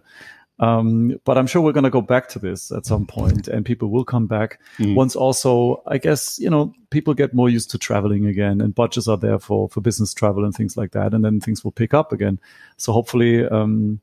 Um, 0.59 1.19
but 1.25 1.37
I'm 1.37 1.47
sure 1.47 1.61
we're 1.61 1.73
going 1.73 1.83
to 1.83 1.89
go 1.89 2.01
back 2.01 2.29
to 2.29 2.39
this 2.39 2.71
at 2.71 2.85
some 2.85 3.05
point 3.05 3.47
and 3.49 3.65
people 3.65 3.89
will 3.89 4.05
come 4.05 4.25
back 4.25 4.59
mm. 4.77 4.95
once 4.95 5.15
also, 5.15 5.83
I 5.85 5.97
guess, 5.97 6.39
you 6.39 6.49
know, 6.49 6.73
people 6.91 7.13
get 7.13 7.33
more 7.33 7.49
used 7.49 7.71
to 7.71 7.77
traveling 7.77 8.25
again 8.25 8.61
and 8.61 8.73
budgets 8.73 9.07
are 9.07 9.17
there 9.17 9.37
for, 9.37 9.67
for 9.69 9.81
business 9.81 10.13
travel 10.13 10.45
and 10.45 10.55
things 10.55 10.77
like 10.77 10.91
that. 10.91 11.13
And 11.13 11.25
then 11.25 11.41
things 11.41 11.63
will 11.63 11.73
pick 11.73 11.93
up 11.93 12.13
again. 12.13 12.39
So 12.77 12.93
hopefully, 12.93 13.45
um, 13.45 13.99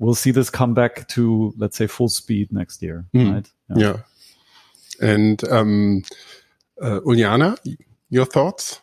we'll 0.00 0.16
see 0.16 0.32
this 0.32 0.50
come 0.50 0.74
back 0.74 1.06
to, 1.08 1.54
let's 1.56 1.76
say, 1.76 1.86
full 1.86 2.08
speed 2.08 2.52
next 2.52 2.82
year. 2.82 3.04
Mm. 3.14 3.34
Right. 3.34 3.50
Yeah. 3.76 3.96
yeah. 5.00 5.08
And, 5.08 5.44
um, 5.48 6.02
uh, 6.80 7.00
Uliana, 7.00 7.56
your 8.10 8.26
thoughts? 8.26 8.81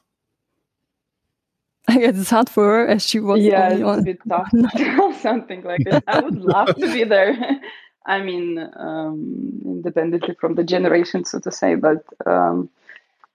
I 1.90 1.98
guess 1.98 2.18
it's 2.18 2.30
hard 2.30 2.50
for 2.50 2.64
her 2.66 2.88
as 2.88 3.06
she 3.06 3.20
was. 3.20 3.42
Yeah, 3.42 3.74
it's 3.74 3.84
on. 3.84 4.00
a 4.00 4.02
bit 4.04 4.20
tough 4.28 4.50
to 4.78 5.14
something 5.22 5.64
like 5.64 5.84
this. 5.84 6.02
I 6.08 6.20
would 6.20 6.38
love 6.38 6.76
to 6.76 6.94
be 6.94 7.04
there. 7.04 7.36
I 8.06 8.22
mean, 8.22 8.58
um, 8.76 9.62
independently 9.66 10.36
from 10.40 10.56
the 10.56 10.64
generation, 10.64 11.26
so 11.26 11.40
to 11.40 11.52
say, 11.52 11.76
but 11.76 12.04
um, 12.26 12.70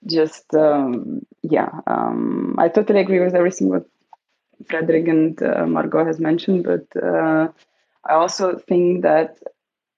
just 0.06 0.54
um, 0.54 1.24
yeah, 1.42 1.70
um, 1.86 2.56
I 2.58 2.68
totally 2.68 3.00
agree 3.00 3.20
with 3.20 3.34
everything 3.34 3.68
what 3.68 3.86
Frederick 4.66 5.08
and 5.08 5.40
uh, 5.42 5.66
Margot 5.66 6.04
has 6.04 6.18
mentioned, 6.18 6.64
but 6.64 6.86
uh, 7.02 7.48
I 8.04 8.14
also 8.14 8.58
think 8.58 9.02
that 9.02 9.38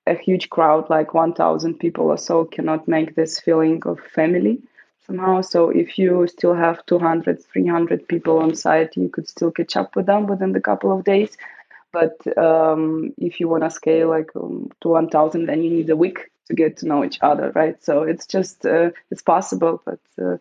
a 0.06 0.14
huge 0.14 0.50
crowd, 0.50 0.88
like 0.88 1.14
1,000 1.14 1.78
people 1.78 2.06
or 2.06 2.18
so, 2.18 2.44
cannot 2.44 2.86
make 2.86 3.14
this 3.14 3.40
feeling 3.40 3.82
of 3.86 3.98
family 4.00 4.62
somehow. 5.06 5.40
So 5.40 5.70
if 5.70 5.98
you 5.98 6.26
still 6.26 6.54
have 6.54 6.84
200, 6.86 7.44
300 7.44 8.08
people 8.08 8.38
on 8.38 8.54
site, 8.54 8.96
you 8.96 9.08
could 9.08 9.28
still 9.28 9.50
catch 9.50 9.76
up 9.76 9.96
with 9.96 10.06
them 10.06 10.26
within 10.26 10.52
the 10.52 10.60
couple 10.60 10.96
of 10.96 11.04
days. 11.04 11.36
But 11.92 12.36
um, 12.36 13.14
if 13.16 13.40
you 13.40 13.48
want 13.48 13.62
to 13.62 13.70
scale 13.70 14.08
like 14.08 14.30
um, 14.36 14.70
to 14.82 14.88
1,000, 14.88 15.46
then 15.46 15.62
you 15.62 15.70
need 15.70 15.90
a 15.90 15.96
week 15.96 16.30
to 16.48 16.54
get 16.54 16.78
to 16.78 16.86
know 16.86 17.04
each 17.04 17.18
other, 17.22 17.52
right? 17.54 17.82
So 17.82 18.02
it's 18.02 18.26
just 18.26 18.66
uh, 18.66 18.90
it's 19.10 19.22
possible, 19.22 19.82
but 19.84 20.00
uh, 20.22 20.36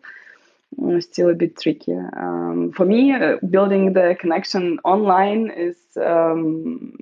still 1.00 1.30
a 1.30 1.34
bit 1.34 1.58
tricky. 1.58 1.94
Um, 1.94 2.72
for 2.72 2.84
me, 2.84 3.12
uh, 3.12 3.36
building 3.48 3.92
the 3.92 4.16
connection 4.18 4.78
online 4.84 5.50
is 5.50 5.76
um, 5.96 6.96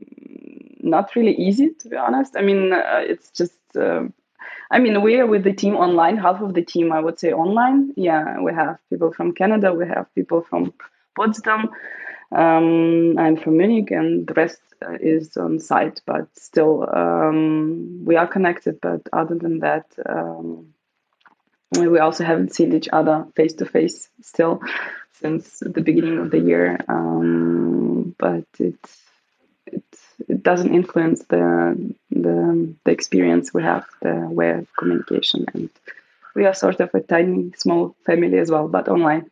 not 0.81 1.17
really 1.17 1.35
easy, 1.35 1.71
to 1.81 1.89
be 1.89 1.97
honest. 1.97 2.37
I 2.37 2.43
mean, 2.43 2.73
uh, 2.73 3.03
it's 3.03 3.31
just 3.31 3.59
um, 3.77 4.13
I 4.71 4.79
mean, 4.79 5.03
we 5.03 5.17
are 5.21 5.27
with 5.27 5.45
the 5.45 5.53
team 5.53 5.75
online. 5.77 6.17
Half 6.17 6.41
of 6.41 6.55
the 6.55 6.63
team, 6.63 6.93
I 6.93 7.01
would 7.01 7.19
say, 7.19 7.33
online. 7.33 7.93
Yeah, 7.97 8.41
we 8.41 8.53
have 8.53 8.79
people 8.91 9.13
from 9.13 9.33
Canada. 9.33 9.73
We 9.73 9.87
have 9.87 10.13
people 10.15 10.43
from 10.43 10.73
Potsdam. 11.17 11.71
Um, 12.33 13.19
I'm 13.19 13.37
from 13.37 13.59
Munich, 13.59 13.91
and 13.91 14.27
the 14.27 14.35
rest 14.35 14.61
uh, 14.83 14.97
is 15.01 15.37
on 15.37 15.61
site. 15.61 16.01
But 16.07 16.27
still, 16.37 16.89
um, 16.93 18.05
we 18.05 18.17
are 18.17 18.27
connected. 18.27 18.81
But 18.81 19.03
other 19.13 19.35
than 19.35 19.61
that, 19.61 19.87
um, 20.09 20.75
we 21.73 21.99
also 21.99 22.25
haven't 22.25 22.55
seen 22.55 22.73
each 22.73 22.89
other 22.93 23.27
face 23.37 23.55
to 23.55 23.67
face 23.67 24.09
still 24.23 24.63
since 25.13 25.61
the 25.61 25.81
beginning 25.81 26.19
of 26.19 26.31
the 26.31 26.39
year. 26.39 26.79
Um, 26.89 28.15
but 28.19 28.47
it's 28.59 29.05
it 30.29 30.43
doesn't 30.43 30.75
influence 30.75 31.25
the, 31.25 31.95
the 32.11 32.54
the 32.85 32.91
experience 32.91 33.55
we 33.55 33.63
have, 33.63 33.87
the 34.03 34.15
way 34.15 34.51
of 34.51 34.67
communication, 34.77 35.47
and 35.55 35.71
we 36.35 36.47
are 36.47 36.55
sort 36.55 36.81
of 36.81 36.95
a 36.95 37.01
tiny, 37.01 37.53
small 37.57 37.95
family 38.05 38.39
as 38.39 38.51
well, 38.51 38.69
but 38.69 38.89
online. 38.89 39.31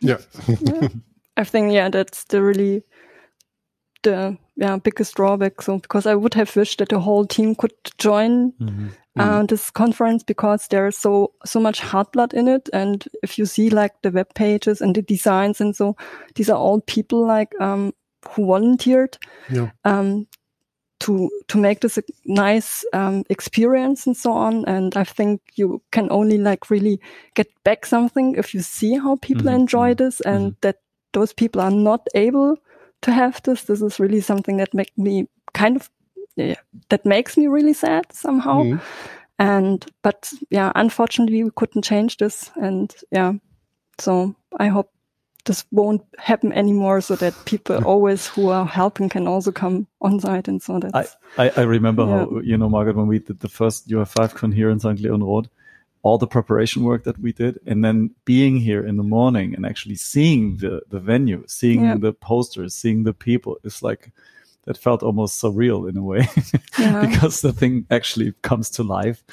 yeah. 0.00 0.18
yeah. 0.60 0.88
I 1.36 1.44
think 1.44 1.72
yeah, 1.72 1.90
that's 1.90 2.24
the 2.24 2.42
really 2.42 2.82
the 4.02 4.38
yeah 4.56 4.76
biggest 4.76 5.14
drawback. 5.14 5.60
So 5.62 5.78
because 5.78 6.06
I 6.06 6.14
would 6.14 6.34
have 6.34 6.54
wished 6.56 6.78
that 6.78 6.88
the 6.88 7.00
whole 7.00 7.26
team 7.26 7.54
could 7.54 7.74
join 7.98 8.52
mm 8.58 8.68
-hmm. 8.68 8.88
uh, 9.16 9.24
mm-hmm. 9.24 9.46
this 9.46 9.70
conference 9.70 10.24
because 10.24 10.68
there's 10.68 11.00
so 11.00 11.32
so 11.44 11.60
much 11.60 11.80
heart 11.80 12.12
blood 12.12 12.32
in 12.32 12.48
it, 12.48 12.74
and 12.74 13.04
if 13.22 13.38
you 13.38 13.46
see 13.46 13.68
like 13.68 13.94
the 14.02 14.10
web 14.10 14.32
pages 14.34 14.82
and 14.82 14.94
the 14.94 15.02
designs 15.02 15.60
and 15.60 15.76
so, 15.76 15.94
these 16.34 16.52
are 16.52 16.60
all 16.60 16.80
people 16.80 17.38
like 17.38 17.54
um, 17.60 17.92
who 18.34 18.46
volunteered 18.46 19.18
yeah. 19.48 19.70
um, 19.84 20.26
to 21.06 21.30
to 21.46 21.58
make 21.58 21.80
this 21.80 21.98
a 21.98 22.02
nice 22.24 22.84
um, 22.92 23.24
experience 23.28 24.06
and 24.06 24.16
so 24.16 24.32
on. 24.32 24.64
And 24.64 24.96
I 24.96 25.04
think 25.04 25.40
you 25.54 25.80
can 25.92 26.08
only 26.10 26.38
like 26.38 26.70
really 26.70 27.00
get 27.34 27.46
back 27.64 27.86
something 27.86 28.34
if 28.36 28.54
you 28.54 28.62
see 28.62 28.98
how 28.98 29.16
people 29.16 29.46
mm 29.46 29.54
-hmm. 29.54 29.60
enjoy 29.60 29.90
mm-hmm. 29.90 30.04
this 30.04 30.26
and 30.26 30.40
mm 30.40 30.48
-hmm. 30.48 30.60
that 30.60 30.76
those 31.12 31.34
people 31.34 31.62
are 31.62 31.74
not 31.74 32.00
able 32.14 32.56
to 33.00 33.12
have 33.12 33.40
this. 33.40 33.64
This 33.64 33.80
is 33.82 34.00
really 34.00 34.20
something 34.20 34.58
that 34.58 34.74
make 34.74 34.92
me 34.94 35.26
kind 35.52 35.76
of 35.76 35.90
yeah, 36.36 36.60
that 36.88 37.04
makes 37.04 37.36
me 37.36 37.48
really 37.48 37.74
sad 37.74 38.04
somehow. 38.12 38.62
Mm 38.62 38.72
-hmm. 38.72 38.80
And 39.38 39.84
but 40.02 40.32
yeah, 40.48 40.72
unfortunately 40.74 41.44
we 41.44 41.50
couldn't 41.54 41.86
change 41.86 42.16
this. 42.16 42.52
And 42.54 42.94
yeah, 43.10 43.34
so 44.00 44.34
I 44.60 44.68
hope 44.68 44.90
this 45.46 45.64
won't 45.70 46.02
happen 46.18 46.52
anymore 46.52 47.00
so 47.00 47.16
that 47.16 47.34
people 47.44 47.82
always 47.84 48.26
who 48.26 48.50
are 48.50 48.66
helping 48.66 49.08
can 49.08 49.26
also 49.26 49.50
come 49.50 49.86
on 50.00 50.20
site 50.20 50.48
and 50.48 50.62
so 50.62 50.78
that 50.78 50.94
I, 50.94 51.06
I, 51.38 51.52
I, 51.56 51.62
remember 51.62 52.04
yeah. 52.04 52.18
how 52.18 52.40
you 52.40 52.56
know 52.56 52.68
Margaret 52.68 52.96
when 52.96 53.06
we 53.06 53.18
did 53.18 53.40
the 53.40 53.48
first 53.48 53.88
UI5 53.88 54.34
con 54.34 54.52
here 54.52 54.70
in 54.70 54.80
St. 54.80 55.00
Leon 55.00 55.22
Roth 55.22 55.48
all 56.02 56.18
the 56.18 56.26
preparation 56.26 56.84
work 56.84 57.04
that 57.04 57.18
we 57.18 57.32
did 57.32 57.58
and 57.66 57.84
then 57.84 58.10
being 58.24 58.56
here 58.58 58.86
in 58.86 58.96
the 58.96 59.02
morning 59.02 59.54
and 59.54 59.64
actually 59.64 59.96
seeing 59.96 60.56
the 60.58 60.82
the 60.90 61.00
venue 61.00 61.42
seeing 61.46 61.84
yeah. 61.84 61.96
the 61.96 62.12
posters 62.12 62.74
seeing 62.74 63.04
the 63.04 63.14
people 63.14 63.56
is 63.64 63.82
like 63.82 64.12
that 64.64 64.76
felt 64.76 65.02
almost 65.02 65.40
surreal 65.40 65.88
in 65.88 65.96
a 65.96 66.02
way 66.02 66.28
yeah. 66.78 67.06
because 67.06 67.40
the 67.40 67.52
thing 67.52 67.86
actually 67.90 68.32
comes 68.42 68.68
to 68.70 68.82
life 68.82 69.24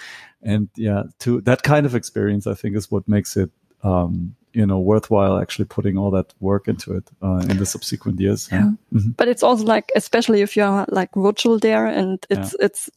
and 0.41 0.70
yeah 0.76 1.03
to 1.20 1.41
that 1.41 1.64
kind 1.64 1.86
of 1.86 1.95
experience 1.95 2.47
i 2.47 2.53
think 2.53 2.76
is 2.76 2.89
what 2.91 3.07
makes 3.07 3.36
it 3.38 3.51
um, 3.84 4.36
you 4.54 4.66
know 4.66 4.80
worthwhile 4.80 5.41
actually 5.41 5.66
putting 5.66 5.97
all 5.97 6.12
that 6.12 6.34
work 6.39 6.68
into 6.68 6.95
it 6.95 7.10
uh, 7.22 7.43
in 7.49 7.58
the 7.58 7.66
subsequent 7.66 8.20
years. 8.20 8.49
Yeah. 8.51 8.64
Mm 8.64 8.78
-hmm. 8.91 9.16
But 9.16 9.28
it's 9.28 9.43
also 9.43 9.66
like, 9.74 9.91
especially 9.95 10.41
if 10.41 10.56
you're 10.56 10.86
like 10.88 11.10
virtual 11.20 11.60
there, 11.60 11.99
and 11.99 12.26
it's 12.30 12.54
yeah. 12.54 12.66
it's 12.66 12.89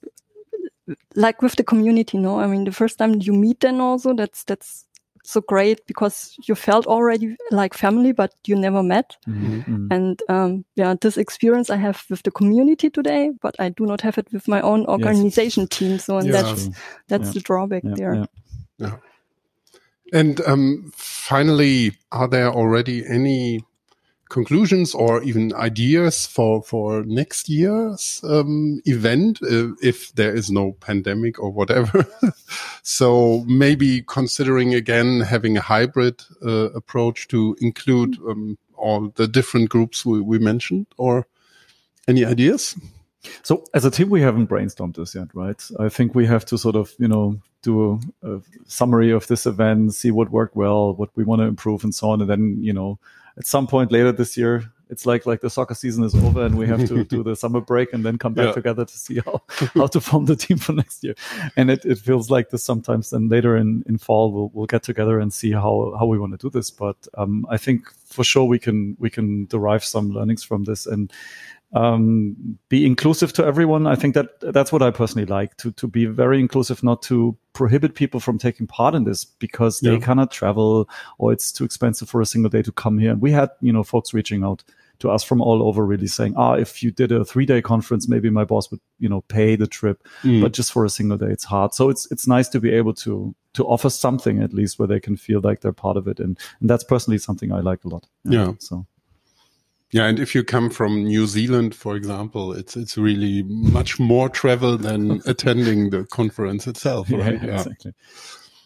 like 1.14 1.42
with 1.42 1.56
the 1.56 1.64
community. 1.64 2.18
No, 2.18 2.40
I 2.40 2.46
mean 2.46 2.64
the 2.64 2.72
first 2.72 2.98
time 2.98 3.18
you 3.20 3.34
meet 3.34 3.60
them 3.60 3.80
also, 3.80 4.14
that's 4.14 4.44
that's 4.44 4.86
so 5.26 5.40
great 5.40 5.84
because 5.86 6.36
you 6.48 6.54
felt 6.54 6.86
already 6.86 7.36
like 7.50 7.76
family, 7.76 8.12
but 8.12 8.32
you 8.46 8.56
never 8.56 8.82
met. 8.82 9.16
Mm-hmm. 9.26 9.88
And 9.90 10.22
um, 10.28 10.64
yeah, 10.76 10.94
this 11.00 11.16
experience 11.16 11.70
I 11.74 11.76
have 11.76 12.04
with 12.08 12.22
the 12.22 12.30
community 12.30 12.90
today, 12.90 13.32
but 13.42 13.54
I 13.58 13.70
do 13.70 13.86
not 13.86 14.00
have 14.02 14.18
it 14.18 14.32
with 14.32 14.48
my 14.48 14.60
own 14.60 14.86
organization 14.86 15.66
team. 15.66 15.98
So 15.98 16.18
and 16.18 16.28
Yeah. 16.28 16.42
that's 16.42 16.70
that's 17.08 17.26
Yeah. 17.26 17.32
the 17.32 17.40
drawback 17.40 17.84
Yeah, 17.84 17.94
there. 17.96 18.28
yeah. 18.78 18.98
And 20.12 20.40
um, 20.46 20.92
finally, 20.94 21.92
are 22.12 22.28
there 22.28 22.50
already 22.50 23.04
any 23.06 23.64
conclusions 24.28 24.92
or 24.92 25.22
even 25.22 25.54
ideas 25.54 26.26
for 26.26 26.60
for 26.62 27.04
next 27.04 27.48
year's 27.48 28.20
um, 28.24 28.80
event 28.84 29.38
uh, 29.42 29.68
if 29.80 30.12
there 30.14 30.34
is 30.34 30.50
no 30.50 30.72
pandemic 30.80 31.38
or 31.38 31.50
whatever? 31.50 32.06
so 32.82 33.44
maybe 33.46 34.02
considering 34.02 34.74
again 34.74 35.20
having 35.20 35.56
a 35.56 35.60
hybrid 35.60 36.22
uh, 36.44 36.70
approach 36.74 37.28
to 37.28 37.56
include 37.60 38.16
um, 38.28 38.58
all 38.76 39.12
the 39.16 39.26
different 39.26 39.70
groups 39.70 40.04
we, 40.04 40.20
we 40.20 40.38
mentioned, 40.38 40.86
or 40.96 41.26
any 42.06 42.24
ideas? 42.24 42.76
So 43.42 43.64
as 43.74 43.84
a 43.84 43.90
team, 43.90 44.10
we 44.10 44.20
haven't 44.20 44.48
brainstormed 44.48 44.96
this 44.96 45.14
yet, 45.14 45.28
right? 45.34 45.62
I 45.78 45.88
think 45.88 46.14
we 46.14 46.26
have 46.26 46.44
to 46.46 46.58
sort 46.58 46.76
of, 46.76 46.92
you 46.98 47.08
know, 47.08 47.40
do 47.62 48.00
a, 48.22 48.36
a 48.36 48.40
summary 48.66 49.10
of 49.10 49.26
this 49.26 49.46
event, 49.46 49.94
see 49.94 50.10
what 50.10 50.30
worked 50.30 50.56
well, 50.56 50.94
what 50.94 51.10
we 51.16 51.24
want 51.24 51.40
to 51.40 51.46
improve 51.46 51.84
and 51.84 51.94
so 51.94 52.10
on. 52.10 52.20
And 52.20 52.30
then, 52.30 52.58
you 52.60 52.72
know, 52.72 52.98
at 53.36 53.46
some 53.46 53.66
point 53.66 53.92
later 53.92 54.12
this 54.12 54.36
year, 54.36 54.70
it's 54.88 55.04
like, 55.04 55.26
like 55.26 55.40
the 55.40 55.50
soccer 55.50 55.74
season 55.74 56.04
is 56.04 56.14
over 56.14 56.46
and 56.46 56.56
we 56.56 56.68
have 56.68 56.86
to 56.86 57.02
do 57.02 57.24
the 57.24 57.34
summer 57.42 57.60
break 57.60 57.92
and 57.92 58.04
then 58.04 58.18
come 58.18 58.34
back 58.34 58.46
Yeah. 58.46 58.52
together 58.52 58.84
to 58.84 58.96
see 58.98 59.18
how, 59.18 59.42
how 59.74 59.88
to 59.88 60.00
form 60.00 60.26
the 60.26 60.36
team 60.36 60.58
for 60.58 60.72
next 60.74 61.02
year. 61.02 61.16
And 61.56 61.72
it, 61.72 61.84
it 61.84 61.98
feels 61.98 62.30
like 62.30 62.50
this 62.50 62.62
sometimes 62.62 63.12
And 63.12 63.28
later 63.28 63.56
in, 63.56 63.82
in 63.88 63.98
fall, 63.98 64.30
we'll, 64.30 64.50
we'll 64.54 64.66
get 64.66 64.84
together 64.84 65.18
and 65.18 65.34
see 65.34 65.50
how, 65.50 65.96
how 65.98 66.06
we 66.06 66.20
want 66.20 66.38
to 66.38 66.38
do 66.38 66.50
this. 66.50 66.70
But, 66.70 66.96
um, 67.18 67.44
I 67.50 67.56
think 67.56 67.90
for 68.04 68.22
sure 68.22 68.44
we 68.44 68.60
can, 68.60 68.96
we 69.00 69.10
can 69.10 69.46
derive 69.46 69.82
some 69.82 70.10
learnings 70.10 70.44
from 70.44 70.62
this 70.64 70.86
and, 70.86 71.12
um, 71.72 72.36
be 72.68 72.86
inclusive 72.86 73.32
to 73.34 73.44
everyone. 73.44 73.86
I 73.86 73.96
think 73.96 74.14
that 74.14 74.40
that's 74.40 74.72
what 74.72 74.82
I 74.82 74.90
personally 74.90 75.26
like 75.26 75.56
to 75.58 75.70
to 75.72 75.86
be 75.88 76.06
very 76.06 76.38
inclusive, 76.40 76.82
not 76.82 77.02
to 77.02 77.36
prohibit 77.52 77.94
people 77.94 78.20
from 78.20 78.38
taking 78.38 78.66
part 78.66 78.94
in 78.94 79.04
this 79.04 79.24
because 79.24 79.80
they 79.80 79.92
Yeah. 79.94 79.98
cannot 79.98 80.30
travel 80.30 80.88
or 81.18 81.32
it's 81.32 81.50
too 81.52 81.64
expensive 81.64 82.08
for 82.08 82.20
a 82.20 82.26
single 82.26 82.50
day 82.50 82.62
to 82.62 82.72
come 82.72 82.98
here. 82.98 83.10
And 83.12 83.20
we 83.22 83.32
had 83.32 83.50
you 83.60 83.72
know 83.72 83.82
folks 83.84 84.14
reaching 84.14 84.44
out 84.44 84.62
to 84.98 85.10
us 85.10 85.22
from 85.22 85.42
all 85.42 85.62
over, 85.62 85.84
really 85.84 86.06
saying, 86.06 86.32
ah, 86.38 86.54
if 86.54 86.82
you 86.82 86.90
did 86.90 87.12
a 87.12 87.22
three 87.24 87.44
day 87.44 87.60
conference, 87.60 88.08
maybe 88.08 88.30
my 88.30 88.44
boss 88.44 88.70
would 88.70 88.80
you 88.98 89.08
know 89.08 89.20
pay 89.22 89.56
the 89.56 89.66
trip, 89.66 90.02
Mm. 90.22 90.40
but 90.40 90.52
just 90.56 90.72
for 90.72 90.84
a 90.84 90.88
single 90.90 91.18
day, 91.18 91.26
it's 91.30 91.44
hard. 91.44 91.74
So 91.74 91.90
it's 91.90 92.10
it's 92.12 92.26
nice 92.26 92.48
to 92.50 92.60
be 92.60 92.70
able 92.70 92.94
to 92.94 93.34
to 93.54 93.64
offer 93.66 93.90
something 93.90 94.42
at 94.42 94.52
least 94.54 94.78
where 94.78 94.88
they 94.88 95.00
can 95.00 95.16
feel 95.16 95.40
like 95.40 95.60
they're 95.60 95.72
part 95.72 95.96
of 95.96 96.06
it, 96.08 96.20
and 96.20 96.38
and 96.60 96.70
that's 96.70 96.84
personally 96.84 97.18
something 97.18 97.52
I 97.52 97.60
like 97.60 97.84
a 97.84 97.88
lot. 97.88 98.06
Yeah. 98.24 98.52
So. 98.58 98.86
Yeah, 99.92 100.06
and 100.06 100.18
if 100.18 100.34
you 100.34 100.42
come 100.42 100.68
from 100.70 101.04
New 101.04 101.26
Zealand, 101.26 101.74
for 101.74 101.94
example, 101.96 102.52
it's 102.52 102.76
it's 102.76 102.98
really 102.98 103.44
much 103.44 104.00
more 104.00 104.28
travel 104.28 104.76
than 104.76 105.20
attending 105.26 105.90
the 105.90 106.04
conference 106.04 106.66
itself, 106.66 107.10
right? 107.10 107.40
Yeah, 107.42 107.54
exactly. 107.60 107.92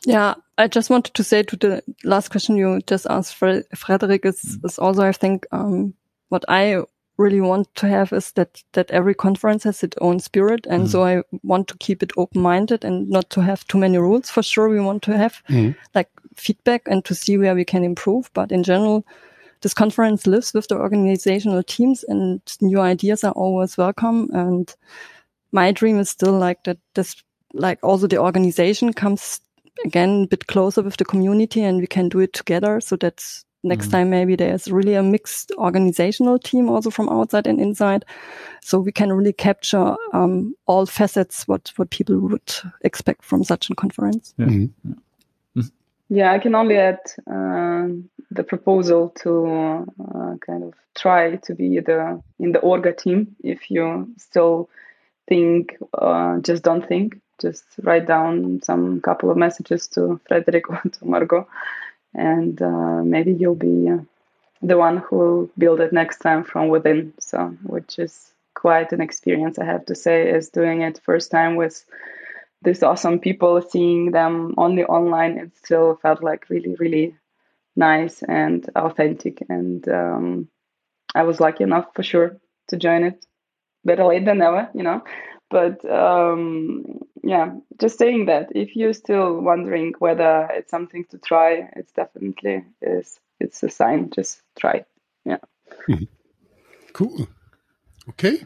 Yeah, 0.06 0.34
I 0.56 0.66
just 0.66 0.88
wanted 0.88 1.12
to 1.14 1.22
say 1.24 1.42
to 1.42 1.56
the 1.56 1.82
last 2.04 2.30
question 2.30 2.56
you 2.56 2.80
just 2.86 3.06
asked, 3.10 3.34
Fre- 3.34 3.66
Frederick, 3.76 4.24
is, 4.24 4.58
is 4.64 4.78
also, 4.78 5.02
I 5.02 5.12
think, 5.12 5.46
um, 5.52 5.92
what 6.30 6.44
I 6.48 6.82
really 7.18 7.42
want 7.42 7.74
to 7.74 7.86
have 7.86 8.10
is 8.14 8.32
that, 8.32 8.62
that 8.72 8.90
every 8.90 9.14
conference 9.14 9.64
has 9.64 9.82
its 9.82 9.98
own 10.00 10.18
spirit. 10.20 10.66
And 10.70 10.88
so 10.88 11.04
I 11.04 11.22
want 11.42 11.68
to 11.68 11.76
keep 11.76 12.02
it 12.02 12.12
open 12.16 12.40
minded 12.40 12.82
and 12.82 13.10
not 13.10 13.28
to 13.30 13.42
have 13.42 13.66
too 13.66 13.76
many 13.76 13.98
rules. 13.98 14.30
For 14.30 14.42
sure, 14.42 14.70
we 14.70 14.80
want 14.80 15.02
to 15.02 15.16
have 15.18 15.42
Mhm. 15.50 15.76
like 15.94 16.08
feedback 16.34 16.82
and 16.86 17.04
to 17.04 17.14
see 17.14 17.36
where 17.36 17.54
we 17.54 17.64
can 17.66 17.84
improve. 17.84 18.30
But 18.32 18.50
in 18.52 18.62
general, 18.62 19.04
this 19.62 19.74
conference 19.74 20.26
lives 20.26 20.54
with 20.54 20.68
the 20.68 20.76
organizational 20.76 21.62
teams 21.62 22.04
and 22.04 22.40
new 22.60 22.80
ideas 22.80 23.24
are 23.24 23.32
always 23.32 23.76
welcome. 23.76 24.28
And 24.32 24.74
my 25.52 25.72
dream 25.72 25.98
is 25.98 26.10
still 26.10 26.32
like 26.32 26.64
that 26.64 26.78
this, 26.94 27.22
like 27.52 27.78
also 27.82 28.06
the 28.06 28.18
organization 28.18 28.92
comes 28.92 29.40
again 29.84 30.22
a 30.24 30.26
bit 30.26 30.46
closer 30.46 30.82
with 30.82 30.96
the 30.96 31.04
community 31.04 31.62
and 31.62 31.80
we 31.80 31.86
can 31.86 32.08
do 32.08 32.20
it 32.20 32.32
together. 32.32 32.80
So 32.80 32.96
that 32.96 33.22
next 33.62 33.88
Mhm. 33.88 33.90
time 33.90 34.10
maybe 34.10 34.36
there's 34.36 34.72
really 34.72 34.94
a 34.94 35.02
mixed 35.02 35.52
organizational 35.58 36.38
team 36.38 36.70
also 36.70 36.90
from 36.90 37.08
outside 37.08 37.46
and 37.46 37.60
inside. 37.60 38.04
So 38.62 38.78
we 38.80 38.92
can 38.92 39.12
really 39.12 39.34
capture 39.34 39.96
um, 40.12 40.54
all 40.66 40.86
facets 40.86 41.46
what, 41.46 41.72
what 41.76 41.90
people 41.90 42.18
would 42.18 42.52
expect 42.82 43.24
from 43.24 43.44
such 43.44 43.70
a 43.70 43.74
conference. 43.74 44.34
Yeah. 44.38 44.46
Mhm. 44.46 44.70
Yeah, 46.08 46.32
I 46.32 46.38
can 46.40 46.54
only 46.54 46.76
add 46.76 46.98
um 47.26 48.10
the 48.30 48.44
proposal 48.44 49.10
to 49.22 49.86
uh, 50.14 50.36
kind 50.46 50.64
of 50.64 50.74
try 50.94 51.36
to 51.36 51.54
be 51.54 51.80
the 51.80 52.22
in 52.38 52.52
the 52.52 52.60
orga 52.60 52.96
team. 52.96 53.36
If 53.42 53.70
you 53.70 54.12
still 54.18 54.68
think, 55.28 55.76
uh, 55.94 56.38
just 56.38 56.62
don't 56.62 56.86
think. 56.86 57.20
Just 57.40 57.64
write 57.82 58.06
down 58.06 58.60
some 58.62 59.00
couple 59.00 59.30
of 59.30 59.36
messages 59.36 59.88
to 59.88 60.20
Frederick 60.28 60.68
or 60.70 60.80
to 60.82 61.04
Margot, 61.04 61.48
and 62.14 62.60
uh, 62.60 63.02
maybe 63.02 63.32
you'll 63.32 63.54
be 63.54 63.88
uh, 63.88 63.98
the 64.62 64.76
one 64.76 64.98
who 64.98 65.16
will 65.16 65.50
build 65.56 65.80
it 65.80 65.92
next 65.92 66.18
time 66.18 66.44
from 66.44 66.68
within. 66.68 67.14
So, 67.18 67.56
which 67.62 67.98
is 67.98 68.32
quite 68.54 68.92
an 68.92 69.00
experience, 69.00 69.58
I 69.58 69.64
have 69.64 69.86
to 69.86 69.94
say, 69.94 70.28
is 70.28 70.50
doing 70.50 70.82
it 70.82 71.00
first 71.02 71.30
time 71.30 71.56
with 71.56 71.84
these 72.62 72.82
awesome 72.82 73.18
people, 73.18 73.62
seeing 73.62 74.10
them 74.10 74.54
only 74.58 74.84
online, 74.84 75.38
it 75.38 75.50
still 75.56 75.96
felt 76.02 76.22
like 76.22 76.50
really, 76.50 76.74
really 76.74 77.16
nice 77.76 78.22
and 78.22 78.68
authentic. 78.76 79.42
And 79.48 79.86
um, 79.88 80.48
I 81.14 81.22
was 81.22 81.40
lucky 81.40 81.64
enough 81.64 81.86
for 81.94 82.02
sure 82.02 82.36
to 82.68 82.76
join 82.76 83.04
it. 83.04 83.24
Better 83.84 84.04
late 84.04 84.24
than 84.24 84.38
never, 84.38 84.68
you 84.74 84.82
know. 84.82 85.02
But 85.50 85.84
um, 85.90 87.00
yeah, 87.24 87.54
just 87.80 87.98
saying 87.98 88.26
that 88.26 88.50
if 88.54 88.76
you're 88.76 88.92
still 88.92 89.40
wondering 89.40 89.94
whether 89.98 90.48
it's 90.52 90.70
something 90.70 91.04
to 91.10 91.18
try, 91.18 91.68
it's 91.74 91.92
definitely 91.92 92.64
is. 92.80 93.18
It's 93.40 93.62
a 93.62 93.68
sign. 93.68 94.10
Just 94.10 94.42
try. 94.58 94.72
it. 94.72 94.86
Yeah. 95.24 95.38
Cool. 96.92 97.28
Okay. 98.10 98.44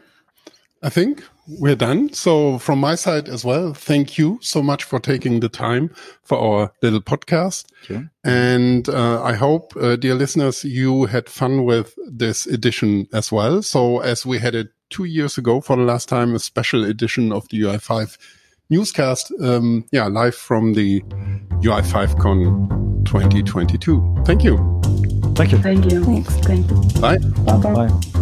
I 0.85 0.89
think 0.89 1.23
we're 1.47 1.75
done. 1.75 2.13
So 2.13 2.59
from 2.59 2.79
my 2.79 2.93
side 2.93 3.27
as 3.27 3.43
well, 3.43 3.73
thank 3.73 4.19
you 4.19 4.37
so 4.41 4.61
much 4.61 4.83
for 4.83 4.99
taking 4.99 5.39
the 5.39 5.49
time 5.49 5.89
for 6.21 6.37
our 6.37 6.71
little 6.83 7.01
podcast. 7.01 7.65
Sure. 7.81 8.07
And 8.23 8.87
uh, 8.87 9.23
I 9.23 9.33
hope, 9.33 9.73
uh, 9.75 9.95
dear 9.95 10.13
listeners, 10.13 10.63
you 10.63 11.05
had 11.05 11.27
fun 11.27 11.65
with 11.65 11.95
this 12.07 12.45
edition 12.45 13.07
as 13.13 13.31
well. 13.31 13.63
So 13.63 13.99
as 13.99 14.27
we 14.27 14.37
had 14.37 14.53
it 14.53 14.67
two 14.91 15.05
years 15.05 15.39
ago 15.39 15.59
for 15.59 15.75
the 15.75 15.81
last 15.81 16.07
time, 16.07 16.35
a 16.35 16.39
special 16.39 16.85
edition 16.85 17.31
of 17.33 17.49
the 17.49 17.61
UI5 17.61 18.17
newscast. 18.69 19.31
Um, 19.41 19.85
yeah, 19.91 20.05
live 20.05 20.35
from 20.35 20.73
the 20.73 21.01
UI5 21.63 22.19
Con 22.19 23.03
2022. 23.05 24.21
Thank 24.23 24.43
you. 24.43 24.57
Thank 25.33 25.51
you. 25.51 25.57
Thank 25.57 25.91
you. 25.91 26.03
Thanks. 26.03 26.35
Thank 26.45 26.69
you. 26.69 27.01
Bye. 27.01 27.17
Bye 27.17 27.57
bye. 27.57 27.87
Bye. 27.87 28.21